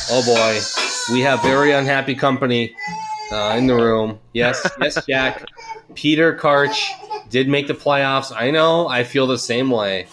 Oh 0.10 0.24
boy, 0.26 1.14
we 1.14 1.22
have 1.22 1.42
very 1.42 1.72
unhappy 1.72 2.16
company 2.16 2.76
uh, 3.32 3.56
in 3.58 3.68
the 3.68 3.76
room. 3.76 4.20
Yes, 4.34 4.70
yes, 4.82 5.06
Jack. 5.10 5.46
Peter 5.96 6.36
Karch 6.36 6.92
did 7.30 7.48
make 7.48 7.68
the 7.68 7.74
playoffs. 7.74 8.34
I 8.36 8.52
know. 8.52 8.88
I 8.88 9.04
feel 9.04 9.28
the 9.28 9.38
same 9.38 9.70
way. 9.70 10.08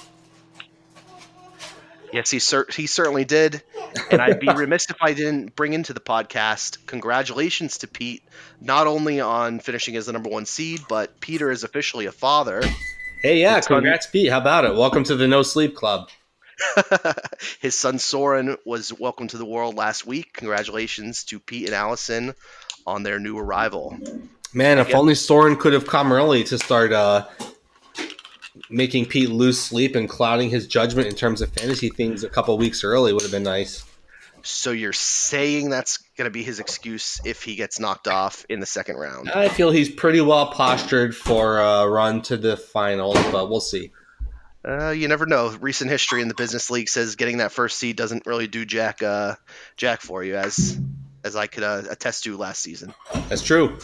Yes, 2.13 2.31
he 2.31 2.39
cer- 2.39 2.67
he 2.73 2.87
certainly 2.87 3.25
did, 3.25 3.63
and 4.11 4.23
I'd 4.23 4.41
be 4.41 4.49
remiss 4.55 4.89
if 4.89 4.97
I 5.01 5.13
didn't 5.13 5.55
bring 5.57 5.73
into 5.73 5.93
the 5.93 6.01
podcast 6.01 6.87
congratulations 6.87 7.79
to 7.79 7.87
Pete, 7.89 8.23
not 8.61 8.87
only 8.87 9.21
on 9.21 9.61
finishing 9.61 9.97
as 9.97 10.07
the 10.07 10.13
number 10.13 10.31
one 10.31 10.47
seed, 10.47 10.81
but 10.89 11.21
Peter 11.21 11.51
is 11.51 11.65
officially 11.65 12.07
a 12.07 12.13
father. 12.13 12.63
Hey, 13.21 13.41
yeah, 13.41 13.61
congrats, 13.61 14.07
Pete. 14.07 14.31
How 14.31 14.39
about 14.39 14.65
it? 14.65 14.77
Welcome 14.77 15.03
to 15.05 15.17
the 15.17 15.27
No 15.27 15.43
Sleep 15.43 15.75
Club. 15.75 16.09
His 17.61 17.75
son 17.75 17.99
Soren 17.99 18.57
was 18.65 18.93
welcomed 18.93 19.31
to 19.31 19.39
the 19.39 19.45
world 19.45 19.75
last 19.75 20.07
week. 20.07 20.35
Congratulations 20.35 21.25
to 21.25 21.41
Pete 21.41 21.67
and 21.67 21.75
Allison 21.75 22.35
on 22.87 23.03
their 23.03 23.19
new 23.19 23.37
arrival. 23.37 23.99
Man, 24.55 24.79
if 24.79 24.95
only 24.95 25.17
Soren 25.17 25.57
could 25.57 25.73
have 25.73 25.85
come 25.85 26.13
early 26.13 26.45
to 26.45 26.59
start 26.59 26.93
uh, 26.93 27.27
making 28.71 29.07
Pete 29.07 29.31
lose 29.31 29.61
sleep 29.61 29.97
and 29.97 30.09
clouding 30.09 30.49
his 30.49 30.69
judgment 30.69 31.09
in 31.09 31.17
terms 31.17 31.41
of 31.41 31.53
fantasy 31.53 31.89
things 31.89 32.23
a 32.23 32.29
couple 32.29 32.57
weeks 32.57 32.85
early 32.85 33.13
would 33.13 33.23
have 33.23 33.33
been 33.33 33.43
nice. 33.43 33.85
So 34.43 34.71
you're 34.71 34.93
saying 34.93 35.71
that's 35.71 35.99
going 36.17 36.27
to 36.27 36.31
be 36.31 36.43
his 36.43 36.61
excuse 36.61 37.21
if 37.25 37.43
he 37.43 37.55
gets 37.57 37.81
knocked 37.81 38.09
off 38.09 38.45
in 38.49 38.61
the 38.61 38.67
second 38.67 38.97
round? 38.97 39.31
I 39.31 39.49
feel 39.49 39.71
he's 39.71 39.89
pretty 39.89 40.21
well 40.21 40.51
postured 40.51 41.17
for 41.17 41.59
a 41.59 41.89
run 41.89 42.23
to 42.23 42.37
the 42.37 42.57
finals, 42.57 43.19
but 43.31 43.51
we'll 43.51 43.61
see. 43.61 43.91
Uh, 44.67 44.91
you 44.91 45.09
never 45.09 45.27
know. 45.27 45.51
Recent 45.61 45.91
history 45.91 46.21
in 46.21 46.29
the 46.29 46.35
bizness 46.35 46.71
league 46.71 46.89
says 46.89 47.17
getting 47.17 47.39
that 47.39 47.53
first 47.53 47.79
seed 47.79 47.97
doesn't 47.97 48.27
really 48.27 48.49
do 48.49 48.65
jack 48.65 49.03
uh, 49.03 49.35
jack 49.77 50.01
for 50.01 50.23
you, 50.23 50.37
as 50.37 50.79
as 51.25 51.37
I 51.37 51.47
could 51.47 51.63
uh, 51.63 51.83
attest 51.91 52.25
to 52.25 52.37
last 52.37 52.61
season. 52.63 52.93
That's 53.29 53.43
true. 53.43 53.79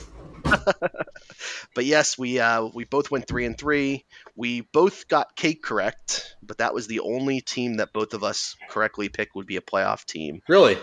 but 1.74 1.84
yes, 1.84 2.18
we 2.18 2.38
uh, 2.40 2.64
we 2.64 2.84
both 2.84 3.10
went 3.10 3.26
three 3.26 3.44
and 3.44 3.56
three. 3.56 4.04
We 4.36 4.60
both 4.60 5.08
got 5.08 5.36
cake 5.36 5.62
correct, 5.62 6.36
but 6.42 6.58
that 6.58 6.74
was 6.74 6.86
the 6.86 7.00
only 7.00 7.40
team 7.40 7.76
that 7.76 7.92
both 7.92 8.14
of 8.14 8.24
us 8.24 8.56
correctly 8.68 9.08
picked 9.08 9.34
would 9.34 9.46
be 9.46 9.56
a 9.56 9.62
playoff 9.62 10.04
team. 10.04 10.40
Really? 10.48 10.78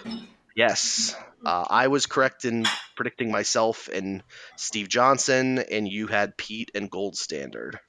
Yes, 0.56 1.15
uh, 1.45 1.65
I 1.69 1.88
was 1.88 2.06
correct 2.06 2.45
in 2.45 2.65
predicting 2.95 3.32
myself 3.32 3.88
and 3.88 4.24
Steve 4.58 4.89
Johnson, 4.89 5.60
and 5.60 5.88
you 5.88 6.08
had 6.08 6.38
Pete 6.38 6.71
and 6.76 6.89
Gold 6.89 7.15
Standard. 7.15 7.80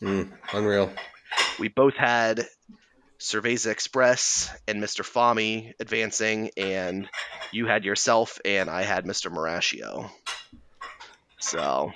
Mm, 0.00 0.32
unreal. 0.52 0.90
We 1.58 1.68
both 1.68 1.94
had 1.94 2.46
Cerveza 3.22 3.70
Express 3.70 4.50
and 4.66 4.82
Mr. 4.82 5.04
Fami 5.04 5.74
advancing, 5.78 6.50
and 6.56 7.08
you 7.52 7.66
had 7.66 7.84
yourself, 7.84 8.40
and 8.44 8.68
I 8.68 8.82
had 8.82 9.04
Mr. 9.04 9.32
Marascio. 9.32 10.10
So, 11.42 11.92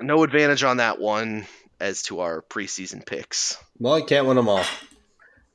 no 0.00 0.22
advantage 0.22 0.62
on 0.62 0.76
that 0.76 1.00
one 1.00 1.46
as 1.80 2.02
to 2.04 2.20
our 2.20 2.42
preseason 2.42 3.04
picks. 3.04 3.56
Well, 3.78 3.98
you 3.98 4.04
can't 4.04 4.26
win 4.26 4.36
them 4.36 4.48
all. 4.48 4.64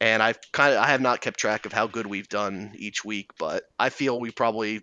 And 0.01 0.23
I've 0.23 0.39
kind 0.51 0.73
of 0.73 0.81
I 0.81 0.88
have 0.88 1.01
not 1.01 1.21
kept 1.21 1.39
track 1.39 1.65
of 1.65 1.71
how 1.71 1.88
good 1.88 2.08
we've 2.08 2.27
done 2.27 2.73
each 2.75 3.05
week, 3.05 3.31
but 3.38 3.63
I 3.79 3.89
feel 3.89 4.19
we 4.19 4.31
probably 4.31 4.81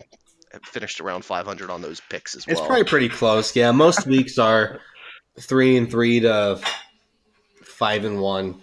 finished 0.64 1.00
around 1.00 1.24
500 1.24 1.68
on 1.68 1.82
those 1.82 2.00
picks 2.00 2.36
as 2.36 2.46
well. 2.46 2.56
It's 2.56 2.66
probably 2.66 2.84
pretty 2.84 3.08
close. 3.08 3.54
Yeah, 3.56 3.72
most 3.72 4.06
weeks 4.06 4.38
are 4.38 4.80
three 5.40 5.76
and 5.76 5.90
three 5.90 6.20
to 6.20 6.60
five 7.64 8.04
and 8.04 8.20
one. 8.20 8.62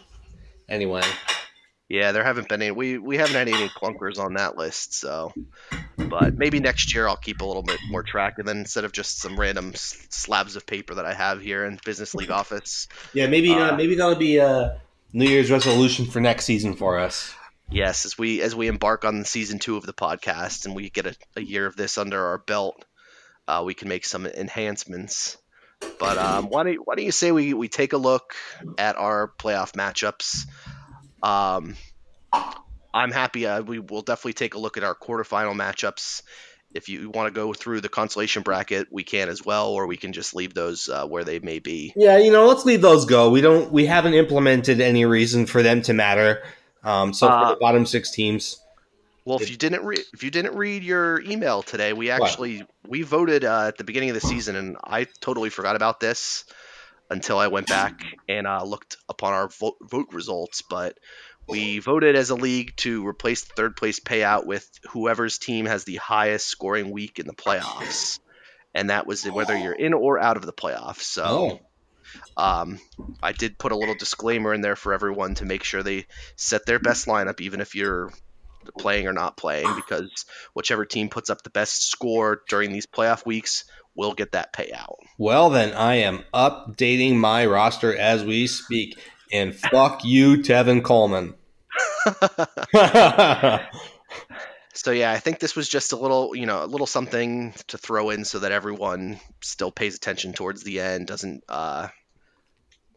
Anyway, 0.70 1.04
Yeah, 1.90 2.12
there 2.12 2.24
haven't 2.24 2.48
been 2.48 2.62
any. 2.62 2.72
We 2.72 2.98
we 3.00 3.18
haven't 3.18 3.36
had 3.36 3.50
any 3.50 3.68
clunkers 3.70 4.20
on 4.20 4.36
that 4.36 4.58
list, 4.58 4.94
so. 5.00 5.34
But 6.10 6.38
maybe 6.38 6.60
next 6.60 6.94
year 6.96 7.08
I'll 7.08 7.18
keep 7.18 7.42
a 7.42 7.46
little 7.46 7.62
bit 7.64 7.80
more 7.90 8.04
track, 8.04 8.36
and 8.38 8.48
then 8.48 8.58
instead 8.58 8.84
of 8.84 8.92
just 8.92 9.20
some 9.20 9.40
random 9.40 9.72
s- 9.74 10.08
slabs 10.10 10.56
of 10.56 10.66
paper 10.66 10.96
that 10.96 11.06
I 11.06 11.14
have 11.14 11.42
here 11.42 11.66
in 11.66 11.78
bizness 11.78 12.16
league 12.16 12.32
office, 12.42 12.88
yeah, 13.14 13.28
maybe 13.28 13.52
Uh, 13.52 13.76
maybe 13.76 13.96
that'll 13.96 14.16
be 14.16 14.38
a 14.38 14.82
New 15.14 15.28
Year's 15.28 15.52
resolution 15.52 16.06
for 16.06 16.20
next 16.20 16.46
season 16.46 16.76
for 16.76 16.98
us. 17.00 17.34
yes, 17.72 18.06
as 18.06 18.18
we 18.18 18.42
as 18.42 18.56
we 18.56 18.68
embark 18.68 19.06
on 19.06 19.24
season 19.26 19.60
two 19.60 19.78
of 19.78 19.86
the 19.86 19.94
podcast 19.94 20.66
and 20.66 20.76
we 20.76 20.90
get 20.90 21.06
a, 21.06 21.16
a 21.36 21.42
year 21.42 21.66
of 21.68 21.76
this 21.76 21.98
under 21.98 22.24
our 22.28 22.38
belt, 22.40 22.84
uh, 23.48 23.62
we 23.66 23.74
can 23.76 23.88
make 23.88 24.06
some 24.06 24.26
enhancements. 24.26 25.38
But 26.00 26.18
um, 26.18 26.46
why 26.50 26.64
don't 26.64 26.74
you, 26.74 26.82
why 26.86 26.96
don't 26.96 27.06
you 27.06 27.12
say 27.12 27.32
we, 27.32 27.54
we 27.54 27.68
take 27.68 27.94
a 27.94 27.98
look 27.98 28.34
at 28.78 28.96
our 28.96 29.34
playoff 29.38 29.74
matchups? 29.74 30.46
Um, 31.24 31.76
I'm 32.94 33.12
happy. 33.12 33.46
Uh, 33.46 33.62
we 33.62 33.80
will 33.80 34.02
definitely 34.02 34.34
take 34.34 34.56
a 34.56 34.60
look 34.60 34.78
at 34.78 34.84
our 34.84 34.96
quarterfinal 34.96 35.56
matchups. 35.56 36.22
If 36.74 36.88
you 36.88 37.10
want 37.10 37.34
to 37.34 37.40
go 37.40 37.52
through 37.54 37.82
the 37.82 37.90
consolation 37.90 38.44
bracket, 38.44 38.88
we 38.92 39.04
can 39.04 39.28
as 39.30 39.44
well, 39.44 39.70
or 39.70 39.88
we 39.88 39.98
can 39.98 40.14
just 40.14 40.36
leave 40.36 40.54
those 40.54 40.88
uh, 40.88 41.06
where 41.08 41.24
they 41.24 41.40
may 41.40 41.60
be. 41.60 41.94
Yeah, 41.96 42.18
you 42.18 42.32
know, 42.32 42.48
let's 42.48 42.64
leave 42.64 42.82
those 42.82 43.06
go. 43.06 43.32
We 43.32 43.42
don't 43.42 43.72
we 43.72 43.88
haven't 43.88 44.14
implemented 44.14 44.80
any 44.80 45.06
reason 45.06 45.48
for 45.48 45.64
them 45.64 45.82
to 45.84 45.94
matter. 45.94 46.44
Um, 46.84 47.14
so 47.14 47.28
Uh, 47.28 47.40
for 47.50 47.56
the 47.56 47.60
bottom 47.60 47.86
six 47.86 48.12
teams, 48.12 48.60
Well, 49.26 49.42
if 49.42 49.50
you 49.50 49.58
didn't 49.58 49.84
read 49.84 50.04
if 50.14 50.24
you 50.24 50.30
didn't 50.30 50.56
read 50.56 50.84
your 50.84 51.22
email 51.22 51.64
today, 51.64 51.94
we 51.94 52.12
actually 52.12 52.64
we 52.88 53.02
voted 53.02 53.46
uh, 53.46 53.66
at 53.68 53.78
the 53.78 53.84
beginning 53.84 54.10
of 54.12 54.16
the 54.16 54.26
season, 54.26 54.56
and 54.56 54.78
I 54.84 55.08
totally 55.22 55.50
forgot 55.50 55.76
about 55.76 56.00
this 56.00 56.46
until 57.10 57.38
I 57.38 57.48
went 57.48 57.68
back 57.68 58.04
and 58.28 58.46
uh, 58.48 58.64
looked 58.64 58.98
upon 59.08 59.34
our 59.34 59.50
vote, 59.50 59.78
vote 59.82 60.08
results. 60.14 60.62
But 60.62 60.98
we 61.48 61.80
voted 61.80 62.16
as 62.16 62.30
a 62.30 62.36
league 62.36 62.76
to 62.78 63.06
replace 63.08 63.44
the 63.44 63.54
third 63.56 63.76
place 63.76 64.00
payout 64.00 64.46
with 64.46 64.70
whoever's 64.92 65.38
team 65.40 65.66
has 65.66 65.84
the 65.84 65.96
highest 65.96 66.48
scoring 66.48 66.92
week 66.92 67.20
in 67.20 67.26
the 67.28 67.34
playoffs, 67.34 68.20
and 68.74 68.90
that 68.90 69.08
was 69.08 69.26
whether 69.26 69.58
you're 69.58 69.74
in 69.74 69.94
or 69.94 70.20
out 70.20 70.38
of 70.38 70.46
the 70.46 70.54
playoffs. 70.54 71.02
So. 71.02 71.24
oh, 71.26 71.60
Um, 72.38 72.80
I 73.22 73.34
did 73.34 73.60
put 73.60 73.72
a 73.72 73.78
little 73.78 73.94
disclaimer 73.94 74.52
in 74.52 74.62
there 74.62 74.76
for 74.76 74.94
everyone 74.94 75.36
to 75.36 75.46
make 75.46 75.64
sure 75.64 75.84
they 75.84 76.08
set 76.36 76.66
their 76.66 76.80
best 76.80 77.06
lineup, 77.06 77.40
even 77.40 77.62
if 77.62 77.76
you're 77.76 78.12
playing 78.78 79.08
or 79.08 79.14
not 79.14 79.38
playing, 79.38 79.74
because 79.76 80.26
whichever 80.54 80.86
team 80.86 81.10
puts 81.10 81.30
up 81.30 81.42
the 81.44 81.50
best 81.50 81.90
score 81.90 82.42
during 82.50 82.72
these 82.72 82.86
playoff 82.86 83.26
weeks 83.26 83.66
will 83.96 84.14
get 84.14 84.32
that 84.34 84.54
payout. 84.54 84.96
well 85.18 85.50
then 85.50 85.74
I 85.74 85.96
am 85.96 86.24
updating 86.34 87.16
my 87.16 87.46
roster 87.46 87.96
as 87.96 88.24
we 88.24 88.48
speak. 88.48 88.98
And 89.32 89.54
fuck 89.54 90.04
you, 90.06 90.38
Tevin 90.38 90.84
Coleman. 90.84 91.36
So 94.80 94.92
yeah, 94.92 95.12
I 95.12 95.18
think 95.20 95.40
this 95.40 95.58
was 95.58 95.68
just 95.68 95.92
a 95.92 95.98
little, 95.98 96.34
you 96.34 96.46
know, 96.46 96.64
a 96.64 96.66
little 96.66 96.88
something 96.88 97.54
to 97.68 97.78
throw 97.78 98.12
in 98.12 98.24
so 98.24 98.40
that 98.40 98.54
everyone 98.54 99.20
still 99.42 99.72
pays 99.72 99.94
attention 99.94 100.32
towards 100.32 100.64
the 100.64 100.80
end, 100.80 101.06
doesn't, 101.06 101.44
uh, 101.50 101.90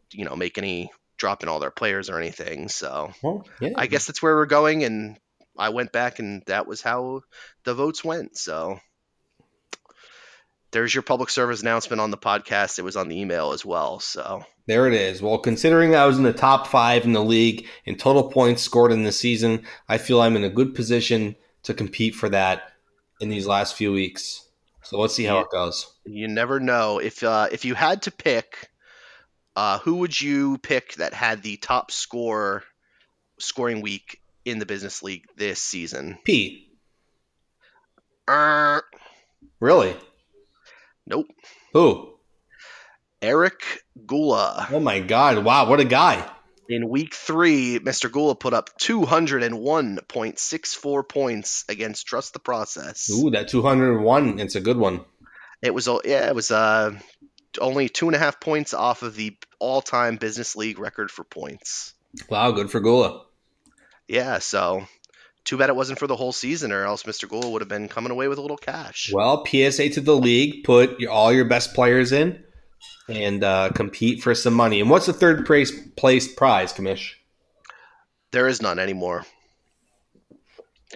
you 0.09 0.23
know, 0.23 0.37
make 0.37 0.57
any 0.57 0.91
drop 1.17 1.43
in 1.43 1.49
all 1.49 1.59
their 1.59 1.71
players 1.71 2.09
or 2.09 2.17
anything. 2.17 2.69
So 2.69 3.11
well, 3.21 3.45
yeah. 3.59 3.71
I 3.75 3.87
guess 3.87 4.07
that's 4.07 4.21
where 4.21 4.33
we're 4.33 4.45
going, 4.45 4.85
and 4.85 5.19
I 5.57 5.69
went 5.69 5.91
back, 5.91 6.19
and 6.19 6.43
that 6.47 6.67
was 6.67 6.81
how 6.81 7.21
the 7.63 7.73
votes 7.73 8.03
went. 8.03 8.37
So 8.37 8.79
there's 10.71 10.93
your 10.93 11.03
public 11.03 11.29
service 11.29 11.61
announcement 11.61 12.01
on 12.01 12.11
the 12.11 12.17
podcast. 12.17 12.79
It 12.79 12.83
was 12.83 12.97
on 12.97 13.07
the 13.07 13.19
email 13.19 13.51
as 13.51 13.63
well. 13.63 13.99
So 13.99 14.43
There 14.65 14.87
it 14.87 14.93
is. 14.93 15.21
Well, 15.21 15.37
considering 15.37 15.95
I 15.95 16.05
was 16.05 16.17
in 16.17 16.23
the 16.23 16.33
top 16.33 16.67
five 16.67 17.05
in 17.05 17.13
the 17.13 17.23
league 17.23 17.67
in 17.85 17.95
total 17.95 18.29
points 18.29 18.63
scored 18.63 18.91
in 18.91 19.03
the 19.03 19.11
season, 19.11 19.63
I 19.87 19.99
feel 19.99 20.21
I'm 20.21 20.35
in 20.35 20.43
a 20.43 20.49
good 20.49 20.73
position 20.73 21.35
to 21.63 21.73
compete 21.73 22.15
for 22.15 22.29
that 22.29 22.71
in 23.21 23.29
these 23.29 23.47
last 23.47 23.75
few 23.75 23.93
weeks. 23.93 24.47
So 24.81 24.99
let's 24.99 25.13
see 25.13 25.23
how 25.23 25.39
it 25.39 25.49
goes. 25.49 25.93
you 26.05 26.27
never 26.27 26.59
know 26.59 26.99
if 26.99 27.23
uh, 27.23 27.47
if 27.51 27.63
you 27.63 27.73
had 27.73 28.01
to 28.01 28.11
pick, 28.11 28.69
uh, 29.55 29.79
who 29.79 29.95
would 29.97 30.19
you 30.19 30.57
pick 30.57 30.95
that 30.95 31.13
had 31.13 31.41
the 31.41 31.55
top 31.57 31.89
score 31.91 32.63
scoring 33.39 33.81
week 33.81 34.19
in 34.45 34.59
the 34.59 34.65
bizness 34.65 35.03
league 35.03 35.25
this 35.37 35.61
season? 35.61 36.17
Pete, 36.23 36.69
Er, 38.29 38.81
really? 39.59 39.95
nope. 41.05 41.27
Who? 41.73 42.13
Eric 43.21 43.83
Gula. 44.05 44.67
Oh 44.71 44.79
my 44.79 44.99
God! 44.99 45.43
Wow, 45.43 45.69
what 45.69 45.79
a 45.79 45.85
guy! 45.85 46.27
In 46.69 46.87
week 46.89 47.13
three, 47.13 47.79
Mr. 47.79 48.09
Gula 48.11 48.35
put 48.35 48.53
up 48.53 48.69
201.64 48.79 51.09
points 51.09 51.65
against 51.69 52.07
Trust 52.07 52.33
the 52.33 52.39
Process. 52.39 53.09
Ooh, 53.11 53.29
that 53.31 53.49
201. 53.49 54.39
It's 54.39 54.55
a 54.55 54.61
good 54.61 54.77
one. 54.77 55.01
It 55.61 55.73
was, 55.73 55.87
yeah, 56.05 56.27
it 56.27 56.35
was 56.35 56.51
uh, 56.51 56.91
only 57.59 57.89
two 57.89 58.07
and 58.07 58.15
a 58.15 58.19
half 58.19 58.39
points 58.39 58.73
off 58.73 59.03
of 59.03 59.15
the 59.15 59.35
all-time 59.59 60.17
bizness 60.17 60.55
league 60.55 60.79
record 60.79 61.11
for 61.11 61.25
points. 61.25 61.93
Wow, 62.29 62.51
good 62.51 62.71
for 62.71 62.79
Gula. 62.79 63.23
Yeah, 64.07 64.39
so 64.39 64.85
too 65.45 65.57
bad 65.57 65.69
it 65.69 65.75
wasn't 65.75 65.99
for 65.99 66.07
the 66.07 66.15
whole 66.15 66.31
season, 66.31 66.71
or 66.71 66.83
else 66.85 67.03
Mr. 67.03 67.27
Gula 67.27 67.49
would 67.49 67.61
have 67.61 67.69
been 67.69 67.87
coming 67.87 68.11
away 68.11 68.27
with 68.27 68.37
a 68.37 68.41
little 68.41 68.57
cash. 68.57 69.11
Well, 69.13 69.45
PSA 69.45 69.89
to 69.89 70.01
the 70.01 70.15
league. 70.15 70.63
Put 70.63 70.99
your, 70.99 71.11
all 71.11 71.31
your 71.33 71.45
best 71.45 71.73
players 71.73 72.11
in 72.11 72.43
and 73.09 73.43
uh, 73.43 73.69
compete 73.75 74.21
for 74.23 74.33
some 74.35 74.53
money. 74.53 74.79
And 74.81 74.89
what's 74.89 75.05
the 75.05 75.13
third 75.13 75.45
place 75.45 75.71
place 75.95 76.33
prize, 76.33 76.73
Kamish? 76.73 77.13
There 78.31 78.47
is 78.47 78.61
none 78.61 78.79
anymore. 78.79 79.25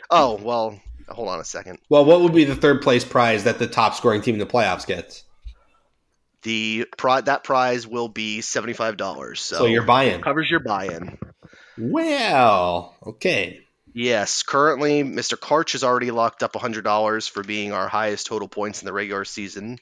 Oh 0.09 0.35
well, 0.41 0.79
hold 1.09 1.29
on 1.29 1.39
a 1.39 1.43
second. 1.43 1.79
Well, 1.89 2.05
what 2.05 2.21
would 2.21 2.33
be 2.33 2.43
the 2.43 2.55
third 2.55 2.81
place 2.81 3.03
prize 3.03 3.43
that 3.45 3.59
the 3.59 3.67
top 3.67 3.95
scoring 3.95 4.21
team 4.21 4.35
in 4.35 4.39
the 4.39 4.45
playoffs 4.45 4.85
gets? 4.85 5.23
The 6.43 6.85
pri- 6.97 7.21
that 7.21 7.43
prize 7.43 7.87
will 7.87 8.07
be 8.07 8.41
seventy-five 8.41 8.95
dollars. 8.97 9.41
So, 9.41 9.57
So, 9.57 9.65
you're 9.65 9.83
buying. 9.83 10.21
covers 10.21 10.49
your 10.49 10.59
buy-in. 10.61 11.17
Well, 11.77 12.95
okay. 13.05 13.61
Yes, 13.93 14.43
currently 14.43 15.03
Mr. 15.03 15.37
Karch 15.37 15.71
has 15.71 15.83
already 15.83 16.11
locked 16.11 16.43
up 16.43 16.53
$100 16.53 17.29
for 17.29 17.43
being 17.43 17.71
our 17.71 17.87
highest 17.87 18.27
total 18.27 18.47
points 18.47 18.81
in 18.81 18.85
the 18.85 18.93
regular 18.93 19.25
season. 19.25 19.79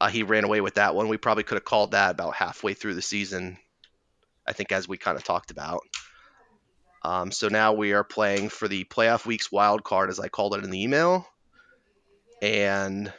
Uh, 0.00 0.08
he 0.08 0.22
ran 0.22 0.44
away 0.44 0.60
with 0.60 0.74
that 0.74 0.94
one. 0.94 1.08
We 1.08 1.16
probably 1.16 1.44
could 1.44 1.56
have 1.56 1.64
called 1.64 1.92
that 1.92 2.10
about 2.10 2.34
halfway 2.34 2.74
through 2.74 2.94
the 2.94 3.02
season, 3.02 3.56
I 4.46 4.52
think, 4.52 4.72
as 4.72 4.88
we 4.88 4.98
kind 4.98 5.16
of 5.16 5.24
talked 5.24 5.50
about. 5.50 5.82
Um, 7.04 7.30
so 7.30 7.48
now 7.48 7.72
we 7.72 7.92
are 7.92 8.04
playing 8.04 8.48
for 8.48 8.66
the 8.66 8.84
playoff 8.84 9.24
week's 9.24 9.52
wild 9.52 9.84
card, 9.84 10.10
as 10.10 10.18
I 10.18 10.28
called 10.28 10.54
it 10.54 10.64
in 10.64 10.70
the 10.70 10.82
email, 10.82 11.26
and 12.42 13.12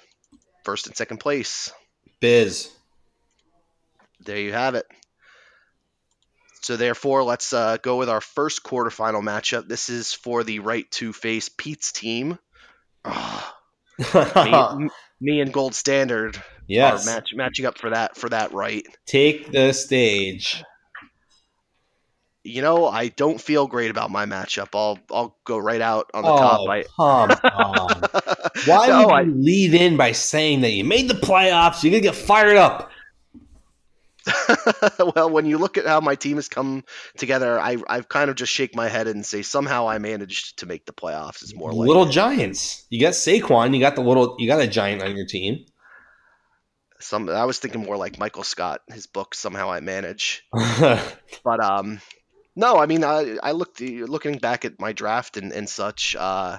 first 0.66 0.88
and 0.88 0.96
second 0.96 1.20
place. 1.20 1.72
Biz. 2.20 2.70
There 4.26 4.38
you 4.38 4.52
have 4.52 4.76
it. 4.76 4.86
So 6.68 6.76
therefore, 6.76 7.24
let's 7.24 7.54
uh, 7.54 7.78
go 7.78 7.96
with 7.96 8.10
our 8.10 8.20
first 8.20 8.62
quarterfinal 8.62 9.24
matchup. 9.24 9.70
This 9.70 9.88
is 9.88 10.12
for 10.12 10.44
the 10.44 10.60
right 10.60 10.86
to 10.92 11.14
face 11.14 11.48
Pete's 11.48 11.94
team. 11.94 12.38
Ah, 13.06 13.56
me, 13.98 14.90
me 15.22 15.40
and 15.40 15.54
Gold 15.54 15.74
Standard 15.74 16.44
yes. 16.68 17.08
are 17.08 17.16
match, 17.16 17.30
matching 17.34 17.66
up 17.66 17.78
for 17.78 17.92
that 17.92 18.18
for 18.18 18.28
that 18.28 18.52
right. 18.52 18.86
Take 19.06 19.50
the 19.50 19.72
stage. 19.72 20.62
You 22.44 22.62
know, 22.62 22.86
I 22.86 23.08
don't 23.08 23.40
feel 23.40 23.68
great 23.68 23.90
about 23.90 24.12
my 24.12 24.26
matchup. 24.26 24.68
I'll 24.74 25.00
I'll 25.10 25.38
go 25.46 25.58
right 25.58 25.80
out 25.80 26.12
on 26.14 26.24
the 26.24 26.30
oh, 26.30 26.38
top. 26.38 26.70
I, 26.70 26.84
come 26.84 27.50
on. 27.54 28.02
Why 28.66 28.88
No, 28.88 29.06
would 29.06 29.14
I- 29.14 29.22
you 29.22 29.36
lead 29.36 29.74
in 29.74 29.96
by 29.96 30.12
saying 30.12 30.60
that 30.62 30.72
you 30.72 30.84
made 30.84 31.08
the 31.08 31.14
playoffs? 31.14 31.82
You're 31.82 31.92
gonna 31.92 32.02
get 32.02 32.16
fired 32.16 32.58
up. 32.58 32.92
well, 35.16 35.30
when 35.30 35.46
you 35.46 35.58
look 35.58 35.78
at 35.78 35.86
how 35.86 36.02
my 36.02 36.16
team 36.16 36.38
has 36.38 36.48
come 36.48 36.84
together, 37.18 37.60
I 37.60 37.78
I've 37.88 38.10
kind 38.10 38.30
of 38.30 38.36
just 38.36 38.52
shake 38.52 38.76
my 38.76 38.88
head 38.88 39.08
and 39.08 39.26
say 39.26 39.42
somehow 39.42 39.88
I 39.88 39.98
managed 39.98 40.60
to 40.60 40.66
make 40.66 40.86
the 40.86 40.94
playoffs. 40.94 41.44
Is 41.44 41.56
more 41.56 41.72
like 41.72 41.88
little 41.88 42.08
it. 42.08 42.12
giants. 42.12 42.86
You 42.90 43.02
got 43.02 43.14
Saquon. 43.14 43.74
You 43.74 43.80
got 43.82 43.96
the 43.96 44.02
little. 44.02 44.36
You 44.40 44.48
got 44.48 44.62
a 44.62 44.68
giant 44.68 45.02
on 45.02 45.16
your 45.16 45.26
team. 45.26 45.66
some. 47.00 47.30
I 47.30 47.46
was 47.46 47.60
thinking 47.60 47.84
more 47.84 47.98
like 47.98 48.20
Michael 48.20 48.44
Scott, 48.44 48.82
his 48.92 49.08
book. 49.08 49.36
Somehow 49.36 49.72
I 49.72 49.80
manage. 49.80 50.44
But 51.44 51.64
um, 51.64 52.02
no, 52.56 52.78
I 52.78 52.88
mean, 52.88 53.04
I, 53.04 53.38
I 53.42 53.52
looked 53.52 53.80
looking 53.80 54.40
back 54.40 54.66
at 54.66 54.80
my 54.80 54.92
draft 54.92 55.38
and, 55.38 55.54
and 55.54 55.70
such. 55.70 56.16
Uh, 56.16 56.58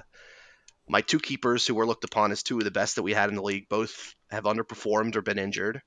my 0.87 1.01
two 1.01 1.19
keepers, 1.19 1.67
who 1.67 1.75
were 1.75 1.85
looked 1.85 2.03
upon 2.03 2.31
as 2.31 2.41
two 2.41 2.57
of 2.57 2.63
the 2.63 2.71
best 2.71 2.95
that 2.95 3.03
we 3.03 3.13
had 3.13 3.29
in 3.29 3.35
the 3.35 3.43
league, 3.43 3.69
both 3.69 4.15
have 4.31 4.45
underperformed 4.45 5.15
or 5.15 5.21
been 5.21 5.37
injured. 5.37 5.81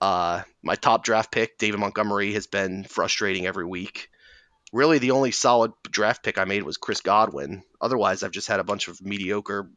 Uh, 0.00 0.42
my 0.62 0.76
top 0.76 1.04
draft 1.04 1.30
pick, 1.30 1.58
David 1.58 1.78
Montgomery, 1.78 2.32
has 2.32 2.46
been 2.46 2.84
frustrating 2.84 3.46
every 3.46 3.66
week. 3.66 4.08
Really, 4.72 4.98
the 4.98 5.10
only 5.10 5.30
solid 5.30 5.72
draft 5.90 6.22
pick 6.22 6.38
I 6.38 6.44
made 6.44 6.62
was 6.62 6.76
Chris 6.76 7.00
Godwin. 7.00 7.62
Otherwise, 7.80 8.22
I've 8.22 8.30
just 8.30 8.48
had 8.48 8.60
a 8.60 8.64
bunch 8.64 8.88
of 8.88 9.02
mediocre 9.02 9.70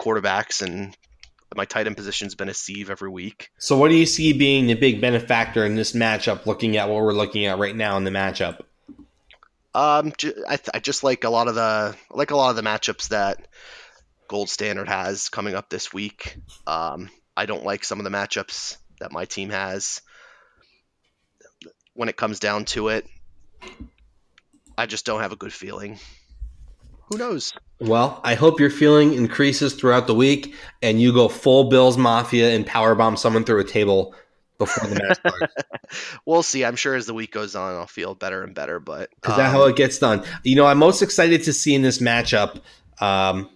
quarterbacks, 0.00 0.62
and 0.62 0.96
my 1.54 1.64
tight 1.64 1.86
end 1.86 1.96
position's 1.96 2.34
been 2.34 2.48
a 2.48 2.54
sieve 2.54 2.88
every 2.88 3.10
week. 3.10 3.50
so, 3.58 3.76
what 3.76 3.88
do 3.88 3.96
you 3.96 4.06
see 4.06 4.32
being 4.32 4.68
the 4.68 4.74
big 4.74 5.00
benefactor 5.00 5.66
in 5.66 5.74
this 5.74 5.92
matchup? 5.92 6.46
Looking 6.46 6.76
at 6.76 6.88
what 6.88 7.02
we're 7.02 7.12
looking 7.12 7.46
at 7.46 7.58
right 7.58 7.76
now 7.76 7.96
in 7.96 8.04
the 8.04 8.10
matchup. 8.10 8.60
Um, 9.74 10.12
I, 10.48 10.56
th- 10.56 10.70
I 10.74 10.78
just 10.80 11.04
like 11.04 11.24
a 11.24 11.30
lot 11.30 11.48
of 11.48 11.54
the 11.54 11.94
I 11.94 12.16
like 12.16 12.30
a 12.30 12.36
lot 12.36 12.50
of 12.50 12.56
the 12.56 12.62
matchups 12.62 13.08
that 13.08 13.46
Gold 14.28 14.48
Standard 14.48 14.88
has 14.88 15.28
coming 15.28 15.54
up 15.54 15.68
this 15.68 15.92
week. 15.92 16.36
Um, 16.66 17.10
I 17.36 17.46
don't 17.46 17.64
like 17.64 17.84
some 17.84 17.98
of 17.98 18.04
the 18.04 18.10
matchups 18.10 18.76
that 19.00 19.12
my 19.12 19.24
team 19.24 19.50
has. 19.50 20.00
When 21.94 22.08
it 22.08 22.16
comes 22.16 22.38
down 22.38 22.64
to 22.66 22.88
it, 22.88 23.06
I 24.78 24.86
just 24.86 25.04
don't 25.04 25.20
have 25.20 25.32
a 25.32 25.36
good 25.36 25.52
feeling. 25.52 25.98
Who 27.10 27.18
knows? 27.18 27.52
Well, 27.80 28.20
I 28.22 28.34
hope 28.34 28.60
your 28.60 28.70
feeling 28.70 29.14
increases 29.14 29.74
throughout 29.74 30.06
the 30.06 30.14
week, 30.14 30.54
and 30.80 31.00
you 31.00 31.12
go 31.12 31.28
full 31.28 31.64
Bills 31.64 31.98
Mafia 31.98 32.54
and 32.54 32.64
powerbomb 32.66 33.18
someone 33.18 33.44
through 33.44 33.60
a 33.60 33.64
table 33.64 34.14
before 34.58 34.88
the 34.88 34.94
match 34.94 35.18
starts. 35.18 35.54
We'll 36.24 36.44
see. 36.44 36.64
I'm 36.64 36.76
sure 36.76 36.94
as 36.94 37.06
the 37.06 37.14
week 37.14 37.32
goes 37.32 37.56
on, 37.56 37.74
I'll 37.74 37.86
feel 37.88 38.14
better 38.14 38.44
and 38.44 38.54
better. 38.54 38.78
But 38.78 39.10
Is 39.26 39.36
that 39.36 39.46
um, 39.46 39.50
how 39.50 39.64
it 39.64 39.74
gets 39.74 39.98
done? 39.98 40.22
You 40.44 40.54
know, 40.54 40.64
I'm 40.64 40.78
most 40.78 41.02
excited 41.02 41.42
to 41.44 41.52
see 41.52 41.74
in 41.74 41.82
this 41.82 41.98
matchup 41.98 42.60
um, 43.00 43.48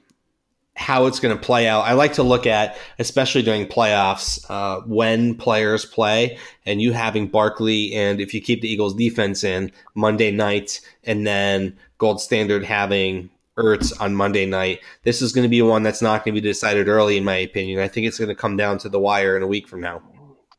how 0.77 1.07
it's 1.07 1.21
going 1.21 1.37
to 1.37 1.41
play 1.43 1.69
out. 1.69 1.83
I 1.83 1.93
like 1.93 2.15
to 2.15 2.23
look 2.23 2.47
at, 2.47 2.77
especially 2.99 3.43
during 3.43 3.67
playoffs, 3.67 4.45
uh, 4.51 4.81
when 4.87 5.35
players 5.37 5.85
play, 5.85 6.39
and 6.67 6.83
you 6.83 6.93
having 6.93 7.29
Barkley, 7.29 7.95
and 7.95 8.21
if 8.21 8.35
you 8.35 8.41
keep 8.41 8.61
the 8.61 8.69
Eagles 8.69 8.95
defense 8.95 9.45
in 9.45 9.71
Monday 9.95 10.31
night, 10.33 10.81
and 11.05 11.27
then 11.27 11.77
Gold 11.99 12.21
Standard 12.21 12.65
having 12.65 13.31
Ertz 13.57 13.93
on 14.01 14.17
Monday 14.17 14.47
night. 14.47 14.81
This 15.05 15.23
is 15.23 15.33
going 15.33 15.45
to 15.45 15.49
be 15.49 15.63
one 15.63 15.85
that's 15.85 16.03
not 16.03 16.25
going 16.25 16.35
to 16.35 16.41
be 16.41 16.49
decided 16.49 16.89
early, 16.89 17.17
in 17.17 17.23
my 17.25 17.37
opinion. 17.37 17.79
I 17.79 17.87
think 17.87 18.09
it's 18.09 18.19
going 18.19 18.29
to 18.31 18.35
come 18.35 18.57
down 18.57 18.79
to 18.79 18.89
the 18.89 18.99
wire 18.99 19.37
in 19.37 19.45
a 19.45 19.47
week 19.47 19.69
from 19.69 19.81
now. 19.81 20.03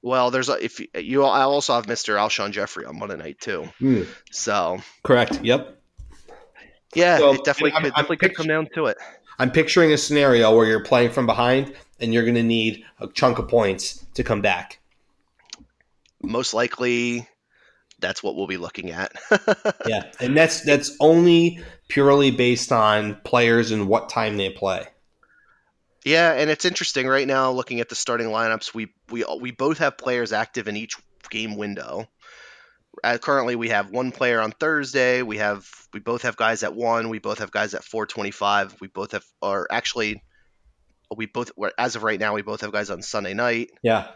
well, 0.02 0.32
there's 0.32 0.48
a, 0.48 0.54
if 0.64 0.80
you, 0.80 0.88
you 0.98 1.24
I 1.26 1.42
also 1.42 1.74
have 1.76 1.88
Mr. 1.88 2.16
Alshon 2.16 2.52
Jeffery 2.52 2.86
on 2.86 2.98
Monday 2.98 3.18
night 3.18 3.42
too. 3.42 3.68
So 4.32 4.78
Correct. 5.04 5.44
Yep. 5.44 5.78
yeah, 6.94 7.18
So, 7.18 7.34
it 7.34 7.44
definitely 7.44 7.74
I'm- 7.74 7.82
could, 7.84 7.92
I'm 7.92 8.04
definitely 8.04 8.18
could 8.18 8.36
come 8.36 8.48
down 8.48 8.70
to 8.76 8.86
it. 8.86 8.98
I'm 9.40 9.52
picturing 9.52 9.92
a 9.92 9.98
scenario 9.98 10.56
where 10.56 10.66
you're 10.66 10.84
playing 10.84 11.12
from 11.12 11.26
behind 11.26 11.74
and 12.00 12.14
you're 12.14 12.24
going 12.24 12.36
to 12.36 12.44
need 12.44 12.84
a 13.00 13.08
chunk 13.08 13.40
of 13.40 13.48
points 13.48 14.06
to 14.16 14.24
come 14.24 14.42
back. 14.42 14.80
most 16.22 16.54
likely 16.54 17.28
that's 18.00 18.22
what 18.22 18.36
we'll 18.36 18.48
be 18.48 18.58
looking 18.58 18.92
at. 18.92 19.14
Yeah, 19.88 20.12
and 20.20 20.36
that's 20.36 20.62
that's 20.62 20.96
only 21.00 21.60
purely 21.90 22.32
based 22.32 22.72
on 22.72 23.16
players 23.24 23.72
and 23.72 23.88
what 23.88 24.10
time 24.10 24.38
they 24.38 24.50
play. 24.50 24.88
yeah, 26.04 26.34
and 26.34 26.50
it's 26.50 26.66
interesting 26.66 27.08
right 27.08 27.28
now 27.28 27.52
looking 27.52 27.80
at 27.80 27.90
the 27.90 27.96
starting 27.96 28.28
lineups. 28.28 28.74
We 28.74 28.88
we 29.12 29.24
we 29.40 29.52
both 29.52 29.78
have 29.78 29.98
players 29.98 30.34
active 30.34 30.68
in 30.68 30.76
each 30.76 30.96
game 31.30 31.56
window. 31.56 32.08
Uh, 33.04 33.18
currently, 33.18 33.56
we 33.56 33.70
have 33.70 33.90
one 33.90 34.12
player 34.12 34.42
on 34.42 34.52
Thursday. 34.52 35.22
We 35.22 35.38
have 35.38 35.68
we 35.94 36.00
both 36.00 36.24
have 36.24 36.38
guys 36.38 36.64
at 36.64 36.76
one. 36.76 37.10
We 37.10 37.20
both 37.20 37.40
have 37.40 37.52
guys 37.52 37.74
at 37.74 37.84
425. 37.84 38.78
We 38.82 38.88
both 38.88 39.12
have 39.12 39.26
or 39.42 39.68
actually 39.72 40.24
we 41.16 41.26
both 41.26 41.52
as 41.78 41.96
of 41.96 42.04
right 42.04 42.20
now 42.20 42.34
we 42.34 42.42
both 42.42 42.62
have 42.62 42.72
guys 42.72 42.90
on 42.90 43.02
Sunday 43.02 43.34
night. 43.34 43.70
Yeah, 43.82 44.08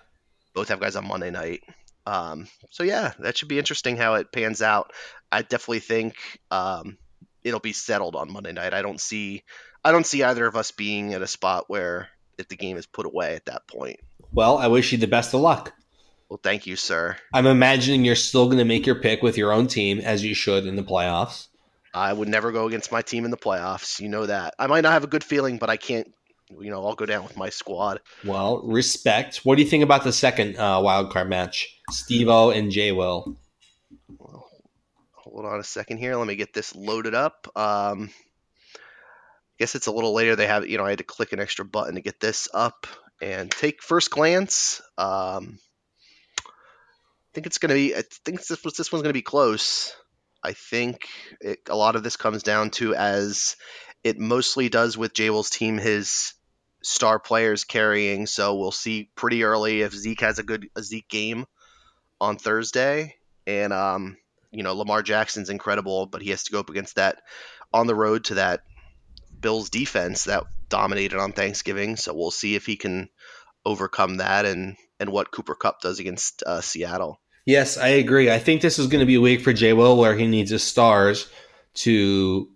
both 0.53 0.69
have 0.69 0.79
guys 0.79 0.95
on 0.95 1.07
Monday 1.07 1.31
night. 1.31 1.61
Um, 2.05 2.47
so 2.71 2.83
yeah, 2.83 3.13
that 3.19 3.37
should 3.37 3.49
be 3.49 3.59
interesting 3.59 3.97
how 3.97 4.15
it 4.15 4.31
pans 4.31 4.61
out. 4.61 4.91
I 5.31 5.41
definitely 5.41 5.79
think 5.79 6.15
um, 6.49 6.97
it'll 7.43 7.59
be 7.59 7.73
settled 7.73 8.15
on 8.15 8.31
Monday 8.31 8.51
night. 8.51 8.73
I 8.73 8.81
don't 8.81 8.99
see 8.99 9.43
I 9.83 9.91
don't 9.91 10.05
see 10.05 10.23
either 10.23 10.45
of 10.45 10.55
us 10.55 10.71
being 10.71 11.13
at 11.13 11.21
a 11.21 11.27
spot 11.27 11.65
where 11.67 12.09
if 12.37 12.47
the 12.47 12.55
game 12.55 12.77
is 12.77 12.85
put 12.85 13.05
away 13.05 13.35
at 13.35 13.45
that 13.45 13.67
point. 13.67 13.99
Well, 14.31 14.57
I 14.57 14.67
wish 14.67 14.91
you 14.91 14.97
the 14.97 15.07
best 15.07 15.33
of 15.33 15.41
luck. 15.41 15.73
Well, 16.29 16.39
thank 16.41 16.67
you, 16.67 16.75
sir. 16.75 17.17
I'm 17.33 17.47
imagining 17.47 18.05
you're 18.05 18.15
still 18.15 18.45
going 18.45 18.59
to 18.59 18.65
make 18.65 18.85
your 18.85 18.95
pick 18.95 19.23
with 19.23 19.37
your 19.37 19.51
own 19.51 19.67
team 19.67 19.99
as 19.99 20.23
you 20.23 20.35
should 20.35 20.65
in 20.67 20.75
the 20.75 20.83
playoffs. 20.83 21.47
I 21.91 22.13
would 22.13 22.27
never 22.27 22.51
go 22.51 22.67
against 22.67 22.91
my 22.91 23.01
team 23.01 23.25
in 23.25 23.31
the 23.31 23.37
playoffs. 23.37 23.99
You 23.99 24.09
know 24.09 24.27
that. 24.27 24.53
I 24.59 24.67
might 24.67 24.81
not 24.81 24.93
have 24.93 25.03
a 25.03 25.07
good 25.07 25.23
feeling, 25.23 25.57
but 25.57 25.71
I 25.71 25.77
can't. 25.77 26.13
You 26.51 26.69
know, 26.69 26.85
I'll 26.85 26.95
go 26.95 27.05
down 27.05 27.23
with 27.23 27.37
my 27.37 27.49
squad. 27.49 27.99
Well, 28.23 28.61
respect. 28.63 29.37
What 29.37 29.55
do 29.55 29.63
you 29.63 29.69
think 29.69 29.83
about 29.83 30.03
the 30.03 30.13
second 30.13 30.57
uh, 30.57 30.81
wild 30.83 31.11
card 31.11 31.29
match? 31.29 31.79
Steve 31.91 32.27
O 32.27 32.51
and 32.51 32.71
J 32.71 32.91
Will. 32.91 33.35
Hold 34.19 35.45
on 35.45 35.59
a 35.59 35.63
second 35.63 35.97
here. 35.97 36.15
Let 36.15 36.27
me 36.27 36.35
get 36.35 36.53
this 36.53 36.75
loaded 36.75 37.13
up. 37.13 37.47
Um, 37.55 38.09
I 38.75 38.79
guess 39.59 39.75
it's 39.75 39.87
a 39.87 39.91
little 39.91 40.13
later. 40.13 40.35
They 40.35 40.47
have, 40.47 40.67
you 40.67 40.77
know, 40.77 40.85
I 40.85 40.89
had 40.89 40.97
to 40.99 41.03
click 41.03 41.33
an 41.33 41.39
extra 41.39 41.65
button 41.65 41.95
to 41.95 42.01
get 42.01 42.19
this 42.19 42.47
up 42.53 42.87
and 43.21 43.51
take 43.51 43.83
first 43.83 44.09
glance. 44.09 44.81
Um, 44.97 45.59
think 47.33 47.47
it's 47.47 47.57
going 47.57 47.69
to 47.69 47.75
be. 47.75 47.95
I 47.95 48.03
think 48.25 48.45
this 48.45 48.61
this 48.61 48.91
one's 48.91 49.03
going 49.03 49.05
to 49.05 49.13
be 49.13 49.21
close. 49.21 49.95
I 50.43 50.53
think 50.53 51.07
it, 51.41 51.59
a 51.69 51.75
lot 51.75 51.95
of 51.95 52.03
this 52.03 52.15
comes 52.15 52.43
down 52.43 52.71
to 52.71 52.95
as 52.95 53.55
it 54.03 54.17
mostly 54.17 54.69
does 54.69 54.97
with 54.97 55.13
Jaywell's 55.13 55.49
team, 55.49 55.77
his 55.77 56.33
star 56.81 57.19
players 57.19 57.65
carrying. 57.65 58.25
So 58.25 58.55
we'll 58.55 58.71
see 58.71 59.09
pretty 59.15 59.43
early 59.43 59.81
if 59.81 59.93
Zeke 59.93 60.21
has 60.21 60.39
a 60.39 60.43
good 60.43 60.69
a 60.75 60.83
Zeke 60.83 61.09
game 61.09 61.45
on 62.21 62.37
Thursday, 62.37 63.15
and 63.45 63.73
um, 63.73 64.17
you 64.51 64.63
know 64.63 64.73
Lamar 64.73 65.03
Jackson's 65.03 65.49
incredible, 65.49 66.05
but 66.05 66.21
he 66.21 66.31
has 66.31 66.43
to 66.43 66.51
go 66.51 66.59
up 66.59 66.69
against 66.69 66.95
that 66.95 67.21
on 67.73 67.87
the 67.87 67.95
road 67.95 68.25
to 68.25 68.35
that 68.35 68.61
Bills 69.39 69.69
defense 69.69 70.25
that 70.25 70.45
dominated 70.69 71.19
on 71.19 71.33
Thanksgiving. 71.33 71.95
So 71.95 72.13
we'll 72.13 72.31
see 72.31 72.55
if 72.55 72.65
he 72.65 72.75
can 72.75 73.09
overcome 73.65 74.17
that 74.17 74.45
and 74.45 74.77
and 74.99 75.11
what 75.11 75.31
Cooper 75.31 75.55
Kupp 75.55 75.81
does 75.81 75.99
against 75.99 76.43
uh, 76.43 76.61
Seattle. 76.61 77.19
Yes, 77.45 77.77
I 77.77 77.87
agree. 77.87 78.29
I 78.29 78.37
think 78.37 78.61
this 78.61 78.77
is 78.77 78.87
going 78.87 78.99
to 78.99 79.05
be 79.05 79.15
a 79.15 79.21
week 79.21 79.41
for 79.41 79.53
J 79.53 79.73
Will 79.73 79.97
where 79.97 80.15
he 80.15 80.27
needs 80.27 80.51
his 80.51 80.63
stars 80.63 81.29
to 81.75 82.49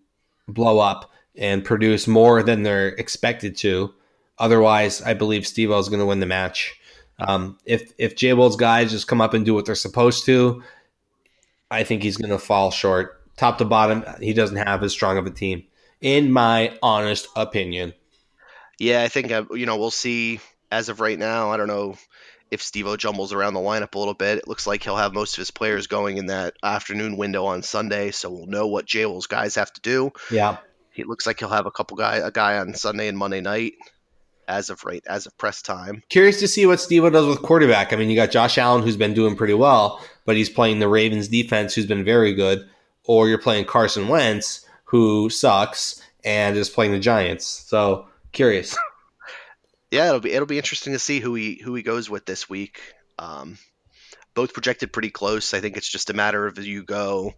blow 0.47 0.79
up 0.79 1.11
and 1.35 1.63
produce 1.63 2.07
more 2.07 2.43
than 2.43 2.63
they're 2.63 2.89
expected 2.89 3.57
to. 3.57 3.93
Otherwise, 4.37 5.01
I 5.01 5.13
believe 5.13 5.47
Steve 5.47 5.71
O 5.71 5.79
is 5.79 5.89
going 5.89 5.99
to 5.99 6.05
win 6.05 6.19
the 6.19 6.25
match. 6.25 6.75
Um, 7.19 7.57
if 7.65 7.93
if 7.97 8.15
J 8.15 8.33
Will's 8.33 8.55
guys 8.55 8.91
just 8.91 9.07
come 9.07 9.21
up 9.21 9.33
and 9.33 9.45
do 9.45 9.53
what 9.53 9.65
they're 9.65 9.75
supposed 9.75 10.25
to, 10.25 10.63
I 11.71 11.83
think 11.83 12.03
he's 12.03 12.17
going 12.17 12.31
to 12.31 12.39
fall 12.39 12.71
short. 12.71 13.21
Top 13.37 13.57
to 13.59 13.65
bottom, 13.65 14.03
he 14.19 14.33
doesn't 14.33 14.57
have 14.57 14.83
as 14.83 14.91
strong 14.91 15.17
of 15.17 15.25
a 15.25 15.31
team, 15.31 15.63
in 16.01 16.31
my 16.31 16.77
honest 16.83 17.27
opinion. 17.35 17.93
Yeah, 18.79 19.01
I 19.01 19.07
think 19.07 19.31
uh, 19.31 19.45
you 19.51 19.65
know 19.65 19.77
we'll 19.77 19.91
see. 19.91 20.39
As 20.73 20.89
of 20.89 20.99
right 20.99 21.19
now, 21.19 21.51
I 21.51 21.57
don't 21.57 21.67
know 21.67 21.95
if 22.49 22.59
Steve-O 22.59 22.97
jumbles 22.97 23.31
around 23.31 23.53
the 23.53 23.59
lineup 23.59 23.93
a 23.93 23.99
little 23.99 24.15
bit. 24.15 24.39
It 24.39 24.47
looks 24.47 24.65
like 24.65 24.83
he'll 24.83 24.97
have 24.97 25.13
most 25.13 25.33
of 25.33 25.37
his 25.37 25.51
players 25.51 25.85
going 25.85 26.17
in 26.17 26.25
that 26.25 26.55
afternoon 26.63 27.15
window 27.15 27.45
on 27.45 27.61
Sunday, 27.61 28.09
so 28.09 28.31
we'll 28.31 28.47
know 28.47 28.65
what 28.65 28.87
Jaywell's 28.87 29.27
guys 29.27 29.53
have 29.53 29.71
to 29.73 29.81
do. 29.81 30.11
Yeah, 30.31 30.57
He 30.91 31.03
looks 31.03 31.27
like 31.27 31.37
he'll 31.37 31.49
have 31.49 31.67
a 31.67 31.71
couple 31.71 31.95
guy 31.95 32.15
a 32.15 32.31
guy 32.31 32.57
on 32.57 32.73
Sunday 32.73 33.07
and 33.07 33.17
Monday 33.19 33.39
night 33.39 33.73
as 34.47 34.71
of 34.71 34.83
right 34.83 35.03
as 35.07 35.27
of 35.27 35.37
press 35.37 35.61
time. 35.61 36.01
curious 36.09 36.39
to 36.39 36.47
see 36.47 36.65
what 36.65 36.79
Steve 36.79 37.03
does 37.11 37.27
with 37.27 37.43
quarterback. 37.43 37.93
I 37.93 37.95
mean, 37.95 38.09
you 38.09 38.15
got 38.15 38.31
Josh 38.31 38.57
Allen, 38.57 38.81
who's 38.81 38.97
been 38.97 39.13
doing 39.13 39.35
pretty 39.35 39.53
well, 39.53 40.03
but 40.25 40.35
he's 40.35 40.49
playing 40.49 40.79
the 40.79 40.87
Ravens 40.89 41.27
defense, 41.27 41.75
who's 41.75 41.85
been 41.85 42.03
very 42.03 42.33
good, 42.33 42.67
or 43.03 43.29
you're 43.29 43.37
playing 43.37 43.65
Carson 43.65 44.07
Wentz, 44.07 44.65
who 44.85 45.29
sucks 45.29 46.01
and 46.25 46.57
is 46.57 46.69
playing 46.69 46.93
the 46.93 46.99
Giants. 46.99 47.45
So 47.45 48.07
curious. 48.31 48.75
Yeah, 49.93 50.07
it'll 50.07 50.21
be 50.21 50.31
it'll 50.31 50.47
be 50.47 50.57
interesting 50.57 50.93
to 50.93 50.99
see 50.99 51.19
who 51.19 51.35
he 51.35 51.61
who 51.63 51.75
he 51.75 51.83
goes 51.83 52.09
with 52.09 52.25
this 52.25 52.49
week. 52.49 52.81
Um, 53.19 53.59
both 54.33 54.53
projected 54.53 54.91
pretty 54.91 55.11
close. 55.11 55.53
I 55.53 55.59
think 55.59 55.77
it's 55.77 55.87
just 55.87 56.09
a 56.09 56.15
matter 56.15 56.47
of 56.47 56.57
you 56.57 56.81
go 56.83 57.35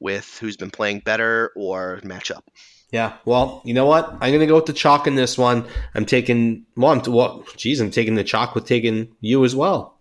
with 0.00 0.38
who's 0.40 0.56
been 0.56 0.72
playing 0.72 1.02
better 1.04 1.52
or 1.54 2.00
match 2.02 2.32
up. 2.32 2.44
Yeah. 2.90 3.16
Well, 3.24 3.62
you 3.64 3.74
know 3.74 3.86
what? 3.86 4.12
I'm 4.20 4.32
gonna 4.32 4.48
go 4.48 4.56
with 4.56 4.66
the 4.66 4.72
chalk 4.72 5.06
in 5.06 5.14
this 5.14 5.38
one. 5.38 5.68
I'm 5.94 6.04
taking 6.04 6.66
well, 6.76 6.90
I'm 6.90 7.12
well, 7.12 7.44
geez, 7.56 7.80
I'm 7.80 7.92
taking 7.92 8.16
the 8.16 8.24
chalk 8.24 8.56
with 8.56 8.66
taking 8.66 9.14
you 9.20 9.44
as 9.44 9.54
well. 9.54 9.96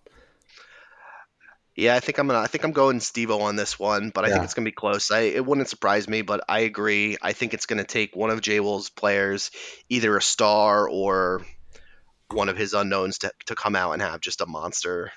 Yeah, 1.75 1.95
I 1.95 1.99
think 1.99 2.17
I'm 2.17 2.25
gonna. 2.27 2.39
I 2.39 2.47
think 2.47 2.63
I'm 2.63 2.71
going 2.71 2.99
Stevo 2.99 3.41
on 3.41 3.55
this 3.55 3.77
one, 3.77 4.09
but 4.09 4.25
I 4.25 4.29
Yeah. 4.29 4.33
think 4.33 4.45
it's 4.45 4.55
gonna 4.55 4.65
be 4.65 4.71
close. 4.71 5.11
I 5.11 5.21
it 5.21 5.45
wouldn't 5.45 5.69
surprise 5.69 6.07
me, 6.07 6.23
but 6.23 6.43
I 6.49 6.61
agree. 6.61 7.17
I 7.21 7.33
think 7.33 7.53
it's 7.53 7.67
gonna 7.67 7.83
take 7.83 8.15
one 8.15 8.31
of 8.31 8.41
J 8.41 8.59
Will's 8.59 8.89
players, 8.89 9.51
either 9.89 10.17
a 10.17 10.21
star 10.21 10.89
or 10.89 11.45
one 12.31 12.49
of 12.49 12.57
his 12.57 12.73
unknowns, 12.73 13.19
to 13.19 13.31
to 13.45 13.55
come 13.55 13.75
out 13.75 13.91
and 13.93 14.01
have 14.01 14.21
just 14.21 14.41
a 14.41 14.45
monster 14.45 15.11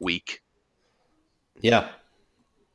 week. 0.00 0.40
Yeah. 1.60 1.88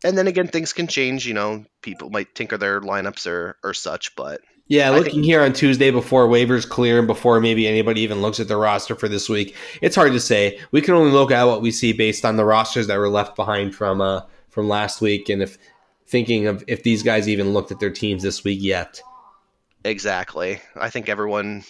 And 0.04 0.18
then 0.18 0.28
again, 0.28 0.48
things 0.48 0.72
can 0.74 0.88
change. 0.88 1.28
You 1.28 1.34
know, 1.34 1.66
people 1.82 2.10
might 2.10 2.34
tinker 2.34 2.58
their 2.58 2.80
lineups 2.82 3.28
or 3.28 3.58
or 3.64 3.74
such, 3.74 4.16
but 4.16 4.42
Yeah, 4.68 4.92
looking 4.92 5.12
think- 5.14 5.26
here 5.26 5.42
on 5.42 5.54
Tuesday 5.54 5.92
before 5.92 6.28
waivers 6.28 6.68
clear 6.68 7.00
and 7.00 7.08
before 7.08 7.40
maybe 7.42 7.68
anybody 7.68 8.02
even 8.02 8.22
looks 8.22 8.40
at 8.40 8.48
the 8.48 8.56
roster 8.56 8.96
for 8.96 9.10
this 9.10 9.28
week, 9.28 9.56
it's 9.82 9.96
hard 9.96 10.14
to 10.14 10.20
say. 10.20 10.60
We 10.72 10.82
can 10.82 10.94
only 10.94 11.12
look 11.12 11.32
at 11.32 11.44
what 11.46 11.62
we 11.62 11.72
see 11.72 11.92
based 11.94 12.24
on 12.24 12.38
the 12.38 12.46
rosters 12.46 12.88
that 12.88 12.98
were 12.98 13.10
left 13.10 13.36
behind 13.36 13.76
from 13.76 14.00
uh 14.02 14.22
from 14.50 14.68
last 14.70 15.02
week, 15.02 15.30
and 15.30 15.42
if 15.44 15.58
thinking 16.08 16.48
of 16.48 16.64
if 16.68 16.82
these 16.84 17.04
guys 17.04 17.28
even 17.28 17.54
looked 17.54 17.72
at 17.72 17.80
their 17.80 17.92
teams 17.92 18.24
this 18.24 18.44
week 18.44 18.60
yet. 18.62 19.02
exactly. 19.84 20.62
I 20.76 20.90
think 20.90 21.10
everyone 21.10 21.64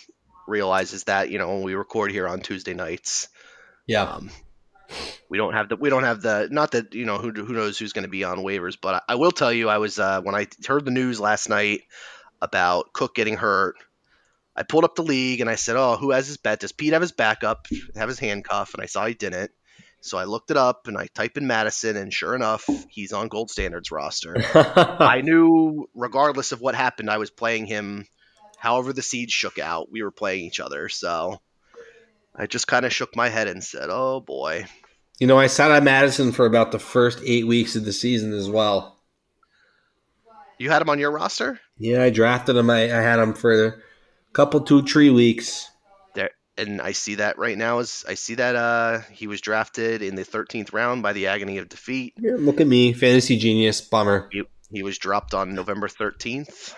realizes 0.50 1.06
that. 1.06 1.30
You 1.30 1.38
know, 1.38 1.50
when 1.50 1.64
we 1.64 1.76
record 1.76 2.12
here 2.12 2.28
on 2.28 2.42
Tuesday 2.42 2.74
nights. 2.74 3.30
Yeah, 3.88 4.04
Um, 4.04 4.30
we 5.30 5.38
don't 5.38 5.54
have 5.54 5.70
the 5.70 5.76
we 5.76 5.90
don't 5.90 6.04
have 6.04 6.22
the 6.22 6.48
not 6.52 6.72
that 6.72 6.94
you 6.94 7.06
know 7.06 7.18
who 7.18 7.32
who 7.32 7.54
knows 7.54 7.78
who's 7.78 7.94
going 7.94 8.04
to 8.04 8.10
be 8.10 8.24
on 8.24 8.40
waivers, 8.40 8.78
but 8.82 9.04
I, 9.08 9.14
I 9.14 9.16
will 9.16 9.32
tell 9.32 9.54
you 9.54 9.70
I 9.70 9.78
was 9.78 10.00
uh, 10.00 10.22
when 10.22 10.36
I 10.36 10.48
heard 10.68 10.86
the 10.86 10.92
news 10.92 11.20
last 11.20 11.50
night 11.50 11.82
about 12.42 12.94
Cook 12.94 13.16
getting 13.16 13.38
hurt. 13.38 13.76
I 14.56 14.64
pulled 14.64 14.84
up 14.84 14.96
the 14.96 15.04
league 15.04 15.42
and 15.42 15.50
I 15.50 15.56
said, 15.56 15.76
"Oh, 15.76 15.96
who 15.96 16.12
has 16.12 16.28
his 16.28 16.38
bet? 16.38 16.60
Does 16.60 16.72
Pete 16.72 16.94
have 16.94 17.02
his 17.02 17.12
backup? 17.12 17.68
Have 17.96 18.10
his 18.10 18.20
handcuff?" 18.20 18.74
And 18.74 18.84
I 18.84 18.88
saw 18.88 19.06
he 19.06 19.14
didn't. 19.14 19.52
So 20.02 20.18
I 20.18 20.24
looked 20.24 20.50
it 20.50 20.58
up 20.58 20.88
and 20.88 20.98
I 20.98 21.08
typed 21.14 21.38
in 21.38 21.48
Mattison, 21.48 21.98
and 21.98 22.14
sure 22.14 22.36
enough, 22.36 22.66
he's 22.90 23.12
on 23.14 23.28
Gold 23.28 23.52
Standard's 23.52 23.92
roster. 23.92 24.36
I 24.56 25.22
knew, 25.22 25.90
regardless 25.94 26.52
of 26.52 26.62
what 26.62 26.76
happened, 26.76 27.10
I 27.10 27.18
was 27.18 27.30
playing 27.30 27.66
him. 27.66 28.06
However, 28.60 28.94
the 28.94 29.02
seeds 29.02 29.34
shook 29.34 29.58
out, 29.58 29.92
we 29.92 30.04
were 30.04 30.12
playing 30.12 30.46
each 30.46 30.60
other. 30.60 30.90
So 30.90 31.40
I 32.36 32.46
just 32.48 32.68
kind 32.68 32.86
of 32.86 32.94
shook 32.94 33.16
my 33.16 33.30
head 33.30 33.48
and 33.48 33.64
said, 33.64 33.90
"Oh 33.90 34.20
boy." 34.20 34.66
you 35.20 35.28
know, 35.28 35.38
I 35.38 35.48
sat 35.48 35.72
on 35.72 35.84
Mattison 35.84 36.32
for 36.32 36.46
about 36.46 36.72
the 36.72 36.80
first 36.80 37.20
eight 37.26 37.46
weeks 37.46 37.76
of 37.76 37.86
the 37.86 37.94
season 37.94 38.34
as 38.34 38.50
well. 38.50 38.98
You 40.58 40.70
had 40.70 40.82
him 40.82 40.90
on 40.90 41.00
your 41.00 41.12
roster? 41.12 41.60
Yeah, 41.78 42.04
I 42.04 42.10
drafted 42.10 42.56
him. 42.56 42.70
I, 42.70 42.84
I 42.84 43.02
had 43.02 43.20
him 43.20 43.34
for 43.34 43.68
a 43.68 43.74
couple, 44.34 44.62
two, 44.62 44.84
three 44.84 45.10
weeks. 45.10 45.70
There 46.16 46.32
and 46.58 46.82
I 46.82 46.94
see 46.94 47.16
that 47.16 47.38
right 47.38 47.58
now 47.58 47.80
is 47.80 48.06
I 48.08 48.16
see 48.16 48.36
that 48.36 48.56
uh 48.56 49.00
he 49.12 49.28
was 49.28 49.42
drafted 49.42 50.02
in 50.02 50.16
the 50.16 50.24
13th 50.24 50.74
round 50.74 51.04
by 51.04 51.14
the 51.14 51.28
agony 51.28 51.58
of 51.58 51.70
defeat. 51.70 52.14
Yeah, 52.18 52.36
look 52.38 52.62
at 52.62 52.68
me, 52.68 52.94
fantasy 52.94 53.38
genius. 53.38 53.82
Bummer. 53.82 54.30
He, 54.32 54.44
he 54.72 54.84
was 54.84 54.98
dropped 54.98 55.34
on 55.34 55.54
November 55.54 55.88
13th. 55.88 56.74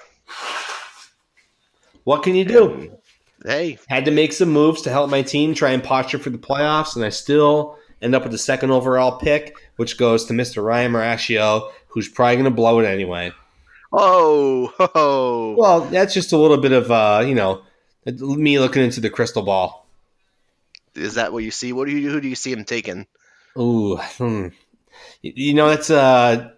What 2.04 2.24
can 2.24 2.36
you 2.36 2.46
do? 2.46 2.98
Hey, 3.44 3.80
Had 3.88 4.06
to 4.06 4.12
make 4.12 4.34
some 4.34 4.50
moves 4.50 4.84
to 4.84 4.90
help 4.92 5.10
my 5.10 5.22
team 5.24 5.54
try 5.54 5.72
and 5.72 5.84
posture 5.84 6.20
for 6.20 6.30
the 6.30 6.38
playoffs, 6.38 6.96
and 6.96 7.04
I 7.04 7.10
still 7.10 7.78
end 8.02 8.14
up 8.16 8.24
with 8.24 8.32
the 8.32 8.38
second 8.38 8.72
overall 8.72 9.18
pick, 9.20 9.56
which 9.78 9.98
goes 9.98 10.26
to 10.26 10.34
Mr. 10.34 10.64
Ryan 10.64 10.92
Marascio, 10.92 11.72
who's 11.88 12.08
probably 12.08 12.36
going 12.36 12.46
to 12.46 12.52
blow 12.52 12.80
it 12.80 12.86
anyway. 12.86 13.32
oh, 13.94 14.72
ho. 14.78 15.56
Well, 15.58 15.82
that's 15.82 16.14
just 16.14 16.32
a 16.34 16.38
little 16.38 16.58
bit 16.58 16.72
of, 16.72 16.90
uh, 16.92 17.24
you 17.26 17.36
know, 17.36 17.64
me 18.06 18.60
looking 18.60 18.84
into 18.84 19.02
the 19.02 19.10
crystal 19.10 19.42
ball. 19.44 19.88
is 20.96 21.16
that 21.16 21.34
what 21.34 21.44
you 21.44 21.52
see? 21.52 21.74
What 21.74 21.88
do 21.88 21.98
you 21.98 22.10
who 22.10 22.22
do 22.22 22.28
you 22.28 22.36
see 22.36 22.52
him 22.52 22.64
taking? 22.66 23.06
Ooh, 23.58 23.98
hmm. 24.18 24.48
You- 25.22 25.34
you 25.36 25.54
know, 25.54 25.70
it's 25.70 25.90
uh, 25.90 26.50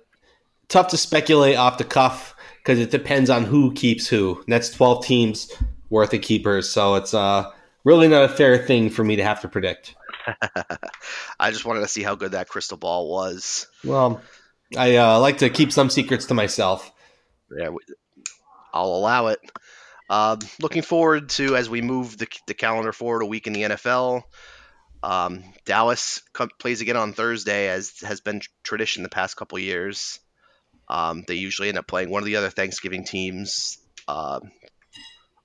tough 0.68 0.90
to 0.90 0.98
speculate 0.98 1.56
off 1.58 1.78
the 1.78 1.84
cuff 1.84 2.33
because 2.64 2.80
it 2.80 2.92
depends 2.92 3.30
on 3.30 3.44
who 3.44 3.74
keeps 3.74 4.08
who. 4.08 4.36
And 4.38 4.54
that's 4.54 4.70
12 4.70 5.06
teams 5.06 5.52
worth 5.90 6.14
of 6.14 6.22
keepers, 6.22 6.70
so 6.70 6.96
it's 6.96 7.14
uh, 7.14 7.52
really 7.84 8.08
not 8.08 8.24
a 8.24 8.30
fair 8.30 8.58
thing 8.58 8.90
for 8.90 9.04
me 9.04 9.18
to 9.18 9.24
have 9.24 9.42
to 9.42 9.48
predict. 9.48 9.96
I 11.40 11.52
just 11.52 11.66
wanted 11.66 11.82
to 11.82 11.88
see 11.88 12.04
how 12.04 12.16
good 12.16 12.32
that 12.32 12.48
crystal 12.48 12.78
ball 12.78 13.10
was. 13.10 13.68
Well, 13.84 14.22
I 14.78 14.96
uh, 14.96 15.20
like 15.20 15.40
to 15.40 15.50
keep 15.50 15.72
some 15.72 15.90
secrets 15.90 16.28
to 16.28 16.34
myself. 16.34 16.92
Yeah, 17.56 17.70
I'll 18.74 18.96
allow 18.96 19.28
it. 19.28 19.40
Um, 20.10 20.40
looking 20.62 20.82
forward 20.82 21.30
to 21.30 21.56
as 21.56 21.70
we 21.70 21.82
move 21.82 22.18
the, 22.18 22.28
the 22.48 22.54
calendar 22.54 22.92
forward 22.92 23.22
a 23.22 23.26
week 23.26 23.48
in 23.48 23.54
the 23.54 23.64
NFL. 23.64 24.24
Um, 25.02 25.44
Dallas 25.66 26.22
co- 26.34 26.48
plays 26.60 26.82
again 26.82 26.96
on 26.96 27.14
Thursday, 27.14 27.68
as 27.68 28.00
has 28.02 28.22
been 28.22 28.42
tradition 28.64 29.04
the 29.04 29.10
past 29.10 29.36
couple 29.36 29.60
years. 29.60 30.20
Um, 30.90 31.24
they 31.28 31.36
usually 31.36 31.70
end 31.70 31.78
up 31.78 31.88
playing 31.88 32.10
one 32.10 32.22
of 32.22 32.26
the 32.26 32.36
other 32.36 32.50
Thanksgiving 32.50 33.04
teams 33.04 33.78
um, 34.08 34.52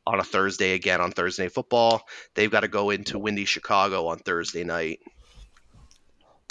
on 0.06 0.20
a 0.20 0.24
Thursday 0.24 0.72
again 0.72 1.00
on 1.00 1.12
Thursday 1.12 1.44
Night 1.44 1.52
Football. 1.52 2.02
They've 2.34 2.50
got 2.50 2.60
to 2.60 2.68
go 2.68 2.90
into 2.90 3.18
windy 3.18 3.44
Chicago 3.44 4.06
on 4.08 4.18
Thursday 4.18 4.64
night. 4.64 5.00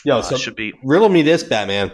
Yo, 0.04 0.20
Uh, 0.20 0.22
so 0.22 0.38
should 0.38 0.56
be 0.56 0.74
riddle 0.84 1.10
me 1.10 1.22
this, 1.22 1.44
Batman. 1.44 1.92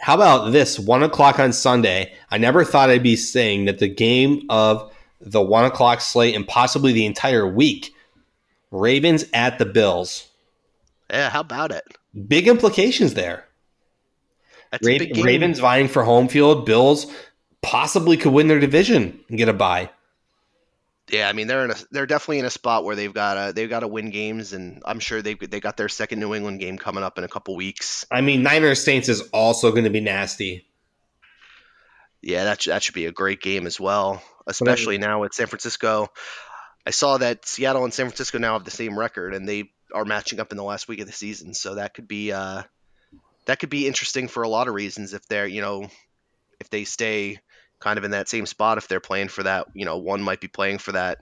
How 0.00 0.14
about 0.14 0.52
this? 0.52 0.78
One 0.78 1.02
o'clock 1.02 1.38
on 1.38 1.52
Sunday. 1.52 2.14
I 2.30 2.38
never 2.38 2.64
thought 2.64 2.88
I'd 2.88 3.02
be 3.02 3.16
saying 3.16 3.66
that 3.66 3.78
the 3.78 3.88
game 3.88 4.46
of 4.48 4.90
the 5.20 5.42
one 5.42 5.66
o'clock 5.66 6.00
slate 6.00 6.34
and 6.34 6.48
possibly 6.48 6.92
the 6.92 7.04
entire 7.04 7.46
week. 7.46 7.92
Ravens 8.70 9.24
at 9.34 9.58
the 9.58 9.66
Bills. 9.66 10.28
yeah. 11.10 11.28
How 11.28 11.40
about 11.40 11.72
it? 11.72 11.84
Big 12.26 12.48
implications 12.48 13.14
there. 13.14 13.44
That's 14.70 14.86
a 14.86 14.98
big 14.98 15.14
game. 15.14 15.24
Ravens 15.24 15.58
vying 15.58 15.88
for 15.88 16.02
home 16.02 16.28
field. 16.28 16.66
Bills 16.66 17.06
possibly 17.62 18.16
could 18.16 18.32
win 18.32 18.48
their 18.48 18.60
division 18.60 19.20
and 19.28 19.38
get 19.38 19.48
a 19.48 19.52
bye. 19.52 19.90
Yeah, 21.10 21.28
I 21.28 21.32
mean 21.32 21.48
they're 21.48 21.64
in 21.64 21.72
a 21.72 21.76
they're 21.90 22.06
definitely 22.06 22.38
in 22.38 22.44
a 22.44 22.50
spot 22.50 22.84
where 22.84 22.94
they've 22.94 23.12
got 23.12 23.34
to 23.34 23.52
they've 23.52 23.68
got 23.68 23.80
to 23.80 23.88
win 23.88 24.10
games, 24.10 24.52
and 24.52 24.80
I'm 24.84 25.00
sure 25.00 25.22
they 25.22 25.34
they 25.34 25.58
got 25.58 25.76
their 25.76 25.88
second 25.88 26.20
New 26.20 26.34
England 26.34 26.60
game 26.60 26.78
coming 26.78 27.02
up 27.02 27.18
in 27.18 27.24
a 27.24 27.28
couple 27.28 27.56
weeks. 27.56 28.06
I 28.10 28.20
mean, 28.20 28.42
Niners 28.42 28.82
Saints 28.82 29.08
is 29.08 29.22
also 29.32 29.72
going 29.72 29.84
to 29.84 29.90
be 29.90 30.00
nasty. 30.00 30.66
Yeah, 32.22 32.44
that 32.44 32.60
that 32.66 32.82
should 32.82 32.94
be 32.94 33.06
a 33.06 33.12
great 33.12 33.40
game 33.40 33.66
as 33.66 33.80
well, 33.80 34.22
especially 34.46 34.98
now 34.98 35.20
with 35.20 35.34
San 35.34 35.48
Francisco. 35.48 36.08
I 36.86 36.90
saw 36.90 37.18
that 37.18 37.44
Seattle 37.44 37.84
and 37.84 37.92
San 37.92 38.06
Francisco 38.06 38.38
now 38.38 38.52
have 38.52 38.64
the 38.64 38.70
same 38.70 38.98
record, 38.98 39.34
and 39.34 39.48
they 39.48 39.70
are 39.92 40.04
matching 40.04 40.38
up 40.38 40.52
in 40.52 40.56
the 40.56 40.64
last 40.64 40.86
week 40.86 41.00
of 41.00 41.06
the 41.06 41.12
season. 41.12 41.54
So 41.54 41.74
that 41.74 41.94
could 41.94 42.06
be 42.06 42.32
uh, 42.32 42.62
that 43.50 43.58
could 43.58 43.70
be 43.70 43.86
interesting 43.86 44.28
for 44.28 44.42
a 44.42 44.48
lot 44.48 44.68
of 44.68 44.74
reasons 44.74 45.12
if 45.14 45.26
they're 45.26 45.46
you 45.46 45.60
know 45.60 45.88
if 46.60 46.70
they 46.70 46.84
stay 46.84 47.38
kind 47.80 47.98
of 47.98 48.04
in 48.04 48.12
that 48.12 48.28
same 48.28 48.46
spot 48.46 48.78
if 48.78 48.88
they're 48.88 49.00
playing 49.00 49.28
for 49.28 49.42
that 49.42 49.66
you 49.74 49.84
know 49.84 49.98
one 49.98 50.22
might 50.22 50.40
be 50.40 50.48
playing 50.48 50.78
for 50.78 50.92
that 50.92 51.18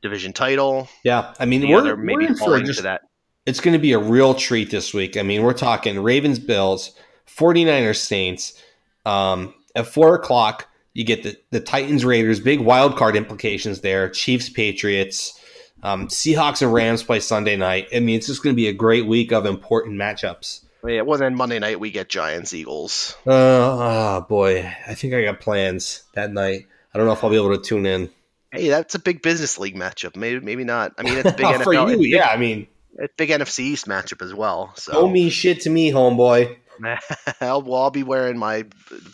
division 0.00 0.32
title 0.32 0.88
Yeah, 1.02 1.34
I 1.40 1.44
mean, 1.44 1.60
the 1.60 1.72
we're, 1.72 1.80
other 1.80 1.96
we're 1.96 2.20
in 2.22 2.34
for 2.34 2.44
falling 2.44 2.66
just 2.66 2.78
to 2.78 2.82
that 2.84 3.02
it's 3.48 3.60
going 3.60 3.72
to 3.72 3.78
be 3.78 3.92
a 3.92 3.98
real 3.98 4.34
treat 4.34 4.70
this 4.70 4.92
week. 4.92 5.16
I 5.16 5.22
mean, 5.22 5.42
we're 5.42 5.54
talking 5.54 5.98
Ravens, 6.02 6.38
Bills, 6.38 6.94
49ers, 7.26 7.96
Saints. 7.96 8.62
Um, 9.06 9.54
at 9.74 9.86
four 9.86 10.14
o'clock, 10.14 10.68
you 10.92 11.02
get 11.02 11.22
the, 11.22 11.34
the 11.50 11.60
Titans, 11.60 12.04
Raiders, 12.04 12.40
big 12.40 12.60
wild 12.60 12.98
card 12.98 13.16
implications 13.16 13.80
there. 13.80 14.10
Chiefs, 14.10 14.50
Patriots, 14.50 15.40
um, 15.82 16.08
Seahawks, 16.08 16.60
and 16.60 16.74
Rams 16.74 17.02
play 17.02 17.20
Sunday 17.20 17.56
night. 17.56 17.88
I 17.94 18.00
mean, 18.00 18.18
it's 18.18 18.26
just 18.26 18.42
going 18.42 18.54
to 18.54 18.56
be 18.56 18.68
a 18.68 18.74
great 18.74 19.06
week 19.06 19.32
of 19.32 19.46
important 19.46 19.96
matchups. 19.96 20.66
Yeah, 20.86 21.02
well 21.02 21.18
then 21.18 21.34
Monday 21.34 21.58
night 21.58 21.80
we 21.80 21.90
get 21.90 22.08
Giants 22.08 22.54
Eagles. 22.54 23.16
Uh, 23.26 23.30
oh 23.32 24.26
boy, 24.28 24.72
I 24.86 24.94
think 24.94 25.14
I 25.14 25.22
got 25.24 25.40
plans 25.40 26.04
that 26.14 26.32
night. 26.32 26.66
I 26.94 26.98
don't 26.98 27.06
know 27.06 27.12
if 27.12 27.22
I'll 27.24 27.30
be 27.30 27.36
able 27.36 27.56
to 27.56 27.62
tune 27.62 27.84
in. 27.86 28.10
Hey, 28.52 28.68
that's 28.68 28.94
a 28.94 28.98
big 28.98 29.20
bizness 29.22 29.58
league 29.58 29.76
matchup. 29.76 30.16
Maybe 30.16 30.40
maybe 30.40 30.64
not. 30.64 30.92
I 30.98 31.02
mean, 31.02 31.18
it's 31.18 31.28
a 31.30 31.32
big 31.36 31.46
for 31.62 31.72
NFL. 31.74 31.90
you, 31.90 31.98
big, 31.98 32.10
yeah. 32.12 32.28
I 32.28 32.36
mean, 32.36 32.66
it's 32.96 33.12
big 33.16 33.30
NFC 33.30 33.60
East 33.60 33.86
matchup 33.86 34.22
as 34.24 34.32
well. 34.32 34.72
So 34.76 34.92
don't 34.92 35.12
mean 35.12 35.30
shit 35.30 35.62
to 35.62 35.70
me, 35.70 35.90
homeboy. 35.90 36.56
I'll, 37.40 37.60
well, 37.62 37.82
I'll 37.82 37.90
be 37.90 38.04
wearing 38.04 38.38
my 38.38 38.64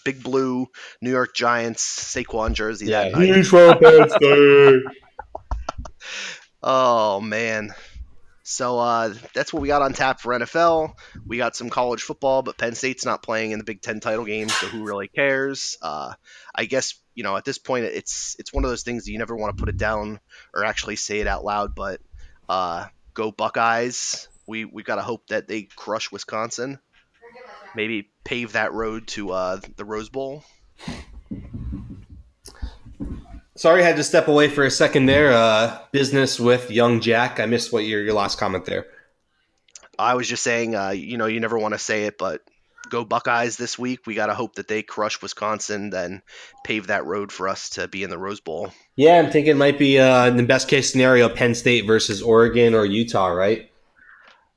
big 0.04 0.22
blue 0.22 0.68
New 1.00 1.10
York 1.10 1.34
Giants 1.34 1.82
Saquon 2.14 2.52
jersey 2.52 2.86
Yeah, 2.86 3.04
that 3.04 3.12
night. 3.12 3.34
he's 3.36 3.48
from 3.48 3.78
Penn 3.78 4.10
State. 4.10 4.82
Oh 6.62 7.20
man. 7.20 7.74
So 8.46 8.78
uh, 8.78 9.14
that's 9.32 9.54
what 9.54 9.62
we 9.62 9.68
got 9.68 9.80
on 9.80 9.94
tap 9.94 10.20
for 10.20 10.38
NFL. 10.38 10.94
We 11.26 11.38
got 11.38 11.56
some 11.56 11.70
college 11.70 12.02
football, 12.02 12.42
but 12.42 12.58
Penn 12.58 12.74
State's 12.74 13.06
not 13.06 13.22
playing 13.22 13.52
in 13.52 13.58
the 13.58 13.64
Big 13.64 13.80
Ten 13.80 14.00
title 14.00 14.26
game, 14.26 14.50
so 14.50 14.66
who 14.66 14.84
really 14.84 15.08
cares? 15.08 15.78
Uh, 15.80 16.12
I 16.54 16.66
guess 16.66 16.94
you 17.14 17.24
know 17.24 17.36
at 17.38 17.46
this 17.46 17.56
point 17.56 17.86
it's 17.86 18.36
it's 18.38 18.52
one 18.52 18.62
of 18.62 18.70
those 18.70 18.82
things 18.82 19.04
that 19.04 19.12
you 19.12 19.18
never 19.18 19.34
want 19.34 19.56
to 19.56 19.60
put 19.60 19.70
it 19.70 19.78
down 19.78 20.20
or 20.54 20.64
actually 20.64 20.96
say 20.96 21.20
it 21.20 21.26
out 21.26 21.42
loud. 21.42 21.74
But 21.74 22.02
uh, 22.46 22.84
go 23.14 23.32
Buckeyes! 23.32 24.28
We 24.46 24.66
we 24.66 24.82
got 24.82 24.96
to 24.96 25.02
hope 25.02 25.26
that 25.28 25.48
they 25.48 25.62
crush 25.62 26.12
Wisconsin. 26.12 26.78
Maybe 27.74 28.10
pave 28.24 28.52
that 28.52 28.74
road 28.74 29.08
to 29.08 29.30
uh, 29.30 29.60
the 29.76 29.86
Rose 29.86 30.10
Bowl. 30.10 30.44
Sorry, 33.56 33.82
I 33.82 33.86
had 33.86 33.96
to 33.96 34.04
step 34.04 34.26
away 34.26 34.48
for 34.48 34.64
a 34.64 34.70
second 34.70 35.06
there. 35.06 35.32
Uh, 35.32 35.78
business 35.92 36.40
with 36.40 36.70
young 36.70 37.00
Jack. 37.00 37.38
I 37.38 37.46
missed 37.46 37.72
what 37.72 37.84
your 37.84 38.02
your 38.02 38.14
last 38.14 38.38
comment 38.38 38.64
there. 38.64 38.86
I 39.96 40.14
was 40.14 40.28
just 40.28 40.42
saying, 40.42 40.74
uh, 40.74 40.90
you 40.90 41.16
know, 41.18 41.26
you 41.26 41.38
never 41.38 41.56
want 41.56 41.74
to 41.74 41.78
say 41.78 42.04
it, 42.04 42.18
but 42.18 42.42
go 42.90 43.04
Buckeyes 43.04 43.56
this 43.56 43.78
week. 43.78 44.06
We 44.06 44.14
got 44.14 44.26
to 44.26 44.34
hope 44.34 44.56
that 44.56 44.66
they 44.66 44.82
crush 44.82 45.22
Wisconsin, 45.22 45.90
then 45.90 46.22
pave 46.64 46.88
that 46.88 47.04
road 47.06 47.30
for 47.30 47.48
us 47.48 47.70
to 47.70 47.86
be 47.86 48.02
in 48.02 48.10
the 48.10 48.18
Rose 48.18 48.40
Bowl. 48.40 48.72
Yeah, 48.96 49.18
I'm 49.18 49.30
thinking 49.30 49.52
it 49.52 49.56
might 49.56 49.78
be 49.78 50.00
uh, 50.00 50.26
in 50.26 50.36
the 50.36 50.42
best 50.42 50.68
case 50.68 50.90
scenario, 50.90 51.28
Penn 51.28 51.54
State 51.54 51.86
versus 51.86 52.22
Oregon 52.22 52.74
or 52.74 52.84
Utah, 52.84 53.28
right? 53.28 53.70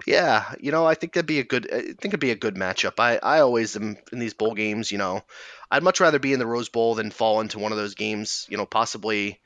Yeah, 0.06 0.54
you 0.60 0.72
know, 0.72 0.86
I 0.86 0.94
think 0.96 1.14
that'd 1.14 1.26
be 1.26 1.40
a 1.40 1.44
good. 1.44 1.68
I 1.72 1.82
think 1.82 2.06
it'd 2.06 2.20
be 2.20 2.32
a 2.32 2.36
good 2.36 2.56
matchup. 2.56 3.00
I, 3.00 3.18
I 3.18 3.40
always 3.42 3.76
am 3.76 3.98
in 4.12 4.20
these 4.20 4.34
bowl 4.34 4.54
games. 4.54 4.92
You 4.92 4.98
know, 5.00 5.22
I'd 5.70 5.84
much 5.84 6.00
rather 6.00 6.20
be 6.20 6.34
in 6.34 6.40
the 6.40 6.48
Rose 6.48 6.70
Bowl 6.70 6.96
than 6.96 7.12
fall 7.12 7.42
into 7.42 7.60
one 7.60 7.72
of 7.72 7.78
those 7.78 7.96
games. 7.96 8.46
You 8.50 8.58
know, 8.58 8.66
possibly 8.66 9.40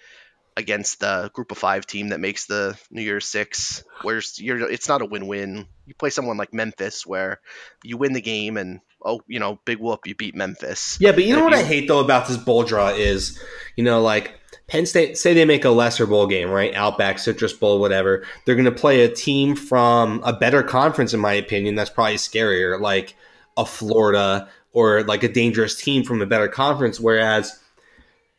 against 0.58 1.00
the 1.00 1.32
Group 1.34 1.52
of 1.52 1.58
Five 1.58 1.86
team 1.86 2.10
that 2.10 2.20
makes 2.20 2.46
the 2.46 2.78
New 2.90 3.02
Year's 3.02 3.28
Six, 3.28 3.84
where 4.02 4.22
you're, 4.36 4.70
it's 4.70 4.90
not 4.90 5.02
a 5.02 5.06
win-win. 5.06 5.66
You 5.86 5.94
play 5.94 6.10
someone 6.10 6.38
like 6.38 6.54
Memphis, 6.54 7.06
where 7.06 7.40
you 7.84 7.98
win 7.98 8.14
the 8.14 8.22
game 8.22 8.58
and 8.58 8.82
oh, 9.04 9.22
you 9.28 9.40
know, 9.40 9.60
big 9.66 9.80
whoop, 9.80 10.06
you 10.06 10.16
beat 10.16 10.36
Memphis. 10.36 10.98
Yeah, 11.00 11.12
but 11.12 11.26
you 11.26 11.36
know 11.36 11.44
what 11.44 11.54
you, 11.54 11.60
I 11.60 11.64
hate 11.64 11.88
though 11.88 12.00
about 12.00 12.28
this 12.28 12.38
bowl 12.38 12.64
draw 12.64 12.90
is, 12.90 13.42
you 13.76 13.84
know, 13.84 14.02
like 14.02 14.40
Penn 14.68 14.86
State, 14.86 15.18
say 15.18 15.34
they 15.34 15.46
make 15.46 15.66
a 15.66 15.70
lesser 15.70 16.06
bowl 16.06 16.28
game, 16.28 16.50
right? 16.50 16.74
Outback, 16.76 17.20
Citrus 17.20 17.54
Bowl, 17.54 17.80
whatever. 17.80 18.26
They're 18.46 18.56
going 18.56 18.66
to 18.66 18.72
play 18.72 19.04
a 19.04 19.10
team 19.10 19.56
from 19.56 20.22
a 20.24 20.34
better 20.34 20.64
conference, 20.64 21.14
in 21.14 21.20
my 21.20 21.34
opinion. 21.34 21.76
That's 21.76 21.90
probably 21.90 22.16
scarier, 22.16 22.80
like 22.80 23.16
a 23.58 23.66
Florida 23.66 24.50
or 24.74 25.04
like 25.04 25.24
a 25.24 25.30
dangerous 25.30 25.76
team 25.76 26.04
from 26.04 26.22
a 26.22 26.26
better 26.26 26.48
conference. 26.48 27.00
Whereas 27.00 27.60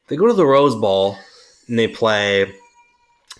they 0.08 0.16
go 0.16 0.26
to 0.26 0.32
the 0.32 0.46
Rose 0.46 0.74
Bowl 0.74 1.16
and 1.68 1.78
they 1.78 1.88
play 1.88 2.52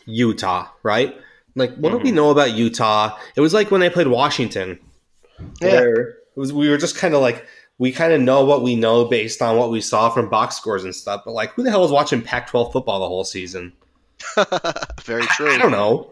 Utah, 0.07 0.69
right? 0.83 1.17
Like, 1.55 1.75
what 1.77 1.91
mm-hmm. 1.91 1.91
do 1.91 1.97
we 1.99 2.09
mm-hmm. 2.11 2.17
know 2.17 2.31
about 2.31 2.53
Utah? 2.53 3.19
It 3.37 3.41
was 3.41 3.55
like 3.55 3.71
when 3.71 3.81
they 3.81 3.91
played 3.91 4.09
Washington. 4.09 4.79
Yeah. 5.61 5.83
it 5.83 6.17
was, 6.37 6.53
we 6.53 6.69
were 6.69 6.79
just 6.79 6.97
kind 6.97 7.15
of 7.15 7.21
like, 7.21 7.47
we 7.79 7.93
kind 7.93 8.13
of 8.13 8.21
know 8.21 8.45
what 8.45 8.63
we 8.63 8.77
know 8.77 9.05
based 9.07 9.43
on 9.43 9.57
what 9.57 9.71
we 9.71 9.81
saw 9.81 10.09
from 10.09 10.29
box 10.29 10.57
scores 10.57 10.85
and 10.85 10.95
stuff. 10.95 11.23
But 11.25 11.33
like, 11.33 11.53
who 11.53 11.63
the 11.63 11.71
hell 11.71 11.81
was 11.81 11.91
watching 11.91 12.23
Pac-12 12.23 12.73
football 12.73 13.01
the 13.01 13.09
whole 13.09 13.25
season? 13.25 13.73
Very 15.03 15.27
true. 15.27 15.51
I, 15.51 15.55
I, 15.55 15.59
don't 15.59 15.73
know. 15.73 16.12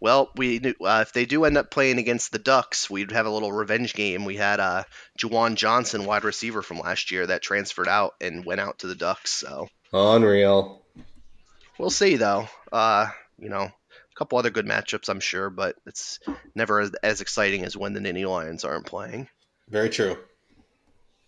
Well, 0.00 0.30
we 0.36 0.58
uh, 0.80 1.04
if 1.06 1.12
they 1.12 1.26
do 1.26 1.44
end 1.44 1.58
up 1.58 1.70
playing 1.70 1.98
against 1.98 2.30
the 2.30 2.38
Ducks, 2.38 2.88
we'd 2.88 3.10
have 3.10 3.26
a 3.26 3.30
little 3.30 3.52
revenge 3.52 3.94
game. 3.94 4.24
We 4.24 4.36
had 4.36 4.60
uh, 4.60 4.84
Juwan 5.18 5.56
Johnson, 5.56 6.04
wide 6.04 6.24
receiver 6.24 6.62
from 6.62 6.78
last 6.78 7.10
year, 7.10 7.26
that 7.26 7.42
transferred 7.42 7.88
out 7.88 8.14
and 8.20 8.44
went 8.44 8.60
out 8.60 8.80
to 8.80 8.86
the 8.86 8.94
Ducks. 8.94 9.32
So 9.32 9.68
unreal. 9.92 10.82
We'll 11.78 11.90
see 11.90 12.16
though. 12.16 12.48
Uh, 12.72 13.08
you 13.38 13.48
know, 13.48 13.62
a 13.62 13.72
couple 14.14 14.38
other 14.38 14.50
good 14.50 14.66
matchups, 14.66 15.08
I'm 15.08 15.20
sure, 15.20 15.50
but 15.50 15.76
it's 15.86 16.20
never 16.54 16.80
as, 16.80 16.92
as 17.02 17.20
exciting 17.20 17.64
as 17.64 17.76
when 17.76 17.92
the 17.92 18.00
Nittany 18.00 18.28
Lions 18.28 18.64
aren't 18.64 18.86
playing. 18.86 19.28
Very 19.68 19.90
true. 19.90 20.16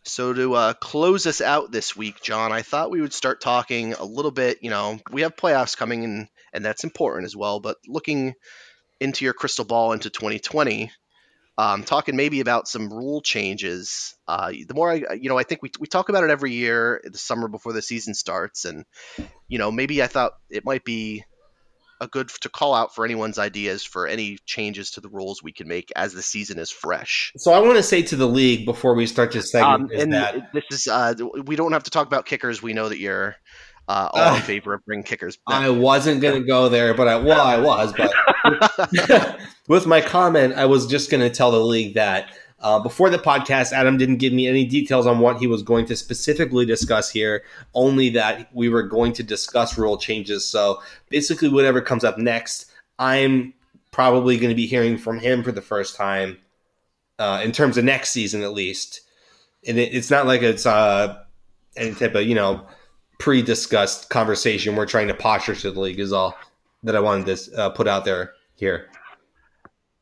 So 0.05 0.33
to 0.33 0.55
uh, 0.55 0.73
close 0.75 1.27
us 1.27 1.41
out 1.41 1.71
this 1.71 1.95
week, 1.95 2.23
Jon, 2.23 2.53
I 2.53 2.63
thought 2.63 2.91
we 2.91 3.01
would 3.01 3.13
start 3.13 3.41
talking 3.41 3.93
a 3.93 4.05
little 4.05 4.31
bit. 4.31 4.59
You 4.63 4.71
know, 4.71 4.99
we 5.11 5.23
have 5.23 5.37
playoffs 5.37 5.77
coming, 5.77 6.05
and 6.05 6.29
and 6.53 6.65
that's 6.65 6.85
important 6.85 7.27
as 7.27 7.37
well. 7.37 7.61
But 7.61 7.77
looking 7.87 8.35
into 9.01 9.25
your 9.25 9.35
crystal 9.35 9.65
ball 9.65 9.93
into 9.93 10.11
2020, 10.11 10.91
um, 11.59 11.85
talking 11.85 12.17
maybe 12.17 12.41
about 12.41 12.69
some 12.69 12.91
rule 12.91 13.21
changes. 13.21 14.15
Uh, 14.27 14.53
the 14.67 14.75
more 14.75 14.91
I, 14.91 15.15
you 15.21 15.29
know, 15.29 15.39
I 15.39 15.43
think 15.43 15.63
we 15.63 15.71
we 15.79 15.87
talk 15.87 16.09
about 16.09 16.25
it 16.25 16.31
every 16.31 16.53
year, 16.53 17.03
the 17.05 17.19
summer 17.19 17.49
before 17.49 17.73
the 17.75 17.83
season 17.83 18.15
starts, 18.15 18.65
and 18.65 18.85
you 19.49 19.59
know, 19.59 19.71
maybe 19.71 20.03
I 20.03 20.07
thought 20.07 20.33
it 20.49 20.65
might 20.65 20.85
be 20.85 21.25
a 22.01 22.09
good 22.09 22.29
to 22.29 22.49
call 22.49 22.75
out 22.75 22.95
for 22.95 23.05
anyone's 23.05 23.39
ideas 23.39 23.85
for 23.85 24.07
any 24.07 24.39
changes 24.47 24.91
to 24.93 25.01
the 25.01 25.09
rules 25.09 25.43
we 25.43 25.53
can 25.53 25.69
make 25.69 25.91
as 25.97 26.13
the 26.13 26.23
season 26.23 26.59
is 26.59 26.71
fresh. 26.71 27.33
So 27.37 27.53
I 27.53 27.61
want 27.61 27.77
to 27.77 27.83
say 27.83 28.03
to 28.03 28.17
the 28.17 28.27
league 28.27 28.65
before 28.65 28.95
we 28.95 29.07
start 29.07 29.33
this 29.33 29.53
segment, 29.53 29.93
um, 29.93 30.01
and 30.01 30.13
that 30.13 30.53
this 30.53 30.65
is 30.71 30.89
uh, 30.89 31.15
we 31.45 31.57
don't 31.57 31.73
have 31.73 31.85
to 31.85 31.91
talk 31.91 32.07
about 32.07 32.27
kickers. 32.27 32.63
We 32.63 32.73
know 32.73 32.89
that 32.89 32.99
you're 32.99 33.37
uh, 33.89 34.09
all 34.13 34.35
uh, 34.35 34.37
in 34.37 34.43
favor 34.43 34.75
of 34.75 34.85
bring 34.85 35.03
kickers. 35.03 35.37
Back. 35.37 35.63
I 35.63 35.71
wasn't 35.71 36.21
going 36.21 36.41
to 36.41 36.47
go 36.47 36.69
there, 36.69 36.95
but 36.95 37.09
I 37.09 37.17
well 37.17 37.41
I 37.41 37.59
was, 37.59 37.93
but 37.93 39.39
with 39.69 39.87
my 39.87 40.01
comment, 40.01 40.55
I 40.55 40.67
was 40.67 40.87
just 40.87 41.11
going 41.11 41.23
to 41.23 41.31
tell 41.31 41.51
the 41.51 41.61
league 41.61 41.95
that 41.95 42.33
uh, 42.61 42.79
before 42.79 43.09
the 43.09 43.19
podcast, 43.19 43.73
Adam 43.73 43.97
didn't 43.97 44.17
give 44.17 44.33
me 44.33 44.47
any 44.47 44.65
details 44.65 45.07
on 45.07 45.19
what 45.19 45.39
he 45.39 45.47
was 45.47 45.63
going 45.63 45.87
to 45.87 45.97
specifically 45.97 46.67
discuss 46.67 47.11
here, 47.11 47.43
only 47.75 48.11
that 48.11 48.55
we 48.55 48.69
were 48.69 48.83
going 48.83 49.13
to 49.15 49.23
discuss 49.23 49.79
rule 49.79 49.97
changes. 49.97 50.47
So 50.47 50.83
basically, 51.09 51.49
whatever 51.49 51.81
comes 51.81 52.05
up 52.05 52.19
next, 52.19 52.71
I'm 52.99 53.55
probably 53.93 54.37
going 54.37 54.51
to 54.51 54.57
be 54.57 54.67
hearing 54.67 54.99
from 54.99 55.19
him 55.19 55.43
for 55.43 55.53
the 55.53 55.63
first 55.63 55.97
time 55.97 56.39
uh, 57.19 57.41
in 57.43 57.53
terms 57.53 57.79
of 57.79 57.85
next 57.85 58.11
season, 58.11 58.43
at 58.43 58.53
least. 58.53 59.01
And 59.67 59.79
it, 59.79 59.95
it's 59.95 60.11
not 60.11 60.27
like 60.27 60.43
it's 60.43 60.67
uh, 60.67 61.23
any 61.77 61.95
type 61.95 62.15
of, 62.15 62.25
you 62.25 62.35
know, 62.35 62.67
pre 63.19 63.41
discussed 63.41 64.11
conversation 64.11 64.77
we're 64.77 64.87
trying 64.87 65.09
to 65.09 65.15
posture 65.15 65.55
to 65.55 65.71
the 65.71 65.81
league, 65.81 65.99
is 65.99 66.13
all 66.13 66.37
that 66.83 66.95
I 66.95 67.01
wanted 67.01 67.37
to 67.37 67.59
uh, 67.59 67.71
put 67.71 67.89
out 67.89 68.05
there 68.05 68.33
here. 68.55 68.89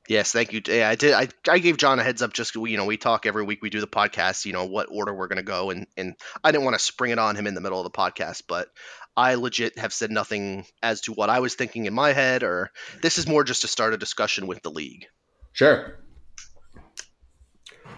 Yes, 0.08 0.32
thank 0.32 0.54
you. 0.54 0.62
Yeah, 0.66 0.88
I 0.88 0.94
did. 0.94 1.12
I, 1.12 1.28
I 1.46 1.58
gave 1.58 1.76
Jon 1.76 1.98
a 1.98 2.02
heads 2.02 2.22
up. 2.22 2.32
Just 2.32 2.54
you 2.54 2.78
know, 2.78 2.86
we 2.86 2.96
talk 2.96 3.26
every 3.26 3.44
week. 3.44 3.60
We 3.60 3.68
do 3.68 3.80
the 3.80 3.86
podcast. 3.86 4.46
You 4.46 4.54
know 4.54 4.64
what 4.64 4.88
order 4.90 5.14
we're 5.14 5.28
to 5.28 5.42
go, 5.42 5.70
and 5.70 5.86
and 5.98 6.14
I 6.42 6.50
didn't 6.50 6.64
want 6.64 6.74
to 6.74 6.82
spring 6.82 7.12
it 7.12 7.18
on 7.18 7.36
him 7.36 7.46
in 7.46 7.54
the 7.54 7.60
middle 7.60 7.78
of 7.78 7.84
the 7.84 7.90
podcast, 7.90 8.44
but 8.48 8.68
I 9.14 9.34
legit 9.34 9.78
have 9.78 9.92
said 9.92 10.10
nothing 10.10 10.64
as 10.82 11.02
to 11.02 11.12
what 11.12 11.28
I 11.28 11.40
was 11.40 11.56
thinking 11.56 11.84
in 11.84 11.92
my 11.92 12.14
head, 12.14 12.42
or 12.42 12.70
this 13.02 13.18
is 13.18 13.28
more 13.28 13.44
just 13.44 13.62
to 13.62 13.68
start 13.68 13.92
a 13.92 13.98
discussion 13.98 14.46
with 14.46 14.62
the 14.62 14.70
league. 14.70 15.06
Sure. 15.52 15.98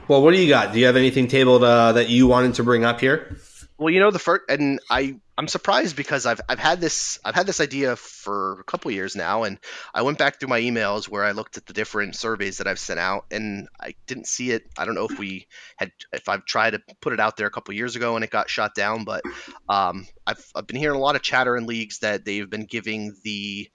Well, 0.09 0.23
what 0.23 0.33
do 0.33 0.41
you 0.41 0.49
got? 0.49 0.73
Do 0.73 0.81
you 0.81 0.87
have 0.87 0.97
anything 0.97 1.29
tabled 1.29 1.63
uh, 1.63 1.93
that 1.93 2.09
you 2.09 2.27
wanted 2.27 2.55
to 2.55 2.65
bring 2.65 2.85
up 2.85 2.99
here? 2.99 3.37
Well, 3.81 3.89
you 3.89 4.01
know 4.01 4.11
the 4.11 4.19
first, 4.19 4.43
and 4.51 4.79
I 4.91 5.17
I'm 5.39 5.49
surprised 5.49 5.97
because 5.97 6.27
I've 6.27 6.43
I've 6.47 6.59
had 6.59 6.83
this 6.83 7.19
I've 7.25 7.35
had 7.35 7.47
this 7.47 7.63
idea 7.63 7.97
for 7.97 8.61
a 8.61 8.65
couple 8.65 8.91
years 8.91 9.17
now, 9.17 9.45
and 9.45 9.59
I 9.95 10.03
went 10.03 10.19
back 10.19 10.39
through 10.39 10.51
my 10.51 10.61
emails 10.61 11.09
where 11.09 11.25
I 11.25 11.31
looked 11.31 11.57
at 11.57 11.65
the 11.65 11.73
different 11.73 12.15
surveys 12.15 12.59
that 12.59 12.67
I've 12.67 12.79
sent 12.79 13.01
out, 13.01 13.25
and 13.31 13.69
I 13.81 13.95
didn't 14.07 14.27
see 14.27 14.51
it. 14.51 14.65
I 14.77 14.85
don't 14.85 14.95
know 14.97 15.07
if 15.11 15.19
we 15.19 15.47
had 15.77 15.93
if 16.13 16.29
I've 16.29 16.45
tried 16.45 16.73
to 16.73 16.83
put 17.01 17.15
it 17.15 17.21
out 17.21 17.39
there 17.39 17.47
a 17.47 17.51
couple 17.51 17.73
years 17.73 17.97
ago 17.97 18.17
and 18.17 18.23
it 18.23 18.29
got 18.29 18.51
shot 18.51 18.75
down, 18.75 19.05
but 19.05 19.23
um, 19.67 20.07
I've 20.27 20.45
I've 20.55 20.67
been 20.67 20.77
hearing 20.77 20.99
a 20.99 21.03
lot 21.03 21.17
of 21.17 21.23
chatter 21.23 21.57
in 21.57 21.65
leagues 21.65 22.01
that 22.01 22.27
they've 22.27 22.51
been 22.51 22.67
giving 22.67 23.17
the 23.25 23.71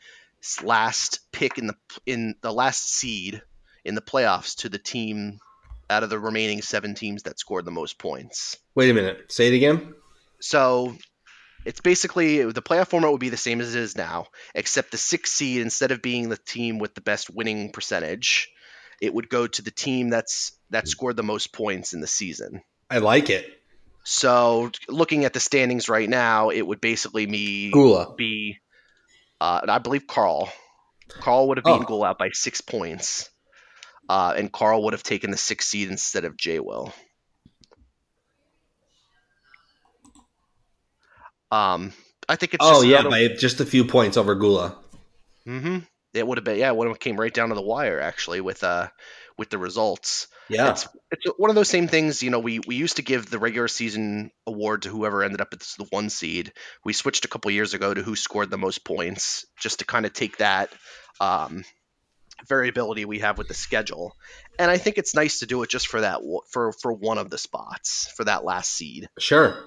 last 0.63 1.21
pick 1.31 1.57
in 1.57 1.65
the 1.65 1.75
in 2.05 2.35
the 2.41 2.53
last 2.53 2.93
seed 2.93 3.41
in 3.83 3.95
the 3.95 4.01
playoffs 4.01 4.57
to 4.57 4.69
the 4.69 4.77
team 4.77 5.39
out 5.89 6.03
of 6.03 6.09
the 6.09 6.19
remaining 6.19 6.61
seven 6.61 6.95
teams 6.95 7.23
that 7.23 7.39
scored 7.39 7.65
the 7.65 7.71
most 7.71 7.99
points. 7.99 8.57
Wait 8.73 8.89
a 8.89 8.93
minute. 8.93 9.31
Say 9.31 9.47
it 9.47 9.55
again. 9.55 9.93
So 10.39 10.95
it's 11.65 11.81
basically 11.81 12.43
the 12.43 12.61
playoff 12.61 12.89
format 12.89 13.11
would 13.11 13.19
be 13.19 13.29
the 13.29 13.37
same 13.37 13.61
as 13.61 13.75
it 13.75 13.81
is 13.81 13.95
now, 13.95 14.27
except 14.53 14.91
the 14.91 14.97
sixth 14.97 15.33
seed 15.33 15.61
instead 15.61 15.91
of 15.91 16.01
being 16.01 16.29
the 16.29 16.37
team 16.37 16.79
with 16.79 16.95
the 16.95 17.01
best 17.01 17.29
winning 17.29 17.71
percentage, 17.71 18.49
it 19.01 19.13
would 19.13 19.29
go 19.29 19.47
to 19.47 19.61
the 19.61 19.71
team 19.71 20.09
that's 20.09 20.57
that 20.69 20.87
scored 20.87 21.15
the 21.15 21.23
most 21.23 21.53
points 21.53 21.93
in 21.93 22.01
the 22.01 22.07
season. 22.07 22.61
I 22.89 22.99
like 22.99 23.29
it. 23.29 23.45
So 24.03 24.71
looking 24.87 25.25
at 25.25 25.33
the 25.33 25.39
standings 25.39 25.89
right 25.89 26.07
now, 26.07 26.49
it 26.49 26.61
would 26.61 26.79
basically 26.79 27.25
me 27.25 27.71
Gula. 27.71 28.13
be, 28.15 28.57
uh, 29.41 29.61
I 29.67 29.79
believe 29.79 30.05
Carl. 30.05 30.51
Carl 31.09 31.47
would 31.47 31.57
have 31.57 31.65
beaten 31.65 31.83
oh. 31.83 31.87
Gula 31.87 32.09
out 32.09 32.19
by 32.19 32.29
six 32.31 32.61
points 32.61 33.29
uh, 34.09 34.33
and 34.37 34.51
Carl 34.51 34.83
would 34.83 34.93
have 34.93 35.03
taken 35.03 35.31
the 35.31 35.37
sixth 35.37 35.69
seed 35.69 35.89
instead 35.89 36.25
of 36.25 36.37
Jay 36.37 36.59
Will. 36.59 36.93
Um, 41.51 41.93
I 42.27 42.35
think 42.35 42.53
it's. 42.53 42.65
Oh 42.65 42.81
yeah, 42.81 43.03
by 43.03 43.27
just 43.29 43.61
a 43.61 43.65
few 43.65 43.85
points 43.85 44.17
over 44.17 44.35
Gula. 44.35 44.77
Mm-hmm. 45.47 45.79
It 46.13 46.25
would 46.25 46.37
have 46.37 46.45
been 46.45 46.57
yeah. 46.57 46.69
It 46.69 46.75
would 46.75 46.87
have 46.87 46.99
came 46.99 47.19
right 47.19 47.33
down 47.33 47.49
to 47.49 47.55
the 47.55 47.61
wire 47.61 47.99
actually 47.99 48.41
with 48.41 48.63
uh 48.63 48.87
with 49.37 49.49
the 49.49 49.57
results. 49.57 50.27
Yeah, 50.49 50.71
it's 50.71 50.87
it's 51.11 51.25
one 51.37 51.49
of 51.49 51.55
those 51.55 51.69
same 51.69 51.87
things. 51.87 52.23
You 52.23 52.29
know, 52.29 52.39
we 52.39 52.59
we 52.59 52.75
used 52.75 52.97
to 52.97 53.03
give 53.03 53.29
the 53.29 53.39
regular 53.39 53.67
season 53.67 54.31
award 54.47 54.83
to 54.83 54.89
whoever 54.89 55.23
ended 55.23 55.41
up 55.41 55.49
at 55.53 55.59
the 55.59 55.85
one 55.89 56.09
seed. 56.09 56.53
We 56.83 56.93
switched 56.93 57.25
a 57.25 57.27
couple 57.27 57.51
years 57.51 57.73
ago 57.73 57.93
to 57.93 58.01
who 58.01 58.15
scored 58.15 58.49
the 58.49 58.57
most 58.57 58.83
points, 58.83 59.45
just 59.59 59.79
to 59.79 59.85
kind 59.85 60.05
of 60.05 60.13
take 60.13 60.37
that 60.37 60.69
um, 61.19 61.63
variability 62.47 63.05
we 63.05 63.19
have 63.19 63.37
with 63.37 63.47
the 63.47 63.53
schedule. 63.53 64.15
And 64.59 64.69
I 64.69 64.77
think 64.77 64.97
it's 64.97 65.15
nice 65.15 65.39
to 65.39 65.45
do 65.45 65.63
it 65.63 65.69
just 65.69 65.87
for 65.87 66.01
that 66.01 66.21
for 66.49 66.71
for 66.71 66.93
one 66.93 67.17
of 67.17 67.29
the 67.29 67.37
spots 67.37 68.11
for 68.15 68.23
that 68.25 68.43
last 68.43 68.71
seed. 68.71 69.09
Sure. 69.19 69.57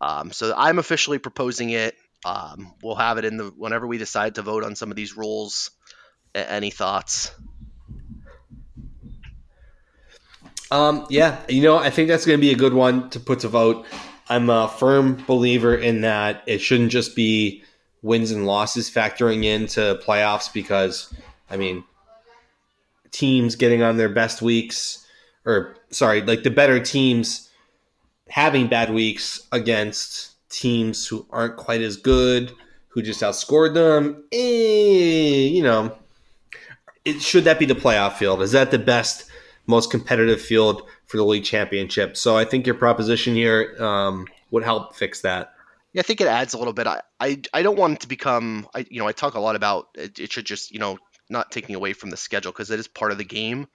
Um, 0.00 0.32
so 0.32 0.54
I'm 0.56 0.78
officially 0.78 1.18
proposing 1.18 1.70
it. 1.70 1.94
Um, 2.24 2.74
we'll 2.82 2.94
have 2.94 3.18
it 3.18 3.24
in 3.24 3.36
the 3.36 3.52
whenever 3.56 3.86
we 3.86 3.98
decide 3.98 4.36
to 4.36 4.42
vote 4.42 4.64
on 4.64 4.76
some 4.76 4.90
of 4.90 4.96
these 4.96 5.16
rules. 5.16 5.70
Any 6.34 6.70
thoughts? 6.70 7.30
Um, 10.70 11.06
yeah, 11.10 11.38
you 11.48 11.62
know, 11.62 11.76
I 11.76 11.90
think 11.90 12.08
that's 12.08 12.24
going 12.24 12.38
to 12.38 12.40
be 12.40 12.50
a 12.50 12.56
good 12.56 12.72
one 12.72 13.10
to 13.10 13.20
put 13.20 13.40
to 13.40 13.48
vote. 13.48 13.84
I'm 14.30 14.48
a 14.48 14.68
firm 14.68 15.22
believer 15.26 15.74
in 15.74 16.00
that 16.00 16.42
it 16.46 16.62
shouldn't 16.62 16.90
just 16.90 17.14
be 17.14 17.62
wins 18.00 18.30
and 18.30 18.46
losses 18.46 18.90
factoring 18.90 19.44
into 19.44 20.00
playoffs 20.02 20.50
because, 20.50 21.12
I 21.52 21.56
mean, 21.58 21.84
teams 23.10 23.54
getting 23.54 23.82
on 23.82 23.98
their 23.98 24.08
best 24.08 24.40
weeks, 24.40 25.06
or 25.44 25.76
sorry, 25.90 26.22
like 26.22 26.42
the 26.42 26.50
better 26.50 26.80
teams 26.80 27.50
having 28.28 28.66
bad 28.66 28.92
weeks 28.92 29.46
against 29.52 30.32
teams 30.48 31.06
who 31.06 31.26
aren't 31.30 31.56
quite 31.56 31.82
as 31.82 31.98
good, 31.98 32.52
who 32.88 33.02
just 33.02 33.20
outscored 33.20 33.74
them. 33.74 34.24
Eh, 34.32 35.48
you 35.48 35.62
know, 35.62 35.94
it, 37.04 37.20
should 37.20 37.44
that 37.44 37.58
be 37.58 37.66
the 37.66 37.74
playoff 37.74 38.14
field? 38.14 38.40
Is 38.40 38.52
that 38.52 38.70
the 38.70 38.78
best, 38.78 39.30
most 39.66 39.90
competitive 39.90 40.40
field 40.40 40.82
for 41.04 41.18
the 41.18 41.24
league 41.24 41.44
championship? 41.44 42.16
So 42.16 42.38
I 42.38 42.46
think 42.46 42.66
your 42.66 42.76
proposition 42.76 43.34
here 43.34 43.76
um, 43.78 44.26
would 44.50 44.64
help 44.64 44.96
fix 44.96 45.20
that. 45.20 45.52
Yeah, 45.92 46.00
I 46.00 46.02
think 46.04 46.22
it 46.22 46.26
adds 46.26 46.54
a 46.54 46.58
little 46.58 46.72
bit. 46.72 46.86
I, 46.86 47.02
I, 47.20 47.42
I 47.52 47.62
don't 47.62 47.76
want 47.76 47.94
it 47.94 48.00
to 48.00 48.08
become. 48.08 48.66
I 48.74 48.86
you 48.88 48.98
know 48.98 49.06
I 49.06 49.12
talk 49.12 49.34
a 49.34 49.40
lot 49.40 49.56
about 49.56 49.88
it, 49.94 50.18
it 50.18 50.32
should 50.32 50.46
just 50.46 50.72
you 50.72 50.78
know 50.78 50.96
not 51.32 51.50
taking 51.50 51.74
away 51.74 51.92
from 51.92 52.10
the 52.10 52.16
schedule 52.16 52.52
because 52.52 52.70
it 52.70 52.78
is 52.78 52.88
part 52.88 53.12
of 53.12 53.18
the 53.18 53.24
game, 53.24 53.66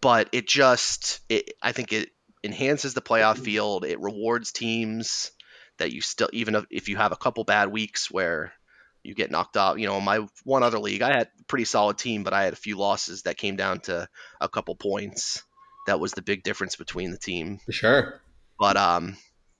but 0.00 0.28
it 0.32 0.46
just 0.46 1.20
it, 1.28 1.54
I 1.62 1.72
think 1.72 1.92
it 1.92 2.10
enhances 2.44 2.94
the 2.94 3.00
playoff 3.00 3.38
field. 3.38 3.84
It 3.84 4.00
rewards 4.00 4.52
teams 4.52 5.30
that 5.78 5.92
you 5.92 6.00
still 6.00 6.28
even 6.32 6.66
if 6.70 6.88
you 6.88 6.96
have 6.96 7.12
a 7.12 7.16
couple 7.16 7.44
bad 7.44 7.70
weeks 7.70 8.10
where 8.10 8.52
you 9.02 9.14
get 9.14 9.30
knocked 9.30 9.56
out. 9.56 9.78
You 9.78 9.86
know, 9.86 10.00
my 10.00 10.26
one 10.44 10.62
other 10.62 10.78
league, 10.78 11.02
I 11.02 11.16
had 11.16 11.28
a 11.40 11.44
pretty 11.44 11.64
solid 11.64 11.98
team, 11.98 12.22
but 12.22 12.32
I 12.32 12.44
had 12.44 12.52
a 12.52 12.56
few 12.56 12.76
losses 12.76 13.22
that 13.22 13.38
came 13.38 13.56
down 13.56 13.80
to 13.80 14.08
a 14.40 14.48
couple 14.48 14.74
points. 14.74 15.42
That 15.86 16.00
was 16.00 16.12
the 16.12 16.22
big 16.22 16.42
difference 16.42 16.76
between 16.76 17.10
the 17.10 17.18
team. 17.18 17.58
For 17.64 17.72
sure. 17.72 18.20
But 18.58 18.76
um, 18.76 19.16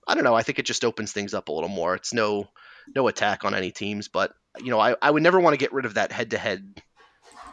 I 0.07 0.13
don't 0.13 0.23
know. 0.23 0.35
I 0.35 0.43
think 0.43 0.59
it 0.59 0.65
just 0.65 0.85
opens 0.85 1.11
things 1.11 1.33
up 1.33 1.49
a 1.49 1.51
little 1.51 1.69
more. 1.69 1.95
It's 1.95 2.13
no 2.13 2.47
no 2.95 3.07
attack 3.07 3.43
on 3.43 3.55
any 3.55 3.71
teams, 3.71 4.07
but 4.07 4.33
you 4.59 4.69
know, 4.69 4.79
I, 4.79 4.95
I 5.01 5.09
would 5.09 5.23
never 5.23 5.39
want 5.39 5.53
to 5.53 5.57
get 5.57 5.73
rid 5.73 5.85
of 5.85 5.95
that 5.95 6.11
head 6.11 6.31
to 6.31 6.37
head 6.37 6.81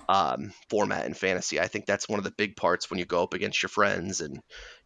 um, 0.09 0.53
format 0.71 1.05
in 1.05 1.13
fantasy. 1.13 1.61
I 1.61 1.67
think 1.67 1.85
that's 1.85 2.09
one 2.09 2.19
of 2.19 2.25
the 2.25 2.31
big 2.31 2.57
parts 2.57 2.89
when 2.89 2.99
you 2.99 3.05
go 3.05 3.23
up 3.23 3.35
against 3.35 3.63
your 3.63 3.69
friends 3.69 4.21
and 4.23 4.35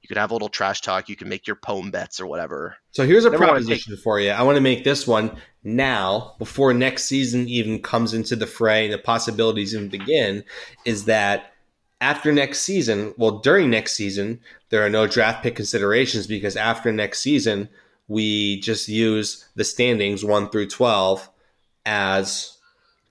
you 0.01 0.09
could 0.09 0.17
have 0.17 0.33
a 0.33 0.35
little 0.35 0.49
trash 0.49 0.81
talk. 0.81 1.09
You 1.09 1.15
can 1.15 1.29
make 1.29 1.47
your 1.47 1.57
poem 1.57 1.91
bets 1.93 2.21
or 2.21 2.27
whatever. 2.27 2.77
So 2.91 3.07
here's 3.07 3.25
a 3.25 3.31
Never 3.31 3.45
proposition 3.47 3.95
take- 3.95 4.03
for 4.03 4.19
you. 4.19 4.31
I 4.31 4.43
want 4.43 4.57
to 4.57 4.61
make 4.61 4.83
this 4.83 5.07
one 5.07 5.37
now 5.63 6.35
before 6.39 6.75
next 6.75 7.05
season 7.05 7.49
even 7.49 7.81
comes 7.81 8.15
into 8.15 8.35
the 8.35 8.49
fray 8.49 8.85
and 8.85 8.93
the 8.93 8.99
possibilities 8.99 9.75
even 9.75 9.89
begin. 9.89 10.43
Is 10.85 11.05
that 11.05 11.53
after 12.01 12.33
next 12.33 12.63
season? 12.63 13.15
Well, 13.17 13.39
during 13.39 13.71
next 13.71 13.93
season, 13.93 14.41
there 14.71 14.85
are 14.85 14.91
no 14.91 15.07
draft 15.07 15.45
pick 15.45 15.55
considerations 15.55 16.27
because 16.27 16.57
after 16.57 16.91
next 16.93 17.21
season, 17.21 17.69
we 18.09 18.59
just 18.59 18.89
use 18.89 19.47
the 19.55 19.63
standings 19.63 20.25
one 20.25 20.51
through 20.51 20.67
twelve 20.67 21.31
as 21.87 22.59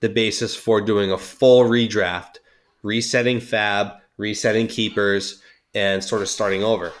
the 0.02 0.08
basis 0.10 0.54
for 0.54 0.80
doing 0.80 1.10
a 1.10 1.16
full 1.16 1.64
redraft, 1.64 2.36
resetting 2.82 3.40
fab, 3.40 3.92
resetting 4.18 4.66
keepers, 4.66 5.40
and 5.74 6.04
sort 6.04 6.20
of 6.20 6.28
starting 6.28 6.62
over. 6.62 6.92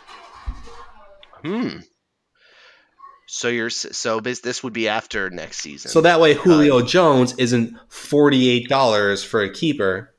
Hmm. 1.44 1.78
So 3.26 3.48
you're 3.48 3.70
so 3.70 4.20
this 4.20 4.62
would 4.62 4.72
be 4.72 4.88
after 4.88 5.30
next 5.30 5.58
season. 5.58 5.90
So 5.90 6.00
that 6.02 6.20
way 6.20 6.34
Julio 6.34 6.78
uh, 6.78 6.86
Jones 6.86 7.34
isn't 7.38 7.76
forty 7.88 8.48
eight 8.48 8.68
dollars 8.68 9.24
for 9.24 9.42
a 9.42 9.52
keeper, 9.52 10.14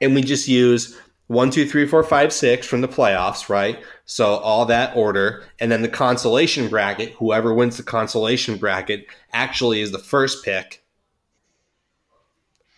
and 0.00 0.14
we 0.14 0.22
just 0.22 0.48
use 0.48 0.98
one, 1.28 1.50
two, 1.50 1.66
three, 1.68 1.86
four, 1.86 2.02
five, 2.04 2.32
six 2.32 2.66
from 2.66 2.80
the 2.80 2.88
playoffs, 2.88 3.48
right? 3.48 3.78
So 4.04 4.36
all 4.36 4.66
that 4.66 4.96
order, 4.96 5.44
and 5.58 5.72
then 5.72 5.82
the 5.82 5.88
consolation 5.88 6.68
bracket. 6.68 7.12
Whoever 7.14 7.52
wins 7.52 7.76
the 7.76 7.82
consolation 7.82 8.58
bracket 8.58 9.06
actually 9.32 9.80
is 9.80 9.90
the 9.90 9.98
first 9.98 10.44
pick, 10.44 10.84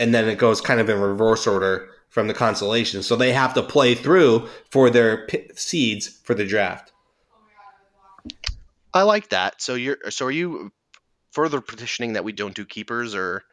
and 0.01 0.15
then 0.15 0.29
it 0.29 0.39
goes 0.39 0.61
kind 0.61 0.81
of 0.81 0.89
in 0.89 1.01
reverse 1.01 1.47
order 1.47 1.89
from 2.09 2.27
the 2.27 2.35
consolation. 2.35 3.03
So 3.03 3.17
they 3.17 3.33
have 3.33 3.53
to 3.55 3.63
play 3.63 3.95
through 3.95 4.49
for 4.71 4.89
their 4.89 5.27
p- 5.27 5.49
seeds 5.55 6.09
for 6.09 6.35
the 6.35 6.47
draft. 6.47 6.93
I 8.95 9.03
like 9.03 9.29
that. 9.29 9.61
So 9.61 9.75
you're 9.75 9.99
so 10.09 10.27
are 10.27 10.31
you 10.31 10.73
further 11.33 11.61
petitioning 11.61 12.15
that 12.15 12.25
we 12.25 12.33
don't 12.33 12.55
do 12.55 12.65
keepers 12.65 13.15
or 13.15 13.45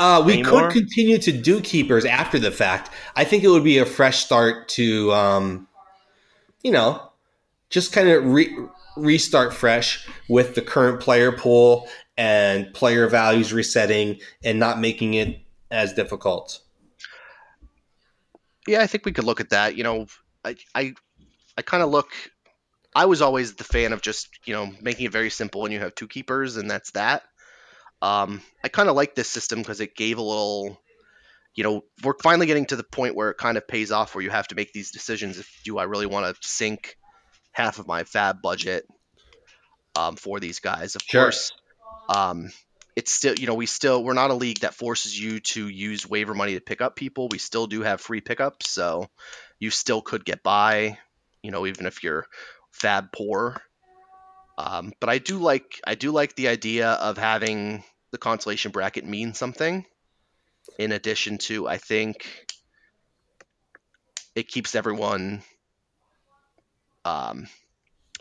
uh, 0.00 0.22
we 0.24 0.32
anymore? 0.32 0.70
could 0.70 0.72
continue 0.72 1.18
to 1.18 1.30
do 1.30 1.60
keepers 1.60 2.06
after 2.06 2.38
the 2.38 2.50
fact. 2.50 2.90
I 3.16 3.24
think 3.24 3.44
it 3.44 3.48
would 3.48 3.64
be 3.64 3.78
a 3.78 3.86
fresh 3.86 4.24
start 4.24 4.68
to, 4.70 5.12
um, 5.12 5.68
you 6.62 6.72
know, 6.72 7.10
just 7.68 7.92
kind 7.92 8.08
of 8.08 8.24
re- 8.24 8.56
restart 8.96 9.52
fresh 9.52 10.08
with 10.28 10.54
the 10.54 10.62
current 10.62 11.00
player 11.00 11.32
pool 11.32 11.86
and 12.16 12.72
player 12.72 13.08
values 13.08 13.52
resetting 13.52 14.18
and 14.42 14.58
not 14.58 14.80
making 14.80 15.14
it 15.14 15.38
as 15.70 15.92
difficult. 15.92 16.60
Yeah, 18.66 18.80
I 18.80 18.86
think 18.86 19.04
we 19.04 19.12
could 19.12 19.24
look 19.24 19.40
at 19.40 19.50
that. 19.50 19.76
You 19.76 19.84
know, 19.84 20.06
I 20.44 20.56
I, 20.74 20.94
I 21.58 21.62
kind 21.62 21.82
of 21.82 21.90
look. 21.90 22.08
I 22.94 23.04
was 23.04 23.20
always 23.20 23.54
the 23.54 23.64
fan 23.64 23.92
of 23.92 24.00
just 24.00 24.28
you 24.46 24.54
know 24.54 24.72
making 24.80 25.06
it 25.06 25.12
very 25.12 25.30
simple, 25.30 25.64
and 25.64 25.74
you 25.74 25.80
have 25.80 25.94
two 25.94 26.08
keepers, 26.08 26.56
and 26.56 26.70
that's 26.70 26.92
that. 26.92 27.24
Um, 28.02 28.40
I 28.64 28.68
kind 28.68 28.88
of 28.88 28.96
like 28.96 29.14
this 29.14 29.28
system 29.28 29.60
because 29.60 29.80
it 29.80 29.94
gave 29.94 30.18
a 30.18 30.22
little, 30.22 30.80
you 31.54 31.64
know, 31.64 31.84
we're 32.02 32.14
finally 32.22 32.46
getting 32.46 32.66
to 32.66 32.76
the 32.76 32.84
point 32.84 33.14
where 33.14 33.30
it 33.30 33.36
kind 33.36 33.58
of 33.58 33.68
pays 33.68 33.92
off 33.92 34.14
where 34.14 34.24
you 34.24 34.30
have 34.30 34.48
to 34.48 34.54
make 34.54 34.72
these 34.72 34.90
decisions. 34.90 35.38
If 35.38 35.60
do 35.64 35.78
I 35.78 35.84
really 35.84 36.06
want 36.06 36.34
to 36.34 36.48
sink 36.48 36.96
half 37.52 37.78
of 37.78 37.86
my 37.86 38.04
fab 38.04 38.40
budget 38.40 38.86
um, 39.96 40.16
for 40.16 40.40
these 40.40 40.60
guys? 40.60 40.94
Of 40.96 41.02
sure. 41.02 41.24
course, 41.24 41.52
um, 42.08 42.50
it's 42.96 43.12
still, 43.12 43.34
you 43.34 43.46
know, 43.46 43.54
we 43.54 43.66
still 43.66 44.02
we're 44.02 44.14
not 44.14 44.30
a 44.30 44.34
league 44.34 44.60
that 44.60 44.74
forces 44.74 45.18
you 45.18 45.40
to 45.40 45.68
use 45.68 46.08
waiver 46.08 46.34
money 46.34 46.54
to 46.54 46.60
pick 46.60 46.80
up 46.80 46.96
people. 46.96 47.28
We 47.30 47.38
still 47.38 47.66
do 47.66 47.82
have 47.82 48.00
free 48.00 48.20
pickups, 48.20 48.70
so 48.70 49.08
you 49.58 49.70
still 49.70 50.00
could 50.00 50.24
get 50.24 50.42
by, 50.42 50.98
you 51.42 51.50
know, 51.50 51.66
even 51.66 51.86
if 51.86 52.02
you're 52.02 52.26
fab 52.72 53.12
poor. 53.12 53.60
Um, 54.58 54.92
but 55.00 55.08
I 55.08 55.18
do 55.18 55.38
like 55.38 55.80
I 55.86 55.94
do 55.94 56.10
like 56.10 56.34
the 56.34 56.48
idea 56.48 56.90
of 56.90 57.16
having 57.16 57.84
the 58.12 58.18
consolation 58.18 58.70
bracket 58.72 59.04
mean 59.04 59.34
something. 59.34 59.84
In 60.78 60.92
addition 60.92 61.38
to, 61.38 61.68
I 61.68 61.78
think 61.78 62.48
it 64.34 64.48
keeps 64.48 64.74
everyone 64.74 65.42
um, 67.04 67.46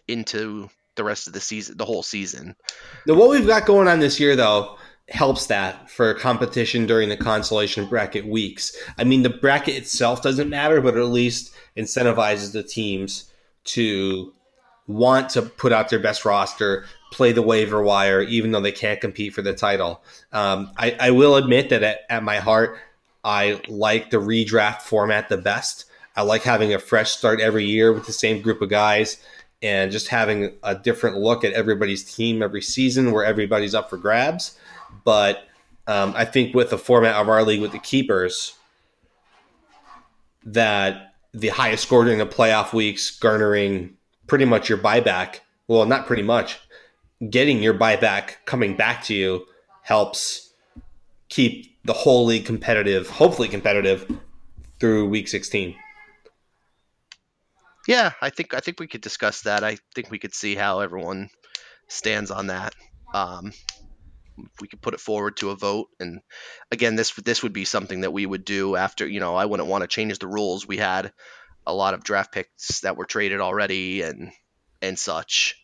into 0.08 0.70
the 0.96 1.04
rest 1.04 1.28
of 1.28 1.34
the 1.34 1.40
season, 1.40 1.78
the 1.78 1.86
whole 1.86 2.04
season. 2.04 2.56
Now, 3.06 3.16
what 3.16 3.30
we've 3.30 3.48
got 3.48 3.66
going 3.66 3.88
on 3.88 4.00
this 4.00 4.20
year, 4.20 4.36
though, 4.36 4.78
helps 5.10 5.48
that 5.48 5.90
for 5.90 6.14
competition 6.14 6.86
during 6.86 7.10
the 7.10 7.18
consolation 7.18 7.86
bracket 7.86 8.28
weeks. 8.28 8.76
I 8.98 9.04
mean, 9.04 9.24
the 9.24 9.30
bracket 9.30 9.76
itself 9.76 10.22
doesn't 10.22 10.50
matter, 10.50 10.82
but 10.82 10.98
at 10.98 11.06
least 11.06 11.54
incentivizes 11.76 12.54
the 12.54 12.64
teams 12.64 13.32
to 13.66 14.34
want 14.90 15.30
to 15.30 15.44
put 15.44 15.72
out 15.72 15.90
their 15.90 16.00
best 16.00 16.26
roster, 16.26 16.84
play 17.12 17.32
the 17.32 17.44
waiver 17.44 17.82
wire, 17.82 18.24
even 18.24 18.52
though 18.52 18.60
they 18.60 18.72
can't 18.72 19.00
compete 19.00 19.34
for 19.36 19.44
the 19.44 19.54
title. 19.54 20.04
Um, 20.34 20.72
I, 20.78 20.98
I, 21.00 21.12
will 21.12 21.36
admit 21.36 21.70
that 21.70 21.84
at, 21.84 22.00
at, 22.10 22.24
my 22.24 22.38
heart, 22.38 22.80
I 23.24 23.62
like 23.68 24.10
the 24.10 24.18
redraft 24.18 24.82
format 24.82 25.30
the 25.30 25.38
best. 25.38 25.86
I 26.16 26.24
like 26.24 26.42
having 26.42 26.74
a 26.74 26.80
fresh 26.80 27.12
start 27.12 27.40
every 27.40 27.66
year 27.66 27.94
with 27.94 28.08
the 28.08 28.14
same 28.14 28.42
group 28.42 28.64
of 28.64 28.70
guys 28.70 29.24
and 29.62 29.92
just 29.92 30.08
having 30.08 30.58
a 30.64 30.74
different 30.74 31.18
look 31.18 31.44
at 31.44 31.54
everybody's 31.54 32.04
team 32.04 32.42
every 32.42 32.64
season 32.64 33.12
where 33.12 33.24
everybody's 33.24 33.76
up 33.76 33.92
for 33.92 33.98
grabs. 33.98 34.58
But 35.04 35.48
um, 35.86 36.14
I 36.18 36.26
think 36.26 36.56
with 36.56 36.72
the 36.72 36.80
format 36.80 37.16
of 37.16 37.30
our 37.30 37.44
league 37.44 37.62
with 37.62 37.74
the 37.74 37.80
keepers, 37.80 38.56
that 40.46 41.14
the 41.32 41.50
highest 41.50 41.84
score 41.84 42.06
during 42.06 42.18
the 42.18 42.26
playoff 42.26 42.74
weeks 42.74 43.12
garnering 43.12 43.98
pretty 44.30 44.45
much 44.45 44.69
your 44.69 44.77
buyback. 44.77 45.39
Well, 45.67 45.86
not 45.86 46.07
pretty 46.07 46.23
much. 46.23 46.59
Getting 47.30 47.61
your 47.61 47.73
buyback 47.73 48.36
coming 48.45 48.77
back 48.77 49.03
to 49.05 49.13
you 49.13 49.45
helps 49.84 50.53
keep 51.27 51.77
the 51.84 51.93
whole 51.93 52.25
league 52.25 52.45
competitive, 52.45 53.09
hopefully 53.09 53.49
competitive 53.49 54.09
through 54.80 55.09
week 55.09 55.27
16. 55.27 55.75
Yeah, 57.88 58.11
I 58.21 58.30
think 58.30 58.53
I 58.53 58.59
think 58.59 58.80
we 58.80 58.88
could 58.88 59.01
discuss 59.01 59.41
that. 59.41 59.63
I 59.63 59.77
think 59.95 60.11
we 60.11 60.19
could 60.19 60.34
see 60.34 60.55
how 60.55 60.82
everyone 60.82 61.30
stands 61.88 62.30
on 62.30 62.47
that. 62.47 62.75
Um, 63.13 63.51
we 64.61 64.67
could 64.67 64.82
put 64.82 64.93
it 64.93 64.99
forward 64.99 65.38
to 65.38 65.49
a 65.49 65.55
vote, 65.55 65.88
and 65.99 66.21
again, 66.71 66.95
this 66.95 67.11
this 67.13 67.41
would 67.41 67.53
be 67.53 67.65
something 67.65 68.01
that 68.01 68.13
we 68.13 68.25
would 68.25 68.45
do 68.45 68.75
after. 68.75 69.07
You 69.07 69.19
know, 69.19 69.36
I 69.36 69.45
wouldn't 69.45 69.69
want 69.69 69.82
to 69.82 69.88
change 69.88 70.19
the 70.19 70.27
rules. 70.27 70.67
We 70.67 70.77
had 70.77 71.11
a 71.70 71.74
lot 71.74 71.93
of 71.93 72.03
draft 72.03 72.34
picks 72.34 72.82
that 72.82 72.97
were 72.97 73.05
traded 73.05 73.41
already 73.41 74.01
and 74.01 74.32
and 74.82 74.97
such. 74.97 75.55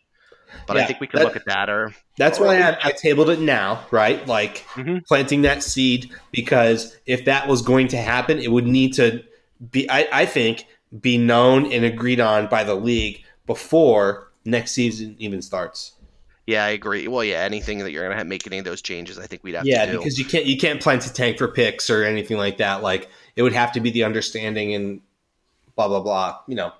But 0.66 0.76
yeah, 0.76 0.84
I 0.84 0.86
think 0.86 1.00
we 1.00 1.06
could 1.06 1.20
that, 1.20 1.24
look 1.24 1.36
at 1.36 1.46
that. 1.46 1.68
Or 1.68 1.94
that's 2.16 2.38
or, 2.38 2.46
why 2.46 2.60
I, 2.60 2.78
I, 2.82 2.92
tabled 2.92 3.30
it 3.30 3.40
now, 3.40 3.84
right? 3.90 4.26
Like 4.26 4.64
mm-hmm. 4.74 4.98
planting 5.06 5.42
that 5.42 5.62
seed 5.62 6.14
because 6.30 6.96
if 7.04 7.24
that 7.24 7.48
was 7.48 7.62
going 7.62 7.88
to 7.88 7.96
happen, 7.96 8.38
it 8.38 8.50
would 8.50 8.66
need 8.66 8.94
to 8.94 9.22
be. 9.70 9.88
I, 9.90 10.08
I 10.12 10.26
think 10.26 10.66
be 10.98 11.18
known 11.18 11.70
and 11.72 11.84
agreed 11.84 12.20
on 12.20 12.46
by 12.46 12.64
the 12.64 12.74
league 12.74 13.24
before 13.46 14.32
next 14.44 14.72
season 14.72 15.16
even 15.18 15.42
starts. 15.42 15.92
Yeah, 16.46 16.64
I 16.64 16.68
agree. 16.68 17.08
Well, 17.08 17.24
yeah, 17.24 17.38
anything 17.38 17.78
that 17.78 17.90
you're 17.90 18.04
gonna 18.04 18.16
have, 18.16 18.26
make 18.26 18.46
any 18.46 18.58
of 18.58 18.64
those 18.64 18.80
changes, 18.80 19.18
I 19.18 19.26
think 19.26 19.42
we'd 19.42 19.56
have 19.56 19.66
yeah, 19.66 19.84
to 19.84 19.92
do. 19.92 19.98
because 19.98 20.18
you 20.18 20.24
can't 20.24 20.46
you 20.46 20.56
can't 20.56 20.80
plan 20.80 21.00
to 21.00 21.12
tank 21.12 21.38
for 21.38 21.48
picks 21.48 21.90
or 21.90 22.04
anything 22.04 22.38
like 22.38 22.58
that. 22.58 22.82
Like 22.82 23.08
it 23.34 23.42
would 23.42 23.52
have 23.52 23.72
to 23.72 23.80
be 23.80 23.90
the 23.90 24.04
understanding 24.04 24.72
and 24.74 25.00
blah 25.76 25.88
blah 25.88 26.00
blah. 26.00 26.38
You 26.48 26.56
know. 26.56 26.72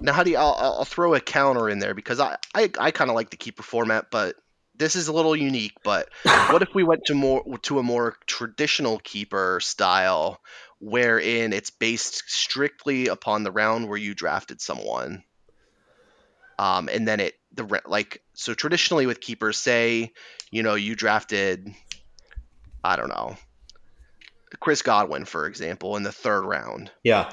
Now, 0.00 0.12
how 0.12 0.24
do 0.24 0.30
you? 0.30 0.36
I'll, 0.36 0.56
I'll 0.58 0.84
throw 0.84 1.14
a 1.14 1.20
counter 1.20 1.68
in 1.68 1.78
there 1.78 1.94
because 1.94 2.20
I 2.20 2.36
I, 2.54 2.70
I 2.78 2.90
kind 2.90 3.10
of 3.10 3.14
like 3.14 3.30
the 3.30 3.36
keeper 3.36 3.62
format, 3.62 4.10
but 4.10 4.36
this 4.76 4.96
is 4.96 5.08
a 5.08 5.12
little 5.12 5.36
unique. 5.36 5.76
But 5.84 6.08
what 6.22 6.62
if 6.62 6.68
we 6.74 6.82
went 6.82 7.04
to 7.06 7.14
more 7.14 7.44
to 7.62 7.78
a 7.78 7.82
more 7.82 8.16
traditional 8.26 8.98
keeper 8.98 9.60
style, 9.60 10.40
wherein 10.80 11.52
it's 11.52 11.70
based 11.70 12.24
strictly 12.26 13.08
upon 13.08 13.44
the 13.44 13.52
round 13.52 13.88
where 13.88 13.98
you 13.98 14.14
drafted 14.14 14.60
someone, 14.60 15.22
um, 16.58 16.88
and 16.88 17.06
then 17.06 17.20
it 17.20 17.34
the 17.52 17.80
like 17.86 18.22
so 18.34 18.52
traditionally 18.52 19.06
with 19.06 19.20
keepers, 19.20 19.58
say 19.58 20.12
you 20.50 20.64
know 20.64 20.74
you 20.74 20.96
drafted, 20.96 21.72
I 22.82 22.96
don't 22.96 23.10
know, 23.10 23.36
Chris 24.58 24.82
Godwin 24.82 25.24
for 25.24 25.46
example 25.46 25.96
in 25.96 26.02
the 26.02 26.12
third 26.12 26.42
round. 26.42 26.90
Yeah. 27.04 27.30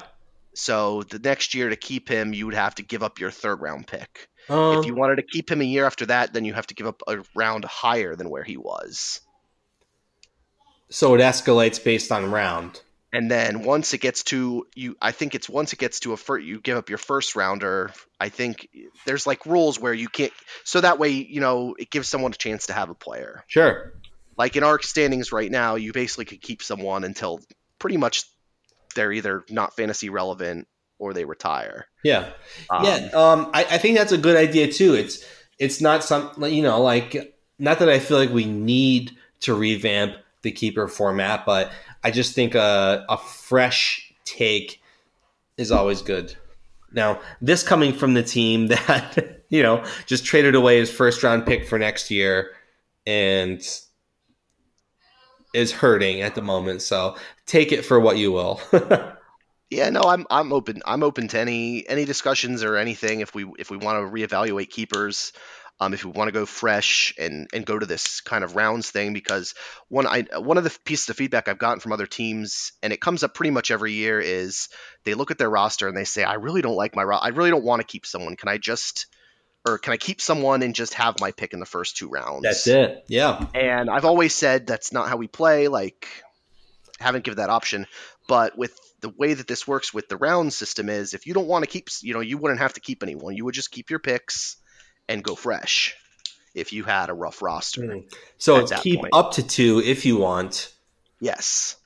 So 0.54 1.02
the 1.02 1.18
next 1.18 1.54
year 1.54 1.68
to 1.68 1.76
keep 1.76 2.08
him, 2.08 2.34
you 2.34 2.46
would 2.46 2.54
have 2.54 2.74
to 2.76 2.82
give 2.82 3.02
up 3.02 3.18
your 3.18 3.30
third 3.30 3.60
round 3.60 3.86
pick. 3.86 4.28
Um, 4.48 4.78
if 4.78 4.86
you 4.86 4.94
wanted 4.94 5.16
to 5.16 5.22
keep 5.22 5.50
him 5.50 5.60
a 5.60 5.64
year 5.64 5.86
after 5.86 6.06
that, 6.06 6.32
then 6.32 6.44
you 6.44 6.52
have 6.52 6.66
to 6.66 6.74
give 6.74 6.86
up 6.86 7.02
a 7.06 7.18
round 7.34 7.64
higher 7.64 8.16
than 8.16 8.28
where 8.28 8.44
he 8.44 8.56
was. 8.56 9.20
so 10.90 11.14
it 11.14 11.20
escalates 11.20 11.82
based 11.82 12.12
on 12.12 12.30
round. 12.30 12.80
And 13.14 13.30
then 13.30 13.62
once 13.62 13.92
it 13.92 13.98
gets 13.98 14.22
to 14.24 14.66
you, 14.74 14.96
I 15.00 15.12
think 15.12 15.34
it's 15.34 15.48
once 15.48 15.72
it 15.72 15.78
gets 15.78 16.00
to 16.00 16.12
a 16.14 16.16
first, 16.16 16.46
you 16.46 16.60
give 16.60 16.78
up 16.78 16.88
your 16.88 16.98
first 16.98 17.36
rounder. 17.36 17.92
I 18.18 18.30
think 18.30 18.68
there's 19.04 19.26
like 19.26 19.44
rules 19.44 19.78
where 19.78 19.92
you 19.92 20.08
can't. 20.08 20.32
So 20.64 20.80
that 20.80 20.98
way, 20.98 21.10
you 21.10 21.40
know, 21.40 21.74
it 21.78 21.90
gives 21.90 22.08
someone 22.08 22.32
a 22.32 22.36
chance 22.36 22.66
to 22.66 22.72
have 22.72 22.88
a 22.88 22.94
player. 22.94 23.44
Sure. 23.48 23.92
Like 24.38 24.56
in 24.56 24.64
our 24.64 24.80
standings 24.80 25.30
right 25.30 25.50
now, 25.50 25.74
you 25.74 25.92
basically 25.92 26.24
could 26.24 26.40
keep 26.40 26.62
someone 26.62 27.04
until 27.04 27.40
pretty 27.78 27.98
much 27.98 28.24
they're 28.94 29.12
either 29.12 29.44
not 29.50 29.76
fantasy 29.76 30.08
relevant 30.08 30.68
or 30.98 31.12
they 31.12 31.24
retire. 31.24 31.86
Yeah. 32.04 32.30
Um, 32.70 32.84
yeah. 32.84 33.10
Um, 33.14 33.50
I, 33.52 33.64
I 33.64 33.78
think 33.78 33.96
that's 33.96 34.12
a 34.12 34.18
good 34.18 34.36
idea 34.36 34.70
too. 34.72 34.94
It's 34.94 35.24
it's 35.58 35.80
not 35.80 36.04
some 36.04 36.32
you 36.44 36.62
know 36.62 36.80
like 36.80 37.34
not 37.58 37.78
that 37.80 37.88
I 37.88 37.98
feel 37.98 38.18
like 38.18 38.30
we 38.30 38.46
need 38.46 39.12
to 39.40 39.54
revamp 39.54 40.14
the 40.42 40.52
keeper 40.52 40.88
format, 40.88 41.44
but 41.44 41.70
I 42.04 42.10
just 42.10 42.34
think 42.34 42.54
a 42.54 43.04
a 43.08 43.16
fresh 43.18 44.12
take 44.24 44.80
is 45.56 45.70
always 45.70 46.02
good. 46.02 46.34
Now, 46.92 47.20
this 47.40 47.62
coming 47.62 47.92
from 47.92 48.14
the 48.14 48.22
team 48.22 48.66
that 48.68 49.44
you 49.48 49.62
know 49.62 49.84
just 50.06 50.24
traded 50.24 50.54
away 50.54 50.78
his 50.78 50.90
first 50.90 51.22
round 51.22 51.46
pick 51.46 51.66
for 51.68 51.78
next 51.78 52.10
year 52.10 52.52
and 53.06 53.60
is 55.52 55.72
hurting 55.72 56.22
at 56.22 56.34
the 56.34 56.42
moment. 56.42 56.82
So 56.82 57.16
take 57.46 57.72
it 57.72 57.84
for 57.84 57.98
what 58.00 58.16
you 58.16 58.32
will. 58.32 58.60
Yeah, 59.70 59.88
no, 59.88 60.02
I'm 60.02 60.26
I'm 60.28 60.52
open. 60.52 60.82
I'm 60.84 61.02
open 61.02 61.28
to 61.28 61.40
any 61.40 61.88
any 61.88 62.04
discussions 62.04 62.62
or 62.62 62.76
anything 62.76 63.20
if 63.20 63.34
we 63.34 63.46
if 63.58 63.70
we 63.70 63.78
want 63.78 64.06
to 64.06 64.12
reevaluate 64.12 64.68
keepers, 64.68 65.32
um, 65.80 65.94
if 65.94 66.04
we 66.04 66.10
want 66.10 66.28
to 66.28 66.32
go 66.32 66.44
fresh 66.44 67.14
and 67.18 67.48
and 67.52 67.64
go 67.64 67.78
to 67.78 67.86
this 67.86 68.20
kind 68.20 68.44
of 68.44 68.54
rounds 68.54 68.90
thing 68.90 69.14
because 69.14 69.54
one 69.88 70.06
I 70.06 70.26
one 70.38 70.58
of 70.58 70.64
the 70.64 70.76
pieces 70.84 71.08
of 71.08 71.16
feedback 71.16 71.48
I've 71.48 71.58
gotten 71.58 71.80
from 71.80 71.92
other 71.92 72.06
teams 72.06 72.72
and 72.82 72.92
it 72.92 73.00
comes 73.00 73.22
up 73.22 73.34
pretty 73.34 73.50
much 73.50 73.70
every 73.70 73.92
year 73.92 74.20
is 74.20 74.68
they 75.04 75.14
look 75.14 75.30
at 75.30 75.38
their 75.38 75.50
roster 75.50 75.88
and 75.88 75.96
they 75.96 76.04
say 76.04 76.22
I 76.22 76.34
really 76.34 76.60
don't 76.60 76.76
like 76.76 76.94
my 76.94 77.02
ro- 77.02 77.16
I 77.16 77.28
really 77.28 77.50
don't 77.50 77.64
want 77.64 77.80
to 77.80 77.86
keep 77.86 78.04
someone. 78.04 78.36
Can 78.36 78.50
I 78.50 78.58
just 78.58 79.06
or 79.66 79.78
can 79.78 79.92
I 79.92 79.96
keep 79.96 80.20
someone 80.20 80.62
and 80.62 80.74
just 80.74 80.94
have 80.94 81.20
my 81.20 81.30
pick 81.32 81.52
in 81.52 81.60
the 81.60 81.66
first 81.66 81.96
two 81.96 82.08
rounds? 82.08 82.42
That's 82.42 82.66
it. 82.66 83.04
Yeah. 83.08 83.46
And 83.54 83.88
I've 83.90 84.04
always 84.04 84.34
said 84.34 84.66
that's 84.66 84.92
not 84.92 85.08
how 85.08 85.16
we 85.16 85.28
play. 85.28 85.68
Like, 85.68 86.06
haven't 86.98 87.24
given 87.24 87.38
that 87.38 87.50
option. 87.50 87.86
But 88.28 88.56
with 88.58 88.76
the 89.00 89.08
way 89.08 89.34
that 89.34 89.46
this 89.48 89.66
works 89.66 89.92
with 89.94 90.08
the 90.08 90.16
round 90.16 90.52
system 90.52 90.88
is, 90.88 91.14
if 91.14 91.26
you 91.26 91.34
don't 91.34 91.46
want 91.48 91.64
to 91.64 91.70
keep, 91.70 91.88
you 92.02 92.14
know, 92.14 92.20
you 92.20 92.38
wouldn't 92.38 92.60
have 92.60 92.74
to 92.74 92.80
keep 92.80 93.02
anyone. 93.02 93.36
You 93.36 93.44
would 93.44 93.54
just 93.54 93.70
keep 93.70 93.90
your 93.90 93.98
picks 93.98 94.56
and 95.08 95.22
go 95.22 95.34
fresh. 95.34 95.96
If 96.54 96.72
you 96.72 96.84
had 96.84 97.08
a 97.08 97.14
rough 97.14 97.40
roster, 97.40 97.80
Mm. 97.82 98.12
So 98.38 98.56
it's 98.58 98.72
keep 98.80 99.00
point. 99.00 99.14
up 99.14 99.32
to 99.32 99.42
two 99.46 99.80
if 99.84 100.04
you 100.04 100.18
want. 100.18 100.72
yes. 101.20 101.76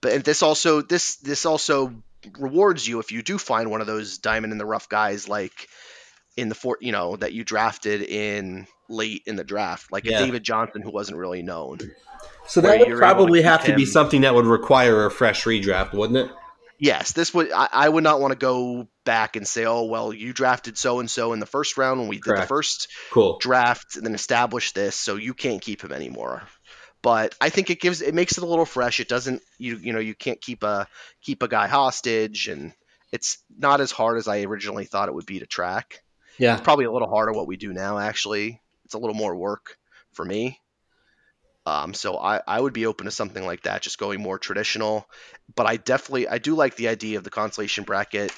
But 0.00 0.24
this 0.24 0.42
also 0.42 0.82
this 0.82 1.16
this 1.16 1.46
also 1.46 1.94
rewards 2.38 2.86
you 2.86 2.98
if 3.00 3.12
you 3.12 3.22
do 3.22 3.38
find 3.38 3.70
one 3.70 3.80
of 3.80 3.86
those 3.86 4.18
diamond 4.18 4.52
in 4.52 4.58
the 4.58 4.66
rough 4.66 4.88
guys 4.88 5.28
like 5.28 5.68
in 6.36 6.48
the 6.48 6.54
four, 6.54 6.78
you 6.80 6.92
know, 6.92 7.16
that 7.16 7.32
you 7.32 7.44
drafted 7.44 8.02
in 8.02 8.66
late 8.88 9.22
in 9.26 9.36
the 9.36 9.44
draft, 9.44 9.90
like 9.92 10.04
Yeah. 10.04 10.16
a 10.20 10.24
David 10.24 10.42
Johnson 10.42 10.82
who 10.82 10.90
wasn't 10.90 11.18
really 11.18 11.42
known. 11.42 11.78
So 12.46 12.60
that 12.60 12.78
would 12.78 12.88
you're 12.88 12.96
to 12.96 13.00
probably 13.00 13.40
keep 13.40 13.46
have 13.46 13.64
to 13.64 13.74
be 13.74 13.86
something 13.86 14.22
that 14.22 14.34
would 14.34 14.46
require 14.46 15.06
a 15.06 15.10
fresh 15.10 15.44
redraft, 15.44 15.92
wouldn't 15.94 16.18
it? 16.18 16.30
Yes, 16.78 17.12
this 17.12 17.32
would. 17.32 17.52
I, 17.52 17.68
I 17.72 17.88
would 17.88 18.04
not 18.04 18.20
want 18.20 18.32
to 18.32 18.38
go 18.38 18.88
back 19.04 19.36
and 19.36 19.46
say, 19.46 19.64
"Oh, 19.64 19.84
well, 19.84 20.12
you 20.12 20.32
drafted 20.32 20.76
so 20.76 20.98
and 21.00 21.08
so 21.10 21.32
in 21.32 21.38
the 21.38 21.46
first 21.46 21.78
round 21.78 22.00
when 22.00 22.08
we 22.08 22.16
did 22.16 22.36
the 22.36 22.46
first 22.46 22.88
Cool. 23.10 23.38
draft, 23.38 23.96
and 23.96 24.04
then 24.04 24.14
established 24.14 24.74
this, 24.74 24.96
so 24.96 25.16
you 25.16 25.34
can't 25.34 25.62
keep 25.62 25.82
him 25.82 25.92
anymore." 25.92 26.42
But 27.00 27.34
I 27.40 27.50
think 27.50 27.70
it 27.70 27.80
gives 27.80 28.02
it 28.02 28.14
makes 28.14 28.36
it 28.38 28.44
a 28.44 28.46
little 28.46 28.64
fresh. 28.66 28.98
It 28.98 29.08
doesn't 29.08 29.42
you 29.56 29.76
you 29.76 29.92
know 29.92 30.00
you 30.00 30.14
can't 30.14 30.40
keep 30.40 30.62
a 30.62 30.88
keep 31.22 31.42
a 31.42 31.48
guy 31.48 31.68
hostage, 31.68 32.48
and 32.48 32.72
it's 33.12 33.38
not 33.56 33.80
as 33.80 33.92
hard 33.92 34.18
as 34.18 34.26
I 34.26 34.42
originally 34.42 34.84
thought 34.84 35.08
it 35.08 35.14
would 35.14 35.26
be 35.26 35.38
to 35.38 35.46
track. 35.46 36.00
Yeah. 36.38 36.54
It's 36.54 36.62
probably 36.62 36.84
a 36.84 36.92
little 36.92 37.08
harder 37.08 37.32
what 37.32 37.46
we 37.46 37.56
do 37.56 37.72
now. 37.72 37.98
Actually, 37.98 38.60
it's 38.84 38.94
a 38.94 38.98
little 38.98 39.14
more 39.14 39.34
work 39.34 39.78
for 40.12 40.24
me. 40.24 40.60
Um, 41.66 41.94
so 41.94 42.18
I, 42.18 42.40
I 42.46 42.60
would 42.60 42.74
be 42.74 42.86
open 42.86 43.06
to 43.06 43.10
something 43.10 43.44
like 43.44 43.62
that, 43.62 43.82
just 43.82 43.98
going 43.98 44.20
more 44.20 44.38
traditional. 44.38 45.08
But 45.54 45.66
I 45.66 45.76
definitely 45.76 46.28
I 46.28 46.38
do 46.38 46.54
like 46.54 46.76
the 46.76 46.88
idea 46.88 47.18
of 47.18 47.24
the 47.24 47.30
consolation 47.30 47.84
bracket 47.84 48.32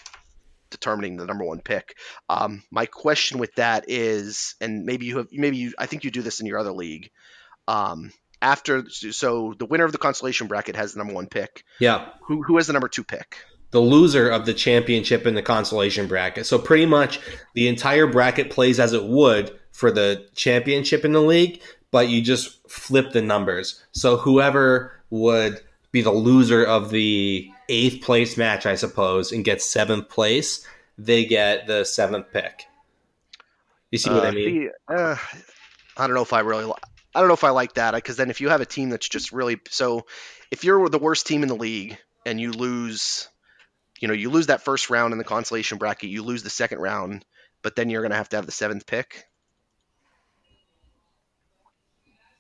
determining 0.71 1.17
the 1.17 1.27
number 1.27 1.45
one 1.45 1.61
pick. 1.61 1.97
Um, 2.29 2.63
my 2.71 2.87
question 2.87 3.39
with 3.39 3.55
that 3.57 3.87
is, 3.89 4.55
and 4.61 4.85
maybe 4.85 5.07
you 5.07 5.19
have 5.19 5.29
maybe 5.33 5.57
you 5.57 5.73
I 5.79 5.87
think 5.87 6.05
you 6.05 6.11
do 6.11 6.23
this 6.23 6.41
in 6.41 6.47
your 6.47 6.59
other 6.59 6.73
league. 6.73 7.11
Um, 7.67 8.13
after 8.41 8.89
so 8.91 9.55
the 9.59 9.67
winner 9.67 9.85
of 9.85 9.93
the 9.93 9.99
consolation 9.99 10.47
bracket 10.47 10.77
has 10.77 10.93
the 10.93 10.99
number 10.99 11.15
one 11.15 11.27
pick. 11.27 11.65
Yeah. 11.81 12.11
Who 12.27 12.43
who 12.43 12.57
has 12.59 12.67
the 12.67 12.73
number 12.75 12.89
two 12.89 13.05
pick? 13.05 13.39
The 13.77 13.83
loser 13.83 14.31
of 14.31 14.47
the 14.47 14.55
championship 14.55 15.27
in 15.27 15.35
the 15.35 15.43
consolation 15.43 16.07
bracket. 16.07 16.47
So 16.47 16.59
pretty 16.59 16.87
much 16.87 17.21
the 17.53 17.69
entire 17.69 18.07
bracket 18.07 18.49
plays 18.49 18.81
as 18.81 18.95
it 18.95 19.05
would 19.05 19.55
for 19.71 19.91
the 19.93 20.27
championship 20.35 21.05
in 21.05 21.13
the 21.13 21.21
league, 21.21 21.61
but 21.91 22.09
you 22.09 22.23
just 22.23 22.67
flip 22.71 23.13
the 23.13 23.21
numbers. 23.21 23.85
So 23.93 24.17
whoever 24.17 24.93
would 25.11 25.61
be 25.93 26.01
the 26.01 26.11
loser 26.11 26.65
of 26.65 26.89
the 26.89 27.51
eighth 27.69 28.03
place 28.03 28.39
match, 28.39 28.65
I 28.65 28.77
suppose, 28.77 29.31
and 29.31 29.45
get 29.45 29.61
seventh 29.61 30.09
place, 30.09 30.67
they 30.97 31.27
get 31.27 31.67
the 31.67 31.85
seventh 31.85 32.33
pick. 32.33 32.65
You 33.91 33.99
see 33.99 34.09
what 34.09 34.25
Uh, 34.25 34.29
I 34.29 34.31
mean? 34.31 34.45
see, 34.63 34.69
uh, 34.89 35.17
I 35.99 36.07
don't 36.07 36.15
know 36.15 36.23
if 36.23 36.33
I 36.33 36.41
really, 36.41 36.65
li- 36.65 36.73
I 37.15 37.19
don't 37.21 37.29
know 37.29 37.35
if 37.35 37.45
I 37.45 37.51
like 37.51 37.75
that 37.75 37.93
because 37.93 38.17
then 38.17 38.31
if 38.31 38.41
you 38.41 38.49
have 38.49 38.63
a 38.63 38.67
team 38.67 38.89
that's 38.89 39.07
just 39.07 39.33
really 39.33 39.61
so, 39.69 40.07
if 40.51 40.65
you're 40.65 40.89
the 40.89 40.99
worst 40.99 41.27
team 41.27 41.43
in 41.43 41.51
the 41.51 41.57
league 41.57 41.99
and 42.25 42.41
you 42.41 42.53
lose, 42.53 43.29
you 44.01 44.09
know, 44.09 44.15
you 44.15 44.31
lose 44.31 44.47
that 44.47 44.63
first 44.63 44.91
round 44.91 45.13
in 45.13 45.19
the 45.19 45.25
consolation 45.25 45.79
bracket, 45.79 46.11
you 46.11 46.23
lose 46.23 46.43
the 46.43 46.51
second 46.51 46.79
round, 46.79 47.25
but 47.63 47.77
then 47.77 47.91
you're 47.91 48.03
gonna 48.03 48.17
have 48.17 48.29
to 48.31 48.37
have 48.37 48.47
the 48.47 48.53
seventh 48.53 48.87
pick. 48.87 49.25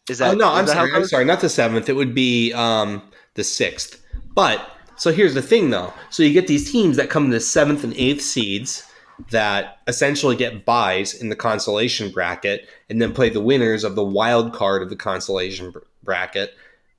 Is 0.09 0.19
that? 0.19 0.35
oh 0.35 0.37
no, 0.37 0.53
I'm 0.53 0.67
sorry. 0.67 0.93
I'm 0.95 1.05
sorry. 1.05 1.25
Not 1.25 1.41
the 1.41 1.49
seventh. 1.49 1.89
It 1.89 1.95
would 1.95 2.15
be 2.15 2.53
um, 2.53 3.03
the 3.35 3.43
sixth. 3.43 4.03
But 4.35 4.69
so 4.97 5.13
here's 5.13 5.35
the 5.35 5.43
thing, 5.43 5.71
though. 5.71 5.93
So 6.11 6.23
you 6.23 6.33
get 6.33 6.47
these 6.47 6.71
teams 6.71 6.97
that 6.97 7.11
come 7.11 7.25
in 7.25 7.31
the 7.31 7.41
seventh 7.41 7.83
and 7.83 7.93
eighth 7.95 8.23
seeds 8.23 8.89
that 9.31 9.79
essentially 9.87 10.37
get 10.37 10.65
buys 10.65 11.15
in 11.15 11.29
the 11.29 11.37
consolation 11.37 12.13
bracket, 12.13 12.69
and 12.89 13.01
then 13.01 13.13
play 13.13 13.31
the 13.31 13.41
winners 13.41 13.83
of 13.83 13.97
the 13.97 14.05
wild 14.05 14.53
card 14.53 14.83
of 14.83 14.91
the 14.91 14.97
consolation 14.97 15.71
br- 15.73 15.81
bracket, 16.05 16.55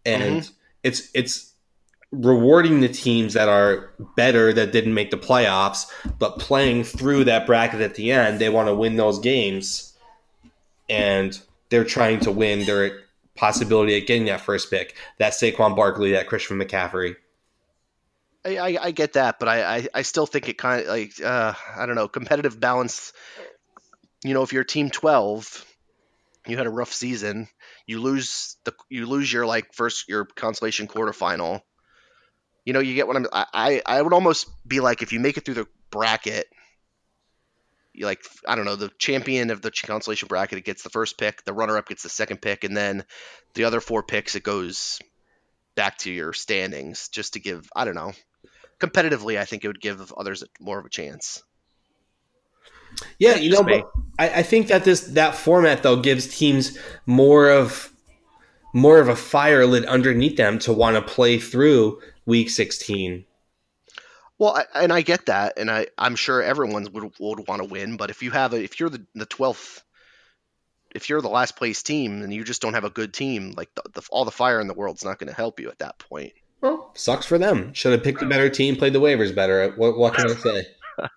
and 0.05 0.49
it's 0.83 1.09
it's 1.13 1.46
rewarding 2.17 2.81
the 2.81 2.89
teams 2.89 3.33
that 3.33 3.49
are 3.49 3.91
better 4.15 4.51
that 4.53 4.71
didn't 4.71 4.93
make 4.93 5.11
the 5.11 5.17
playoffs, 5.17 5.85
but 6.19 6.39
playing 6.39 6.83
through 6.83 7.25
that 7.25 7.45
bracket 7.45 7.81
at 7.81 7.95
the 7.95 8.11
end, 8.11 8.39
they 8.39 8.49
want 8.49 8.67
to 8.67 8.75
win 8.75 8.95
those 8.95 9.19
games, 9.19 9.93
and 10.89 11.39
they're 11.69 11.85
trying 11.85 12.19
to 12.21 12.31
win 12.31 12.65
their 12.65 13.03
possibility 13.35 13.95
at 13.97 14.07
getting 14.07 14.25
that 14.25 14.41
first 14.41 14.69
pick. 14.69 14.95
That 15.19 15.33
Saquon 15.33 15.75
Barkley, 15.75 16.11
that 16.11 16.27
Christian 16.27 16.59
McCaffrey. 16.59 17.15
I, 18.45 18.57
I, 18.57 18.77
I 18.85 18.91
get 18.91 19.13
that, 19.13 19.39
but 19.39 19.49
I, 19.49 19.77
I, 19.77 19.87
I 19.93 20.01
still 20.03 20.25
think 20.25 20.47
it 20.49 20.57
kind 20.57 20.81
of 20.81 20.87
like 20.87 21.21
uh, 21.23 21.53
I 21.75 21.85
don't 21.85 21.95
know 21.95 22.07
competitive 22.07 22.59
balance. 22.59 23.13
You 24.23 24.33
know, 24.33 24.43
if 24.43 24.53
you're 24.53 24.63
team 24.63 24.89
twelve, 24.89 25.65
you 26.47 26.57
had 26.57 26.67
a 26.67 26.71
rough 26.71 26.93
season. 26.93 27.47
You 27.85 28.01
lose 28.01 28.57
the 28.63 28.73
you 28.89 29.05
lose 29.05 29.31
your 29.31 29.45
like 29.45 29.73
first 29.73 30.07
your 30.07 30.25
consolation 30.25 30.87
quarterfinal. 30.87 31.61
You 32.67 32.73
know, 32.73 32.81
you 32.81 32.95
get 32.95 33.07
what 33.07 33.15
I'm. 33.15 33.27
I 33.31 33.45
I 33.53 33.81
I 33.85 34.01
would 34.01 34.11
almost 34.11 34.45
be 34.67 34.81
like 34.81 35.01
if 35.01 35.13
you 35.13 35.21
make 35.21 35.37
it 35.37 35.45
through 35.45 35.53
the 35.53 35.67
bracket, 35.89 36.47
you 37.93 38.05
like 38.05 38.19
I 38.45 38.57
don't 38.57 38.65
know, 38.65 38.75
the 38.75 38.91
champion 38.99 39.51
of 39.51 39.61
the 39.61 39.71
consolation 39.71 40.27
bracket 40.27 40.57
it 40.57 40.65
gets 40.65 40.83
the 40.83 40.89
first 40.89 41.17
pick, 41.17 41.45
the 41.45 41.53
runner 41.53 41.77
up 41.77 41.87
gets 41.87 42.03
the 42.03 42.09
second 42.09 42.41
pick, 42.41 42.65
and 42.65 42.75
then 42.75 43.05
the 43.53 43.63
other 43.63 43.79
four 43.79 44.03
picks 44.03 44.35
it 44.35 44.43
goes 44.43 44.99
back 45.75 45.97
to 45.99 46.11
your 46.11 46.33
standings 46.33 47.07
just 47.07 47.33
to 47.33 47.39
give 47.39 47.69
I 47.73 47.85
don't 47.85 47.95
know. 47.95 48.11
Competitively, 48.81 49.39
I 49.39 49.45
think 49.45 49.63
it 49.63 49.67
would 49.67 49.79
give 49.79 50.11
others 50.17 50.43
more 50.59 50.77
of 50.77 50.85
a 50.85 50.89
chance. 50.89 51.41
Yeah, 53.17 53.35
you 53.35 53.49
know, 53.49 53.63
but 53.63 53.89
I, 54.19 54.39
I 54.39 54.43
think 54.43 54.67
that 54.67 54.83
this 54.83 55.03
that 55.13 55.35
format 55.35 55.83
though 55.83 56.01
gives 56.01 56.27
teams 56.27 56.77
more 57.05 57.49
of 57.49 57.93
more 58.73 58.99
of 58.99 59.07
a 59.07 59.15
fire 59.15 59.65
lit 59.65 59.85
underneath 59.85 60.35
them 60.35 60.59
to 60.59 60.73
want 60.73 60.97
to 60.97 61.01
play 61.01 61.39
through 61.39 62.01
week 62.27 62.51
16 62.51 63.25
well, 64.39 64.55
I, 64.55 64.83
and 64.83 64.93
I 64.93 65.01
get 65.01 65.25
that, 65.25 65.53
and 65.57 65.69
I 65.71 65.87
I'm 65.97 66.15
sure 66.15 66.43
everyone 66.43 66.87
would 66.93 67.11
would 67.19 67.47
want 67.47 67.61
to 67.61 67.67
win. 67.67 67.97
But 67.97 68.11
if 68.11 68.21
you 68.21 68.31
have 68.31 68.53
a, 68.53 68.61
if 68.61 68.79
you're 68.79 68.89
the 68.89 69.03
the 69.15 69.25
twelfth, 69.25 69.83
if 70.93 71.09
you're 71.09 71.21
the 71.21 71.29
last 71.29 71.55
place 71.55 71.81
team 71.81 72.21
and 72.21 72.33
you 72.33 72.43
just 72.43 72.61
don't 72.61 72.75
have 72.75 72.83
a 72.83 72.89
good 72.89 73.13
team, 73.13 73.53
like 73.57 73.73
the, 73.75 73.83
the, 73.93 74.07
all 74.11 74.25
the 74.25 74.31
fire 74.31 74.59
in 74.59 74.67
the 74.67 74.73
world's 74.73 75.03
not 75.03 75.17
going 75.17 75.29
to 75.29 75.35
help 75.35 75.59
you 75.59 75.69
at 75.69 75.79
that 75.79 75.97
point. 75.97 76.33
Well, 76.61 76.91
sucks 76.93 77.25
for 77.25 77.37
them. 77.37 77.73
Should 77.73 77.93
have 77.93 78.03
picked 78.03 78.21
a 78.21 78.25
better 78.27 78.49
team, 78.49 78.75
played 78.75 78.93
the 78.93 79.01
waivers 79.01 79.33
better. 79.33 79.71
What 79.71 79.97
what 79.97 80.13
can 80.13 80.29
I 80.29 80.33
say? 80.35 80.67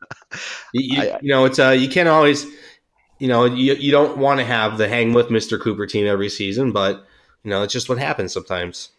you, 0.73 1.03
you, 1.03 1.17
you 1.23 1.29
know, 1.31 1.45
it's 1.45 1.59
uh, 1.59 1.71
you 1.71 1.89
can't 1.89 2.09
always, 2.09 2.47
you 3.19 3.29
know, 3.29 3.45
you 3.45 3.75
you 3.75 3.91
don't 3.91 4.17
want 4.17 4.41
to 4.41 4.47
have 4.47 4.79
the 4.79 4.89
hang 4.89 5.13
with 5.13 5.31
Mister 5.31 5.59
Cooper 5.59 5.87
team 5.87 6.07
every 6.07 6.31
season, 6.31 6.73
but 6.73 7.05
you 7.43 7.51
know, 7.51 7.63
it's 7.63 7.73
just 7.73 7.91
what 7.91 7.99
happens 7.99 8.33
sometimes. 8.33 8.91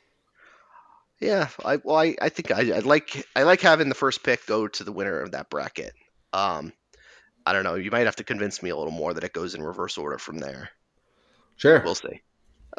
Yeah, 1.22 1.50
I 1.64 1.78
well, 1.78 1.98
I, 1.98 2.16
I 2.20 2.30
think 2.30 2.52
I, 2.52 2.78
I 2.78 2.80
like 2.80 3.28
I 3.36 3.44
like 3.44 3.62
having 3.62 3.90
the 3.90 3.96
first 3.96 4.24
pick 4.24 4.46
go 4.48 4.68
to 4.68 4.84
the 4.84 4.92
winner 4.92 5.20
of 5.20 5.32
that 5.32 5.52
bracket. 5.52 5.94
Um, 6.34 6.74
I 7.46 7.54
don't 7.54 7.64
know. 7.64 7.76
You 7.76 7.92
might 7.92 8.06
have 8.08 8.16
to 8.18 8.24
convince 8.24 8.64
me 8.64 8.72
a 8.72 8.76
little 8.76 8.92
more 8.92 9.14
that 9.14 9.24
it 9.24 9.32
goes 9.32 9.54
in 9.54 9.62
reverse 9.62 10.00
order 10.00 10.18
from 10.18 10.40
there. 10.40 10.70
Sure, 11.58 11.82
we'll 11.86 11.94
see. 11.94 12.24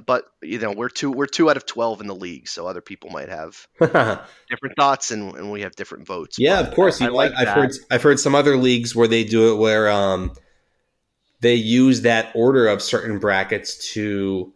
But 0.06 0.24
you 0.42 0.58
know, 0.58 0.72
we're 0.72 0.88
two 0.88 1.12
we're 1.12 1.26
two 1.26 1.50
out 1.50 1.56
of 1.56 1.66
twelve 1.66 2.00
in 2.00 2.08
the 2.08 2.16
league, 2.16 2.48
so 2.48 2.66
other 2.66 2.80
people 2.80 3.10
might 3.10 3.28
have 3.28 3.64
different 3.80 4.76
thoughts, 4.76 5.12
and, 5.12 5.36
and 5.36 5.52
we 5.52 5.60
have 5.60 5.76
different 5.76 6.06
votes. 6.06 6.36
Yeah, 6.36 6.58
of 6.58 6.74
course. 6.74 7.00
I 7.00 7.08
like 7.08 7.30
I've 7.36 7.46
that. 7.46 7.56
heard 7.56 7.70
I've 7.92 8.02
heard 8.02 8.18
some 8.18 8.34
other 8.34 8.56
leagues 8.56 8.96
where 8.96 9.08
they 9.08 9.22
do 9.22 9.52
it 9.52 9.58
where 9.58 9.88
um 9.88 10.32
they 11.40 11.54
use 11.54 12.02
that 12.02 12.32
order 12.34 12.66
of 12.66 12.82
certain 12.82 13.18
brackets 13.18 13.92
to 13.92 14.52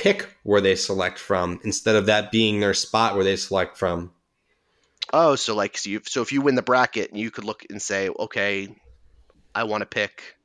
pick 0.00 0.34
where 0.44 0.62
they 0.62 0.74
select 0.74 1.18
from 1.18 1.60
instead 1.62 1.94
of 1.94 2.06
that 2.06 2.32
being 2.32 2.58
their 2.60 2.74
spot 2.74 3.14
where 3.14 3.24
they 3.24 3.36
select 3.36 3.76
from. 3.76 4.10
Oh, 5.12 5.36
so 5.36 5.54
like 5.54 5.76
so, 5.76 5.90
you, 5.90 6.00
so 6.06 6.22
if 6.22 6.32
you 6.32 6.40
win 6.40 6.54
the 6.54 6.62
bracket, 6.62 7.14
you 7.14 7.30
could 7.30 7.44
look 7.44 7.66
and 7.68 7.82
say, 7.82 8.08
okay, 8.08 8.68
I 9.54 9.64
want 9.64 9.82
to 9.82 9.86
pick 9.86 10.36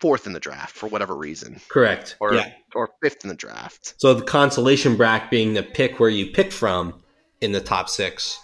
fourth 0.00 0.26
in 0.26 0.32
the 0.32 0.40
draft 0.40 0.74
for 0.74 0.88
whatever 0.88 1.14
reason. 1.14 1.60
Correct. 1.68 2.16
Or 2.20 2.32
yeah. 2.32 2.52
or 2.74 2.90
fifth 3.02 3.24
in 3.24 3.28
the 3.28 3.34
draft. 3.34 3.94
So 3.98 4.14
the 4.14 4.24
consolation 4.24 4.96
bracket 4.96 5.30
being 5.30 5.54
the 5.54 5.62
pick 5.62 6.00
where 6.00 6.10
you 6.10 6.26
pick 6.26 6.50
from 6.50 7.02
in 7.40 7.52
the 7.52 7.60
top 7.60 7.88
six. 7.88 8.40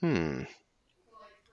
Hmm. 0.00 0.44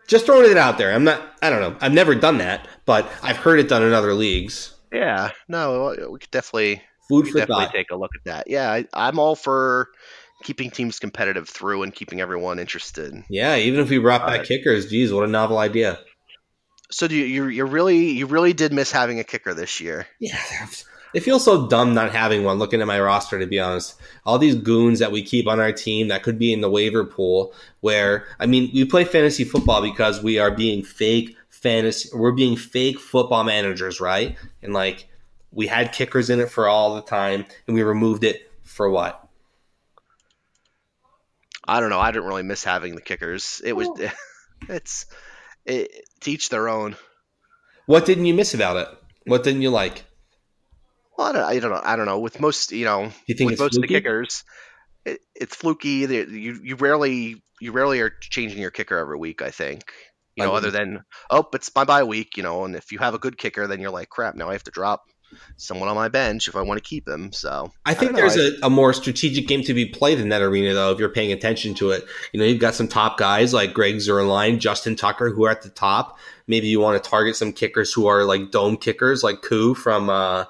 Just 0.07 0.28
throwing 0.28 0.49
it 0.49 0.57
out 0.57 0.78
there. 0.78 0.93
I'm 0.93 1.03
not. 1.03 1.22
I 1.41 1.49
don't 1.49 1.61
know. 1.61 1.76
I've 1.82 1.93
never 1.93 2.16
done 2.16 2.38
that, 2.38 2.68
but 2.86 3.11
I've 3.24 3.38
heard 3.38 3.59
it 3.59 3.68
done 3.68 3.82
in 3.84 3.91
other 3.91 4.13
leagues. 4.13 4.74
Yeah, 4.96 5.32
no, 5.50 5.93
we 6.10 6.20
could 6.20 6.32
definitely 6.32 6.82
food 7.10 7.28
for 7.28 7.39
definitely 7.39 7.66
thought. 7.66 7.74
take 7.74 7.91
a 7.91 7.98
look 7.98 8.12
at 8.16 8.24
that. 8.26 8.50
Yeah, 8.50 8.82
I, 8.93 9.10
am 9.10 9.20
all 9.20 9.36
for 9.36 9.89
keeping 10.43 10.72
teams 10.72 11.00
competitive 11.00 11.50
through 11.50 11.84
and 11.84 11.93
keeping 11.93 12.22
everyone 12.22 12.60
interested. 12.60 13.14
Yeah, 13.30 13.58
even 13.58 13.82
if 13.82 13.89
we 13.89 13.98
brought 13.98 14.26
back 14.26 14.41
uh, 14.41 14.43
kickers, 14.46 14.89
geez, 14.89 15.12
what 15.12 15.26
a 15.26 15.28
novel 15.28 15.58
idea. 15.58 16.00
So 16.91 17.10
do 17.10 17.16
you, 17.16 17.26
you 17.26 17.48
you 17.48 17.66
really 17.66 18.12
you 18.12 18.26
really 18.26 18.54
did 18.54 18.72
miss 18.72 18.89
having 18.89 19.20
a 19.20 19.26
kicker 19.26 19.54
this 19.54 19.82
year? 19.82 20.08
Yeah, 20.20 20.39
it 21.14 21.24
feels 21.24 21.43
so 21.43 21.68
dumb 21.68 21.93
not 21.93 22.14
having 22.14 22.43
one. 22.43 22.58
Looking 22.58 22.80
at 22.80 22.88
my 22.88 23.02
roster, 23.02 23.38
to 23.39 23.48
be 23.48 23.60
honest, 23.60 23.96
all 24.26 24.38
these 24.38 24.56
goons 24.56 25.00
that 25.00 25.12
we 25.12 25.24
keep 25.24 25.48
on 25.48 25.60
our 25.60 25.74
team 25.74 26.08
that 26.08 26.24
could 26.24 26.39
be 26.39 26.54
in 26.54 26.62
the 26.62 26.70
waiver 26.70 27.04
pool. 27.04 27.54
Where 27.82 28.28
I 28.39 28.46
mean, 28.46 28.70
we 28.74 28.86
play 28.86 29.04
fantasy 29.04 29.43
football 29.43 29.82
because 29.82 30.24
we 30.24 30.39
are 30.39 30.52
being 30.52 30.84
fake 30.84 31.36
fantasy 31.62 32.10
we're 32.14 32.32
being 32.32 32.58
fake 32.58 32.99
football 32.99 33.43
managers, 33.43 33.99
right? 34.01 34.38
And 34.62 34.74
like 34.74 35.08
we 35.51 35.68
had 35.68 35.93
kickers 35.93 36.30
in 36.30 36.39
it 36.39 36.49
for 36.49 36.68
all 36.68 36.95
the 36.95 37.01
time 37.01 37.45
and 37.68 37.76
we 37.76 37.84
removed 37.84 38.24
it 38.24 38.51
for 38.64 38.89
what? 38.89 39.22
I 41.68 41.80
don't 41.80 41.89
know. 41.89 41.99
I 41.99 42.12
didn't 42.12 42.28
really 42.28 42.43
miss 42.43 42.64
having 42.64 42.95
the 42.95 43.01
kickers. 43.01 43.62
It 43.64 43.74
was 43.74 43.88
oh. 43.88 44.12
it's 44.70 45.06
it, 45.66 46.08
teach 46.20 46.49
their 46.49 46.70
own. 46.70 46.95
What 47.86 48.06
didn't 48.06 48.26
you 48.26 48.34
miss 48.34 48.53
about 48.53 48.78
it? 48.78 48.88
What 49.26 49.43
didn't 49.43 49.62
you 49.62 49.72
like? 49.72 50.03
Well, 51.18 51.28
I 51.28 51.32
don't, 51.32 51.43
I 51.43 51.60
don't 51.60 51.72
know. 51.72 51.82
I 51.84 51.95
don't 51.95 52.06
know. 52.06 52.20
With 52.20 52.39
most, 52.39 52.72
you 52.72 52.86
know, 52.86 53.12
you 53.26 53.45
with 53.45 53.60
most 53.60 53.74
fluky? 53.74 53.78
of 53.78 53.82
the 53.82 53.88
kickers, 53.88 54.43
it, 55.06 55.22
it's 55.34 55.56
fluky. 55.56 55.89
You 55.89 56.60
you 56.62 56.76
rarely 56.76 57.41
you 57.62 57.72
rarely 57.72 58.01
are 58.01 58.10
changing 58.10 58.60
your 58.60 58.72
kicker 58.72 58.97
every 58.97 59.18
week. 59.18 59.41
I 59.41 59.49
think 59.49 59.91
you 60.36 60.43
know, 60.43 60.53
other 60.53 60.71
than 60.71 61.03
oh, 61.29 61.47
it's 61.53 61.71
my 61.75 61.83
bye 61.83 62.03
week, 62.03 62.38
you 62.38 62.43
know, 62.43 62.65
and 62.65 62.75
if 62.75 62.91
you 62.91 62.99
have 62.99 63.13
a 63.13 63.19
good 63.19 63.38
kicker, 63.38 63.67
then 63.67 63.79
you're 63.79 63.91
like, 63.91 64.09
crap, 64.09 64.36
now 64.36 64.49
I 64.49 64.53
have 64.53 64.63
to 64.65 64.71
drop 64.71 65.05
someone 65.57 65.89
on 65.89 65.95
my 65.95 66.09
bench 66.09 66.47
if 66.47 66.55
I 66.55 66.61
want 66.61 66.77
to 66.77 66.88
keep 66.88 67.07
him. 67.07 67.31
So 67.31 67.71
I 67.86 67.93
think 67.93 68.11
I 68.11 68.15
there's 68.15 68.38
a, 68.38 68.51
a, 68.63 68.69
more 68.69 68.93
strategic 68.93 69.47
game 69.47 69.63
to 69.63 69.73
be 69.73 69.86
played 69.86 70.19
in 70.19 70.29
that 70.29 70.41
arena, 70.41 70.73
though, 70.73 70.91
if 70.91 70.99
you're 70.99 71.09
paying 71.09 71.31
attention 71.31 71.73
to 71.75 71.91
it. 71.91 72.05
You 72.31 72.39
know, 72.39 72.45
you've 72.45 72.59
got 72.59 72.75
some 72.75 72.88
top 72.88 73.17
guys 73.17 73.53
like 73.53 73.73
Greg 73.73 73.95
Zuerlein, 73.95 74.59
Justin 74.59 74.95
Tucker, 74.95 75.29
who 75.29 75.45
are 75.45 75.51
at 75.51 75.61
the 75.61 75.69
top. 75.69 76.17
Maybe 76.47 76.67
you 76.67 76.79
want 76.79 77.01
to 77.01 77.09
target 77.09 77.36
some 77.36 77.53
kickers 77.53 77.93
who 77.93 78.07
are 78.07 78.23
like 78.23 78.51
dome 78.51 78.77
kickers, 78.77 79.23
like 79.23 79.41
Koo 79.41 79.73
from 79.73 80.09
uh, 80.09 80.45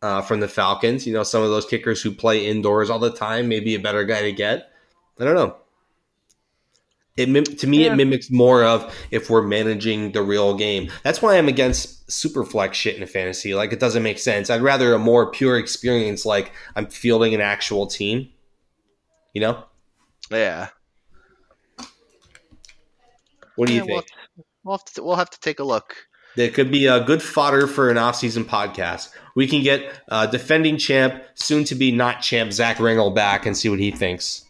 uh, 0.00 0.22
from 0.22 0.40
the 0.40 0.48
Falcons. 0.48 1.06
You 1.06 1.12
know, 1.12 1.22
some 1.22 1.42
of 1.42 1.50
those 1.50 1.66
kickers 1.66 2.00
who 2.02 2.12
play 2.12 2.46
indoors 2.46 2.90
all 2.90 2.98
the 2.98 3.12
time. 3.12 3.48
Maybe 3.48 3.74
a 3.74 3.80
better 3.80 4.04
guy 4.04 4.22
to 4.22 4.32
get. 4.32 4.70
I 5.18 5.24
don't 5.24 5.34
know. 5.34 5.56
It 7.16 7.58
to 7.58 7.66
me, 7.66 7.84
yeah. 7.84 7.92
it 7.92 7.96
mimics 7.96 8.30
more 8.30 8.64
of 8.64 8.94
if 9.10 9.28
we're 9.28 9.42
managing 9.42 10.12
the 10.12 10.22
real 10.22 10.56
game. 10.56 10.90
That's 11.02 11.20
why 11.20 11.36
I'm 11.36 11.48
against 11.48 12.10
super 12.10 12.44
flex 12.44 12.76
shit 12.76 12.96
in 12.96 13.02
a 13.02 13.06
fantasy. 13.06 13.54
Like 13.54 13.72
it 13.72 13.80
doesn't 13.80 14.02
make 14.02 14.18
sense. 14.18 14.48
I'd 14.48 14.62
rather 14.62 14.94
a 14.94 14.98
more 14.98 15.30
pure 15.30 15.58
experience, 15.58 16.24
like 16.24 16.52
I'm 16.74 16.86
fielding 16.86 17.34
an 17.34 17.42
actual 17.42 17.86
team. 17.86 18.30
You 19.34 19.42
know? 19.42 19.64
Yeah. 20.30 20.68
What 23.56 23.68
do 23.68 23.74
you 23.74 23.84
think? 23.84 24.06
We'll, 24.34 24.44
we'll, 24.64 24.76
have 24.78 24.84
to, 24.84 25.02
we'll 25.02 25.16
have 25.16 25.30
to 25.30 25.40
take 25.40 25.60
a 25.60 25.64
look. 25.64 25.94
That 26.36 26.54
could 26.54 26.70
be 26.70 26.86
a 26.86 27.04
good 27.04 27.22
fodder 27.22 27.66
for 27.66 27.90
an 27.90 27.98
off-season 27.98 28.46
podcast. 28.46 29.10
We 29.34 29.46
can 29.46 29.62
get 29.62 30.00
uh, 30.08 30.26
defending 30.26 30.78
champ, 30.78 31.22
soon 31.34 31.64
to 31.64 31.74
be 31.74 31.92
not 31.92 32.22
champ, 32.22 32.52
Zach 32.52 32.78
Ringel 32.78 33.14
back 33.14 33.44
and 33.44 33.54
see 33.54 33.68
what 33.68 33.78
he 33.78 33.90
thinks. 33.90 34.46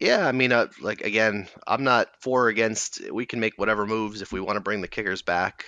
Yeah, 0.00 0.26
I 0.26 0.32
mean, 0.32 0.50
uh, 0.50 0.68
like 0.80 1.02
again, 1.02 1.46
I'm 1.66 1.84
not 1.84 2.08
for 2.20 2.46
or 2.46 2.48
against. 2.48 3.12
We 3.12 3.26
can 3.26 3.38
make 3.38 3.58
whatever 3.58 3.86
moves 3.86 4.22
if 4.22 4.32
we 4.32 4.40
want 4.40 4.56
to 4.56 4.62
bring 4.62 4.80
the 4.80 4.88
kickers 4.88 5.20
back. 5.20 5.64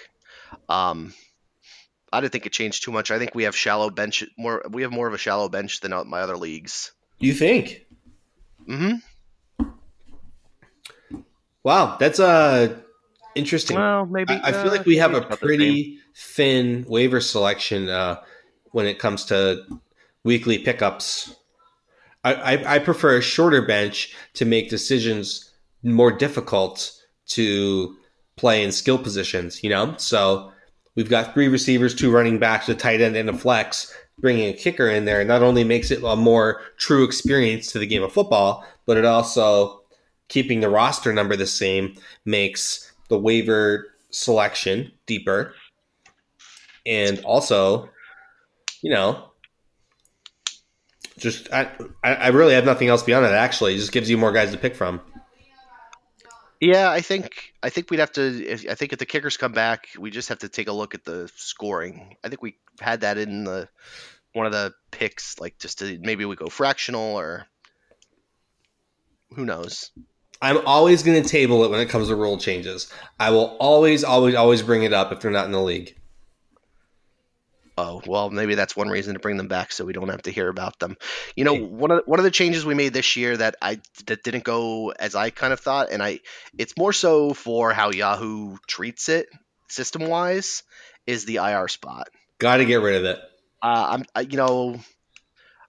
Um, 0.71 1.13
I 2.11 2.21
didn't 2.21 2.33
think 2.33 2.47
it 2.47 2.53
changed 2.53 2.83
too 2.83 2.93
much. 2.93 3.11
I 3.11 3.19
think 3.19 3.35
we 3.35 3.45
have 3.45 3.55
shallow 3.55 3.91
bench 3.91 4.25
more. 4.39 4.65
We 4.71 4.83
have 4.83 4.93
more 4.93 5.07
of 5.07 5.13
a 5.13 5.19
shallow 5.19 5.51
bench 5.51 5.81
than 5.81 5.93
my 6.09 6.21
other 6.21 6.39
leagues. 6.39 6.93
You 7.19 7.35
think? 7.35 7.87
Mm-hmm. 8.67 9.67
Wow, 11.63 11.97
that's 11.99 12.19
uh 12.19 12.79
interesting. 13.35 13.77
Well, 13.77 14.07
maybe 14.07 14.35
I, 14.35 14.49
I 14.49 14.53
feel 14.53 14.71
uh, 14.71 14.77
like 14.77 14.87
we 14.87 14.97
have 14.97 15.15
a 15.15 15.37
pretty 15.37 15.99
thin 16.17 16.85
waiver 16.89 17.21
selection 17.21 17.89
uh, 17.89 18.21
when 18.73 18.87
it 18.87 18.99
comes 18.99 19.27
to 19.27 19.65
weekly 20.25 20.59
pickups. 20.59 21.37
I, 22.25 22.77
I, 22.77 22.79
prefer 22.79 23.17
a 23.17 23.23
shorter 23.23 23.63
bench 23.63 24.15
to 24.35 24.45
make 24.45 24.71
decisions 24.71 25.51
more 25.83 26.13
difficult 26.13 26.93
to 27.27 27.97
play 28.37 28.63
in 28.63 28.71
skill 28.71 28.99
positions, 28.99 29.65
you 29.65 29.71
know? 29.71 29.95
So 29.97 30.53
we've 30.95 31.11
got 31.11 31.35
three 31.35 31.49
receivers, 31.49 31.95
two 31.95 32.13
running 32.13 32.39
backs, 32.39 32.69
a 32.69 32.75
tight 32.75 33.01
end, 33.01 33.17
and 33.17 33.29
a 33.29 33.37
flex. 33.37 33.95
Bringing 34.19 34.51
a 34.51 34.57
kicker 34.57 34.89
in 34.89 35.05
there 35.05 35.25
not 35.25 35.43
only 35.43 35.65
makes 35.65 35.91
it 35.91 36.03
a 36.05 36.15
more 36.15 36.61
true 36.77 37.03
experience 37.03 37.73
to 37.73 37.79
the 37.79 37.87
game 37.87 38.03
of 38.03 38.13
football, 38.13 38.65
but 38.87 38.97
it 38.97 39.05
also, 39.05 39.81
keeping 40.29 40.61
the 40.61 40.69
roster 40.69 41.13
number 41.13 41.35
the 41.35 41.47
same, 41.47 41.95
makes 42.25 42.93
the 43.09 43.19
waiver 43.19 43.89
selection 44.11 44.93
deeper. 45.07 45.55
And 46.87 47.21
also, 47.25 47.91
you 48.83 48.93
know, 48.93 49.32
just 51.23 51.53
I, 51.53 51.71
I 52.03 52.29
really 52.29 52.55
have 52.55 52.65
nothing 52.65 52.89
else 52.89 53.03
beyond 53.03 53.25
it. 53.25 53.33
Actually, 53.33 53.75
it 53.75 53.79
just 53.79 53.93
gives 53.93 54.11
you 54.11 54.19
more 54.19 54.33
guys 54.33 54.51
to 54.53 54.59
pick 54.59 54.75
from. 54.75 55.01
Yeah, 56.61 56.91
I 56.91 57.01
think 57.01 57.55
I 57.63 57.71
think 57.71 57.91
we'd 57.91 58.01
have 58.01 58.13
to. 58.13 58.23
If, 58.23 58.69
I 58.71 58.75
think 58.75 58.93
if 58.93 58.99
the 58.99 59.07
kickers 59.07 59.37
come 59.37 59.53
back, 59.53 59.89
we 59.99 60.11
just 60.11 60.29
have 60.29 60.41
to 60.41 60.49
take 60.49 60.69
a 60.69 60.73
look 60.73 60.95
at 60.95 61.05
the 61.05 61.31
scoring. 61.35 62.17
I 62.23 62.29
think 62.29 62.43
we 62.43 62.57
had 62.81 63.01
that 63.01 63.19
in 63.19 63.45
the 63.45 63.69
one 64.33 64.47
of 64.47 64.53
the 64.53 64.73
picks, 64.91 65.41
like 65.41 65.59
just 65.59 65.81
to 65.81 65.99
maybe 66.01 66.25
we 66.25 66.37
go 66.37 66.49
fractional 66.49 67.17
or 67.17 67.47
who 69.35 69.45
knows. 69.45 69.91
I'm 70.41 70.59
always 70.67 71.03
going 71.03 71.23
to 71.23 71.29
table 71.29 71.65
it 71.65 71.71
when 71.71 71.81
it 71.81 71.89
comes 71.89 72.09
to 72.09 72.17
rule 72.17 72.37
changes. 72.37 72.93
I 73.19 73.31
will 73.31 73.57
always, 73.61 74.03
always, 74.03 74.35
always 74.35 74.61
bring 74.61 74.83
it 74.83 74.93
up 74.93 75.13
if 75.13 75.21
they're 75.21 75.31
not 75.31 75.47
in 75.47 75.53
the 75.53 75.63
league. 75.63 75.95
Oh 77.77 78.03
well, 78.07 78.31
maybe 78.31 78.55
that's 78.55 78.77
one 78.77 78.89
reason 78.89 79.15
to 79.15 79.21
bring 79.21 79.37
them 79.37 79.49
back, 79.49 79.73
so 79.73 79.85
we 79.85 79.93
don't 79.93 80.11
have 80.11 80.23
to 80.23 80.31
hear 80.31 80.49
about 80.49 80.79
them. 80.79 80.97
You 81.37 81.45
know, 81.45 81.55
one 81.55 81.91
of 81.91 81.99
the, 81.99 82.03
one 82.11 82.19
of 82.21 82.25
the 82.25 82.31
changes 82.31 82.67
we 82.67 82.75
made 82.75 82.93
this 82.93 83.17
year 83.17 83.37
that 83.37 83.57
I 83.63 83.81
that 84.07 84.23
didn't 84.23 84.45
go 84.45 84.91
as 84.91 85.15
I 85.15 85.31
kind 85.31 85.53
of 85.53 85.61
thought, 85.61 85.91
and 85.91 86.03
I 86.03 86.21
it's 86.59 86.77
more 86.77 86.93
so 86.93 87.33
for 87.33 87.73
how 87.73 87.91
Yahoo 87.91 88.59
treats 88.67 89.09
it 89.09 89.29
system 89.69 90.07
wise, 90.07 90.63
is 91.07 91.25
the 91.25 91.37
IR 91.37 91.69
spot. 91.69 92.09
Got 92.39 92.59
to 92.59 92.65
get 92.65 92.83
rid 92.83 92.97
of 92.97 93.05
it. 93.05 93.19
Uh, 93.63 93.87
I'm, 93.91 94.05
I, 94.15 94.21
you 94.23 94.37
know, 94.37 94.79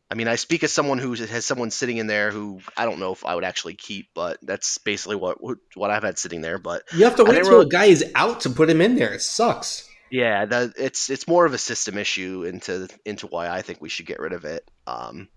I 0.10 0.16
mean, 0.16 0.28
I 0.28 0.36
speak 0.36 0.64
as 0.64 0.72
someone 0.72 0.97
who 0.97 1.14
has 1.14 1.45
someone 1.45 1.72
sitting 1.72 1.97
in 1.97 2.08
there 2.08 2.32
who 2.32 2.60
I 2.76 2.86
don't 2.86 2.99
know 2.99 3.14
if 3.14 3.26
I 3.26 3.36
would 3.36 3.43
actually 3.43 3.76
keep, 3.76 4.10
but 4.14 4.38
that's 4.41 4.78
basically 4.80 5.16
what 5.16 5.38
what 5.76 5.89
I've 5.89 6.04
had 6.04 6.20
sitting 6.20 6.41
there. 6.41 6.58
But 6.58 6.84
you 6.95 7.06
have 7.06 7.16
to 7.16 7.24
wait 7.24 7.38
until 7.38 7.51
really, 7.51 7.66
a 7.66 7.70
guy 7.70 7.86
is 7.86 8.12
out 8.14 8.41
to 8.41 8.49
put 8.49 8.70
him 8.70 8.82
in 8.82 8.95
there. 8.95 9.14
It 9.14 9.22
sucks. 9.22 9.88
Yeah, 10.14 10.45
the, 10.45 10.72
it's 10.78 11.09
it's 11.09 11.28
more 11.28 11.43
of 11.43 11.55
a 11.55 11.57
system 11.57 11.97
issue 11.97 12.43
into 12.43 12.88
into 13.03 13.26
why 13.26 13.49
I 13.49 13.64
think 13.64 13.82
we 13.82 13.89
should 13.89 14.05
get 14.05 14.20
rid 14.20 14.34
of 14.34 14.45
it. 14.45 14.64
Um, 14.86 15.28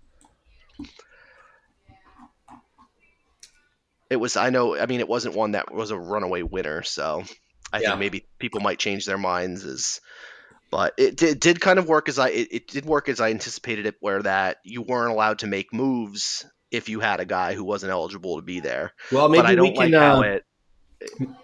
it 4.07 4.17
was 4.17 4.37
I 4.37 4.51
know 4.51 4.77
I 4.77 4.85
mean 4.85 4.99
it 4.99 5.09
wasn't 5.09 5.33
one 5.33 5.53
that 5.53 5.73
was 5.73 5.89
a 5.89 5.97
runaway 5.97 6.43
winner, 6.43 6.83
so 6.83 7.23
I 7.73 7.79
yeah. 7.79 7.87
think 7.89 7.99
maybe 8.01 8.27
people 8.37 8.59
might 8.59 8.77
change 8.77 9.07
their 9.07 9.17
minds 9.17 9.65
as 9.65 9.99
but 10.69 10.93
it 10.97 11.17
did, 11.17 11.39
did 11.39 11.59
kind 11.59 11.79
of 11.79 11.87
work 11.87 12.07
as 12.07 12.19
I 12.19 12.29
it, 12.29 12.47
it, 12.51 12.67
did 12.67 12.85
work 12.85 13.09
as 13.09 13.19
I 13.19 13.31
anticipated 13.31 13.87
it, 13.87 13.95
where 13.99 14.21
that 14.21 14.57
you 14.63 14.83
weren't 14.83 15.11
allowed 15.11 15.39
to 15.39 15.47
make 15.47 15.73
moves 15.73 16.45
if 16.69 16.87
you 16.87 16.99
had 16.99 17.19
a 17.19 17.25
guy 17.25 17.55
who 17.55 17.63
wasn't 17.63 17.93
eligible 17.93 18.35
to 18.35 18.43
be 18.43 18.59
there. 18.59 18.93
Well, 19.11 19.27
maybe 19.27 19.41
but 19.41 19.45
I 19.47 19.55
don't 19.55 19.69
we 19.69 19.75
can, 19.75 19.91
like 19.91 19.99
how 19.99 20.19
uh, 20.19 20.21
it. 20.21 20.43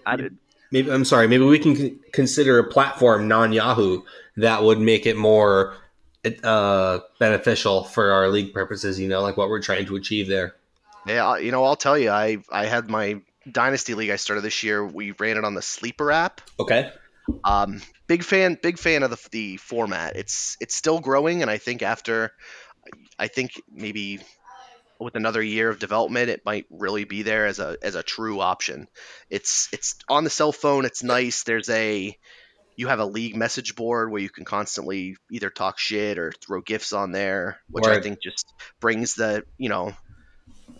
I 0.05 0.17
did, 0.17 0.37
maybe 0.73 0.91
I'm 0.91 1.05
sorry. 1.05 1.27
Maybe 1.27 1.45
we 1.45 1.59
can 1.59 1.99
consider 2.11 2.59
a 2.59 2.65
platform 2.65 3.29
non 3.29 3.53
Yahoo 3.53 4.01
that 4.35 4.63
would 4.63 4.79
make 4.79 5.05
it 5.05 5.15
more 5.15 5.77
uh, 6.43 6.99
beneficial 7.19 7.85
for 7.85 8.11
our 8.11 8.27
league 8.27 8.53
purposes. 8.53 8.99
You 8.99 9.07
know, 9.07 9.21
like 9.21 9.37
what 9.37 9.47
we're 9.47 9.61
trying 9.61 9.85
to 9.85 9.95
achieve 9.95 10.27
there. 10.27 10.55
Yeah, 11.07 11.37
you 11.37 11.51
know, 11.51 11.63
I'll 11.63 11.77
tell 11.77 11.97
you, 11.97 12.09
I 12.09 12.39
I 12.51 12.65
had 12.65 12.89
my 12.89 13.21
dynasty 13.49 13.93
league 13.93 14.09
I 14.09 14.17
started 14.17 14.41
this 14.41 14.63
year. 14.63 14.85
We 14.85 15.11
ran 15.11 15.37
it 15.37 15.45
on 15.45 15.53
the 15.53 15.61
Sleeper 15.61 16.11
app. 16.11 16.41
Okay. 16.59 16.91
Um, 17.45 17.81
big 18.07 18.23
fan, 18.23 18.57
big 18.61 18.77
fan 18.77 19.03
of 19.03 19.11
the, 19.11 19.29
the 19.31 19.57
format. 19.57 20.15
It's 20.15 20.57
it's 20.59 20.75
still 20.75 20.99
growing, 20.99 21.41
and 21.41 21.51
I 21.51 21.57
think 21.57 21.83
after, 21.83 22.31
I 23.19 23.27
think 23.27 23.61
maybe 23.71 24.19
with 24.99 25.15
another 25.15 25.41
year 25.41 25.69
of 25.69 25.79
development, 25.79 26.29
it 26.29 26.45
might 26.45 26.65
really 26.69 27.03
be 27.03 27.23
there 27.23 27.45
as 27.45 27.59
a 27.59 27.77
as 27.81 27.95
a 27.95 28.03
true 28.03 28.39
option. 28.39 28.87
It's 29.29 29.69
it's 29.71 29.95
on 30.09 30.23
the 30.23 30.29
cell 30.29 30.51
phone. 30.51 30.85
It's 30.85 31.03
nice. 31.03 31.43
There's 31.43 31.69
a 31.69 32.17
you 32.75 32.87
have 32.87 32.99
a 32.99 33.05
league 33.05 33.35
message 33.35 33.75
board 33.75 34.11
where 34.11 34.21
you 34.21 34.29
can 34.29 34.45
constantly 34.45 35.15
either 35.31 35.49
talk 35.49 35.77
shit 35.77 36.17
or 36.17 36.31
throw 36.31 36.61
gifts 36.61 36.93
on 36.93 37.11
there, 37.11 37.59
which 37.69 37.85
I 37.85 38.01
think 38.01 38.21
just 38.21 38.51
brings 38.79 39.15
the 39.15 39.43
you 39.57 39.69
know 39.69 39.93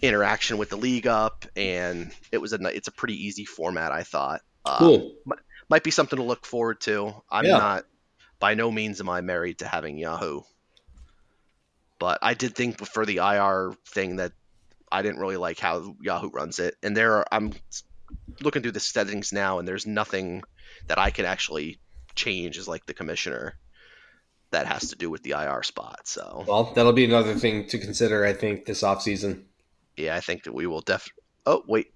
interaction 0.01 0.57
with 0.57 0.69
the 0.69 0.77
league 0.77 1.07
up. 1.07 1.45
And 1.55 2.11
it 2.31 2.39
was 2.39 2.53
a 2.53 2.59
it's 2.75 2.87
a 2.87 2.93
pretty 2.93 3.25
easy 3.25 3.45
format. 3.45 3.91
I 3.91 4.03
thought. 4.03 4.41
Cool. 4.65 5.13
Um, 5.27 5.37
might 5.69 5.83
be 5.83 5.91
something 5.91 6.17
to 6.17 6.23
look 6.23 6.45
forward 6.45 6.81
to. 6.81 7.13
I'm 7.29 7.45
yeah. 7.45 7.57
not 7.57 7.85
by 8.39 8.53
no 8.53 8.69
means 8.71 8.99
am 8.99 9.09
I 9.09 9.21
married 9.21 9.59
to 9.59 9.67
having 9.67 9.97
Yahoo. 9.97 10.41
But 12.03 12.19
I 12.21 12.33
did 12.33 12.53
think 12.53 12.85
for 12.85 13.05
the 13.05 13.19
IR 13.19 13.71
thing 13.87 14.17
that 14.17 14.33
I 14.91 15.03
didn't 15.03 15.21
really 15.21 15.37
like 15.37 15.57
how 15.57 15.95
Yahoo 16.01 16.29
runs 16.31 16.59
it. 16.59 16.75
And 16.83 16.97
there 16.97 17.13
are, 17.13 17.25
I'm 17.31 17.53
looking 18.41 18.61
through 18.61 18.73
the 18.73 18.81
settings 18.81 19.31
now 19.31 19.57
and 19.57 19.65
there's 19.65 19.87
nothing 19.87 20.43
that 20.89 20.99
I 20.99 21.11
can 21.11 21.23
actually 21.23 21.79
change 22.13 22.57
as 22.57 22.67
like 22.67 22.85
the 22.85 22.93
commissioner 22.93 23.53
that 24.51 24.65
has 24.65 24.89
to 24.89 24.97
do 24.97 25.09
with 25.09 25.23
the 25.23 25.29
IR 25.31 25.63
spot. 25.63 26.01
So 26.03 26.43
Well, 26.45 26.73
that'll 26.75 26.91
be 26.91 27.05
another 27.05 27.35
thing 27.35 27.67
to 27.67 27.79
consider 27.79 28.25
I 28.25 28.33
think 28.33 28.65
this 28.65 28.83
off 28.83 29.01
season. 29.01 29.45
Yeah, 29.95 30.13
I 30.13 30.19
think 30.19 30.43
that 30.43 30.53
we 30.53 30.67
will 30.67 30.81
def 30.81 31.07
Oh, 31.45 31.63
wait. 31.69 31.87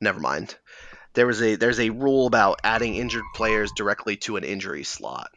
never 0.00 0.20
mind. 0.20 0.56
There 1.16 1.26
was 1.26 1.40
a 1.40 1.56
there's 1.56 1.80
a 1.80 1.88
rule 1.88 2.26
about 2.26 2.60
adding 2.62 2.94
injured 2.94 3.24
players 3.34 3.72
directly 3.72 4.18
to 4.18 4.36
an 4.36 4.44
injury 4.44 4.84
slot. 4.84 5.30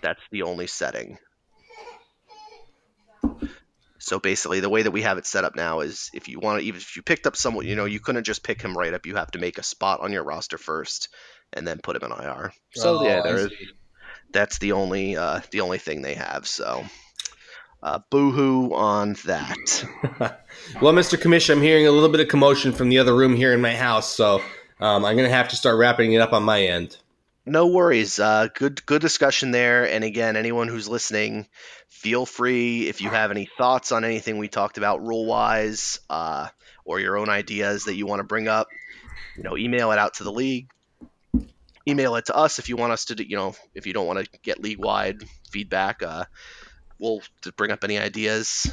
That's 0.00 0.22
the 0.30 0.42
only 0.42 0.68
setting. 0.68 1.18
So 3.98 4.20
basically, 4.20 4.60
the 4.60 4.68
way 4.68 4.82
that 4.82 4.92
we 4.92 5.02
have 5.02 5.18
it 5.18 5.26
set 5.26 5.42
up 5.42 5.56
now 5.56 5.80
is 5.80 6.08
if 6.14 6.28
you 6.28 6.38
want 6.38 6.60
to, 6.60 6.66
even 6.66 6.80
if 6.80 6.94
you 6.94 7.02
picked 7.02 7.26
up 7.26 7.34
someone, 7.34 7.66
you 7.66 7.74
know, 7.74 7.84
you 7.84 7.98
couldn't 7.98 8.22
just 8.22 8.44
pick 8.44 8.62
him 8.62 8.78
right 8.78 8.94
up. 8.94 9.06
You 9.06 9.16
have 9.16 9.32
to 9.32 9.40
make 9.40 9.58
a 9.58 9.64
spot 9.64 10.00
on 10.00 10.12
your 10.12 10.22
roster 10.22 10.56
first, 10.56 11.08
and 11.52 11.66
then 11.66 11.80
put 11.82 11.96
him 11.96 12.04
in 12.04 12.12
IR. 12.12 12.52
So 12.74 13.00
oh, 13.00 13.02
yeah, 13.02 13.20
there 13.22 13.38
is. 13.38 13.52
That's 14.32 14.58
the 14.60 14.72
only 14.72 15.16
uh, 15.16 15.40
the 15.50 15.62
only 15.62 15.78
thing 15.78 16.02
they 16.02 16.14
have. 16.14 16.46
So 16.46 16.84
uh, 17.82 17.98
boohoo 18.08 18.72
on 18.72 19.14
that. 19.26 19.84
well, 20.80 20.94
Mr. 20.94 21.20
Commission, 21.20 21.58
I'm 21.58 21.64
hearing 21.64 21.88
a 21.88 21.90
little 21.90 22.08
bit 22.08 22.20
of 22.20 22.28
commotion 22.28 22.70
from 22.72 22.88
the 22.88 23.00
other 23.00 23.16
room 23.16 23.34
here 23.34 23.52
in 23.52 23.60
my 23.60 23.74
house, 23.74 24.14
so 24.14 24.40
um, 24.80 25.04
I'm 25.04 25.16
going 25.16 25.28
to 25.28 25.34
have 25.34 25.48
to 25.48 25.56
start 25.56 25.78
wrapping 25.78 26.12
it 26.12 26.20
up 26.20 26.32
on 26.32 26.42
my 26.42 26.62
end. 26.62 26.96
No 27.46 27.66
worries. 27.66 28.18
Uh, 28.18 28.48
good, 28.54 28.84
good 28.84 29.00
discussion 29.00 29.50
there. 29.50 29.88
And 29.88 30.04
again, 30.04 30.36
anyone 30.36 30.68
who's 30.68 30.88
listening, 30.88 31.46
feel 31.88 32.26
free 32.26 32.88
if 32.88 33.00
you 33.00 33.08
have 33.08 33.30
any 33.30 33.48
thoughts 33.56 33.90
on 33.90 34.04
anything 34.04 34.36
we 34.36 34.48
talked 34.48 34.76
about 34.76 35.06
rule 35.06 35.24
wise, 35.24 36.00
uh, 36.10 36.48
or 36.84 37.00
your 37.00 37.18
own 37.18 37.28
ideas 37.28 37.84
that 37.84 37.94
you 37.94 38.06
want 38.06 38.20
to 38.20 38.24
bring 38.24 38.48
up. 38.48 38.68
You 39.36 39.42
know, 39.44 39.56
email 39.56 39.92
it 39.92 39.98
out 39.98 40.14
to 40.14 40.24
the 40.24 40.32
league. 40.32 40.70
Email 41.86 42.16
it 42.16 42.26
to 42.26 42.36
us 42.36 42.58
if 42.58 42.68
you 42.68 42.76
want 42.76 42.92
us 42.92 43.06
to. 43.06 43.14
Do, 43.14 43.22
you 43.22 43.36
know, 43.36 43.54
if 43.74 43.86
you 43.86 43.92
don't 43.92 44.06
want 44.06 44.18
to 44.18 44.38
get 44.42 44.62
league 44.62 44.78
wide 44.78 45.22
feedback. 45.50 46.02
Uh, 46.02 46.24
we'll 46.98 47.22
bring 47.56 47.70
up 47.70 47.84
any 47.84 47.98
ideas, 47.98 48.70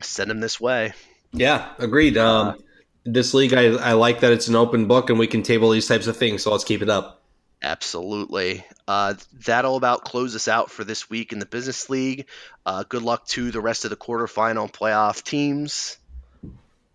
send 0.00 0.30
them 0.30 0.40
this 0.40 0.60
way. 0.60 0.92
Yeah, 1.32 1.68
agreed. 1.78 2.16
Um, 2.16 2.56
this 3.04 3.34
league, 3.34 3.54
I, 3.54 3.66
I 3.76 3.92
like 3.92 4.20
that 4.20 4.32
it's 4.32 4.48
an 4.48 4.56
open 4.56 4.86
book 4.86 5.10
and 5.10 5.18
we 5.18 5.26
can 5.26 5.42
table 5.42 5.70
these 5.70 5.88
types 5.88 6.06
of 6.06 6.16
things. 6.16 6.42
So 6.42 6.52
let's 6.52 6.64
keep 6.64 6.82
it 6.82 6.90
up. 6.90 7.22
Absolutely. 7.62 8.64
Uh, 8.88 9.14
that'll 9.44 9.76
about 9.76 10.04
close 10.04 10.34
us 10.34 10.48
out 10.48 10.70
for 10.70 10.82
this 10.82 11.10
week 11.10 11.32
in 11.32 11.38
the 11.38 11.46
bizness 11.46 11.88
league. 11.90 12.26
Uh, 12.64 12.84
good 12.88 13.02
luck 13.02 13.26
to 13.28 13.50
the 13.50 13.60
rest 13.60 13.84
of 13.84 13.90
the 13.90 13.96
quarterfinal 13.96 14.72
playoff 14.72 15.22
teams, 15.22 15.98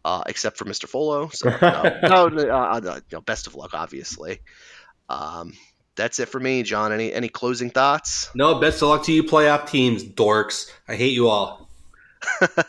uh, 0.03 0.23
except 0.25 0.57
for 0.57 0.65
Mr. 0.65 0.87
Folo. 0.87 1.29
So 1.29 1.49
no, 1.61 2.27
no, 2.29 2.49
uh, 2.49 2.99
no, 3.11 3.21
best 3.21 3.47
of 3.47 3.55
luck, 3.55 3.71
obviously. 3.73 4.41
Um, 5.07 5.53
that's 5.95 6.19
it 6.19 6.29
for 6.29 6.39
me, 6.39 6.63
Jon. 6.63 6.91
Any 6.91 7.13
any 7.13 7.29
closing 7.29 7.69
thoughts? 7.69 8.29
No, 8.35 8.59
best 8.59 8.81
of 8.81 8.89
luck 8.89 9.03
to 9.05 9.13
you 9.13 9.23
playoff 9.23 9.69
teams, 9.69 10.03
dorks. 10.03 10.69
I 10.87 10.95
hate 10.95 11.13
you 11.13 11.29
all. 11.29 11.69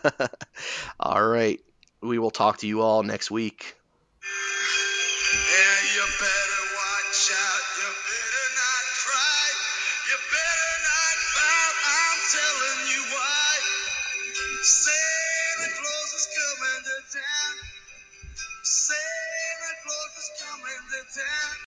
all 1.00 1.26
right. 1.26 1.60
We 2.02 2.18
will 2.18 2.30
talk 2.30 2.58
to 2.58 2.66
you 2.66 2.82
all 2.82 3.02
next 3.02 3.30
week. 3.30 3.76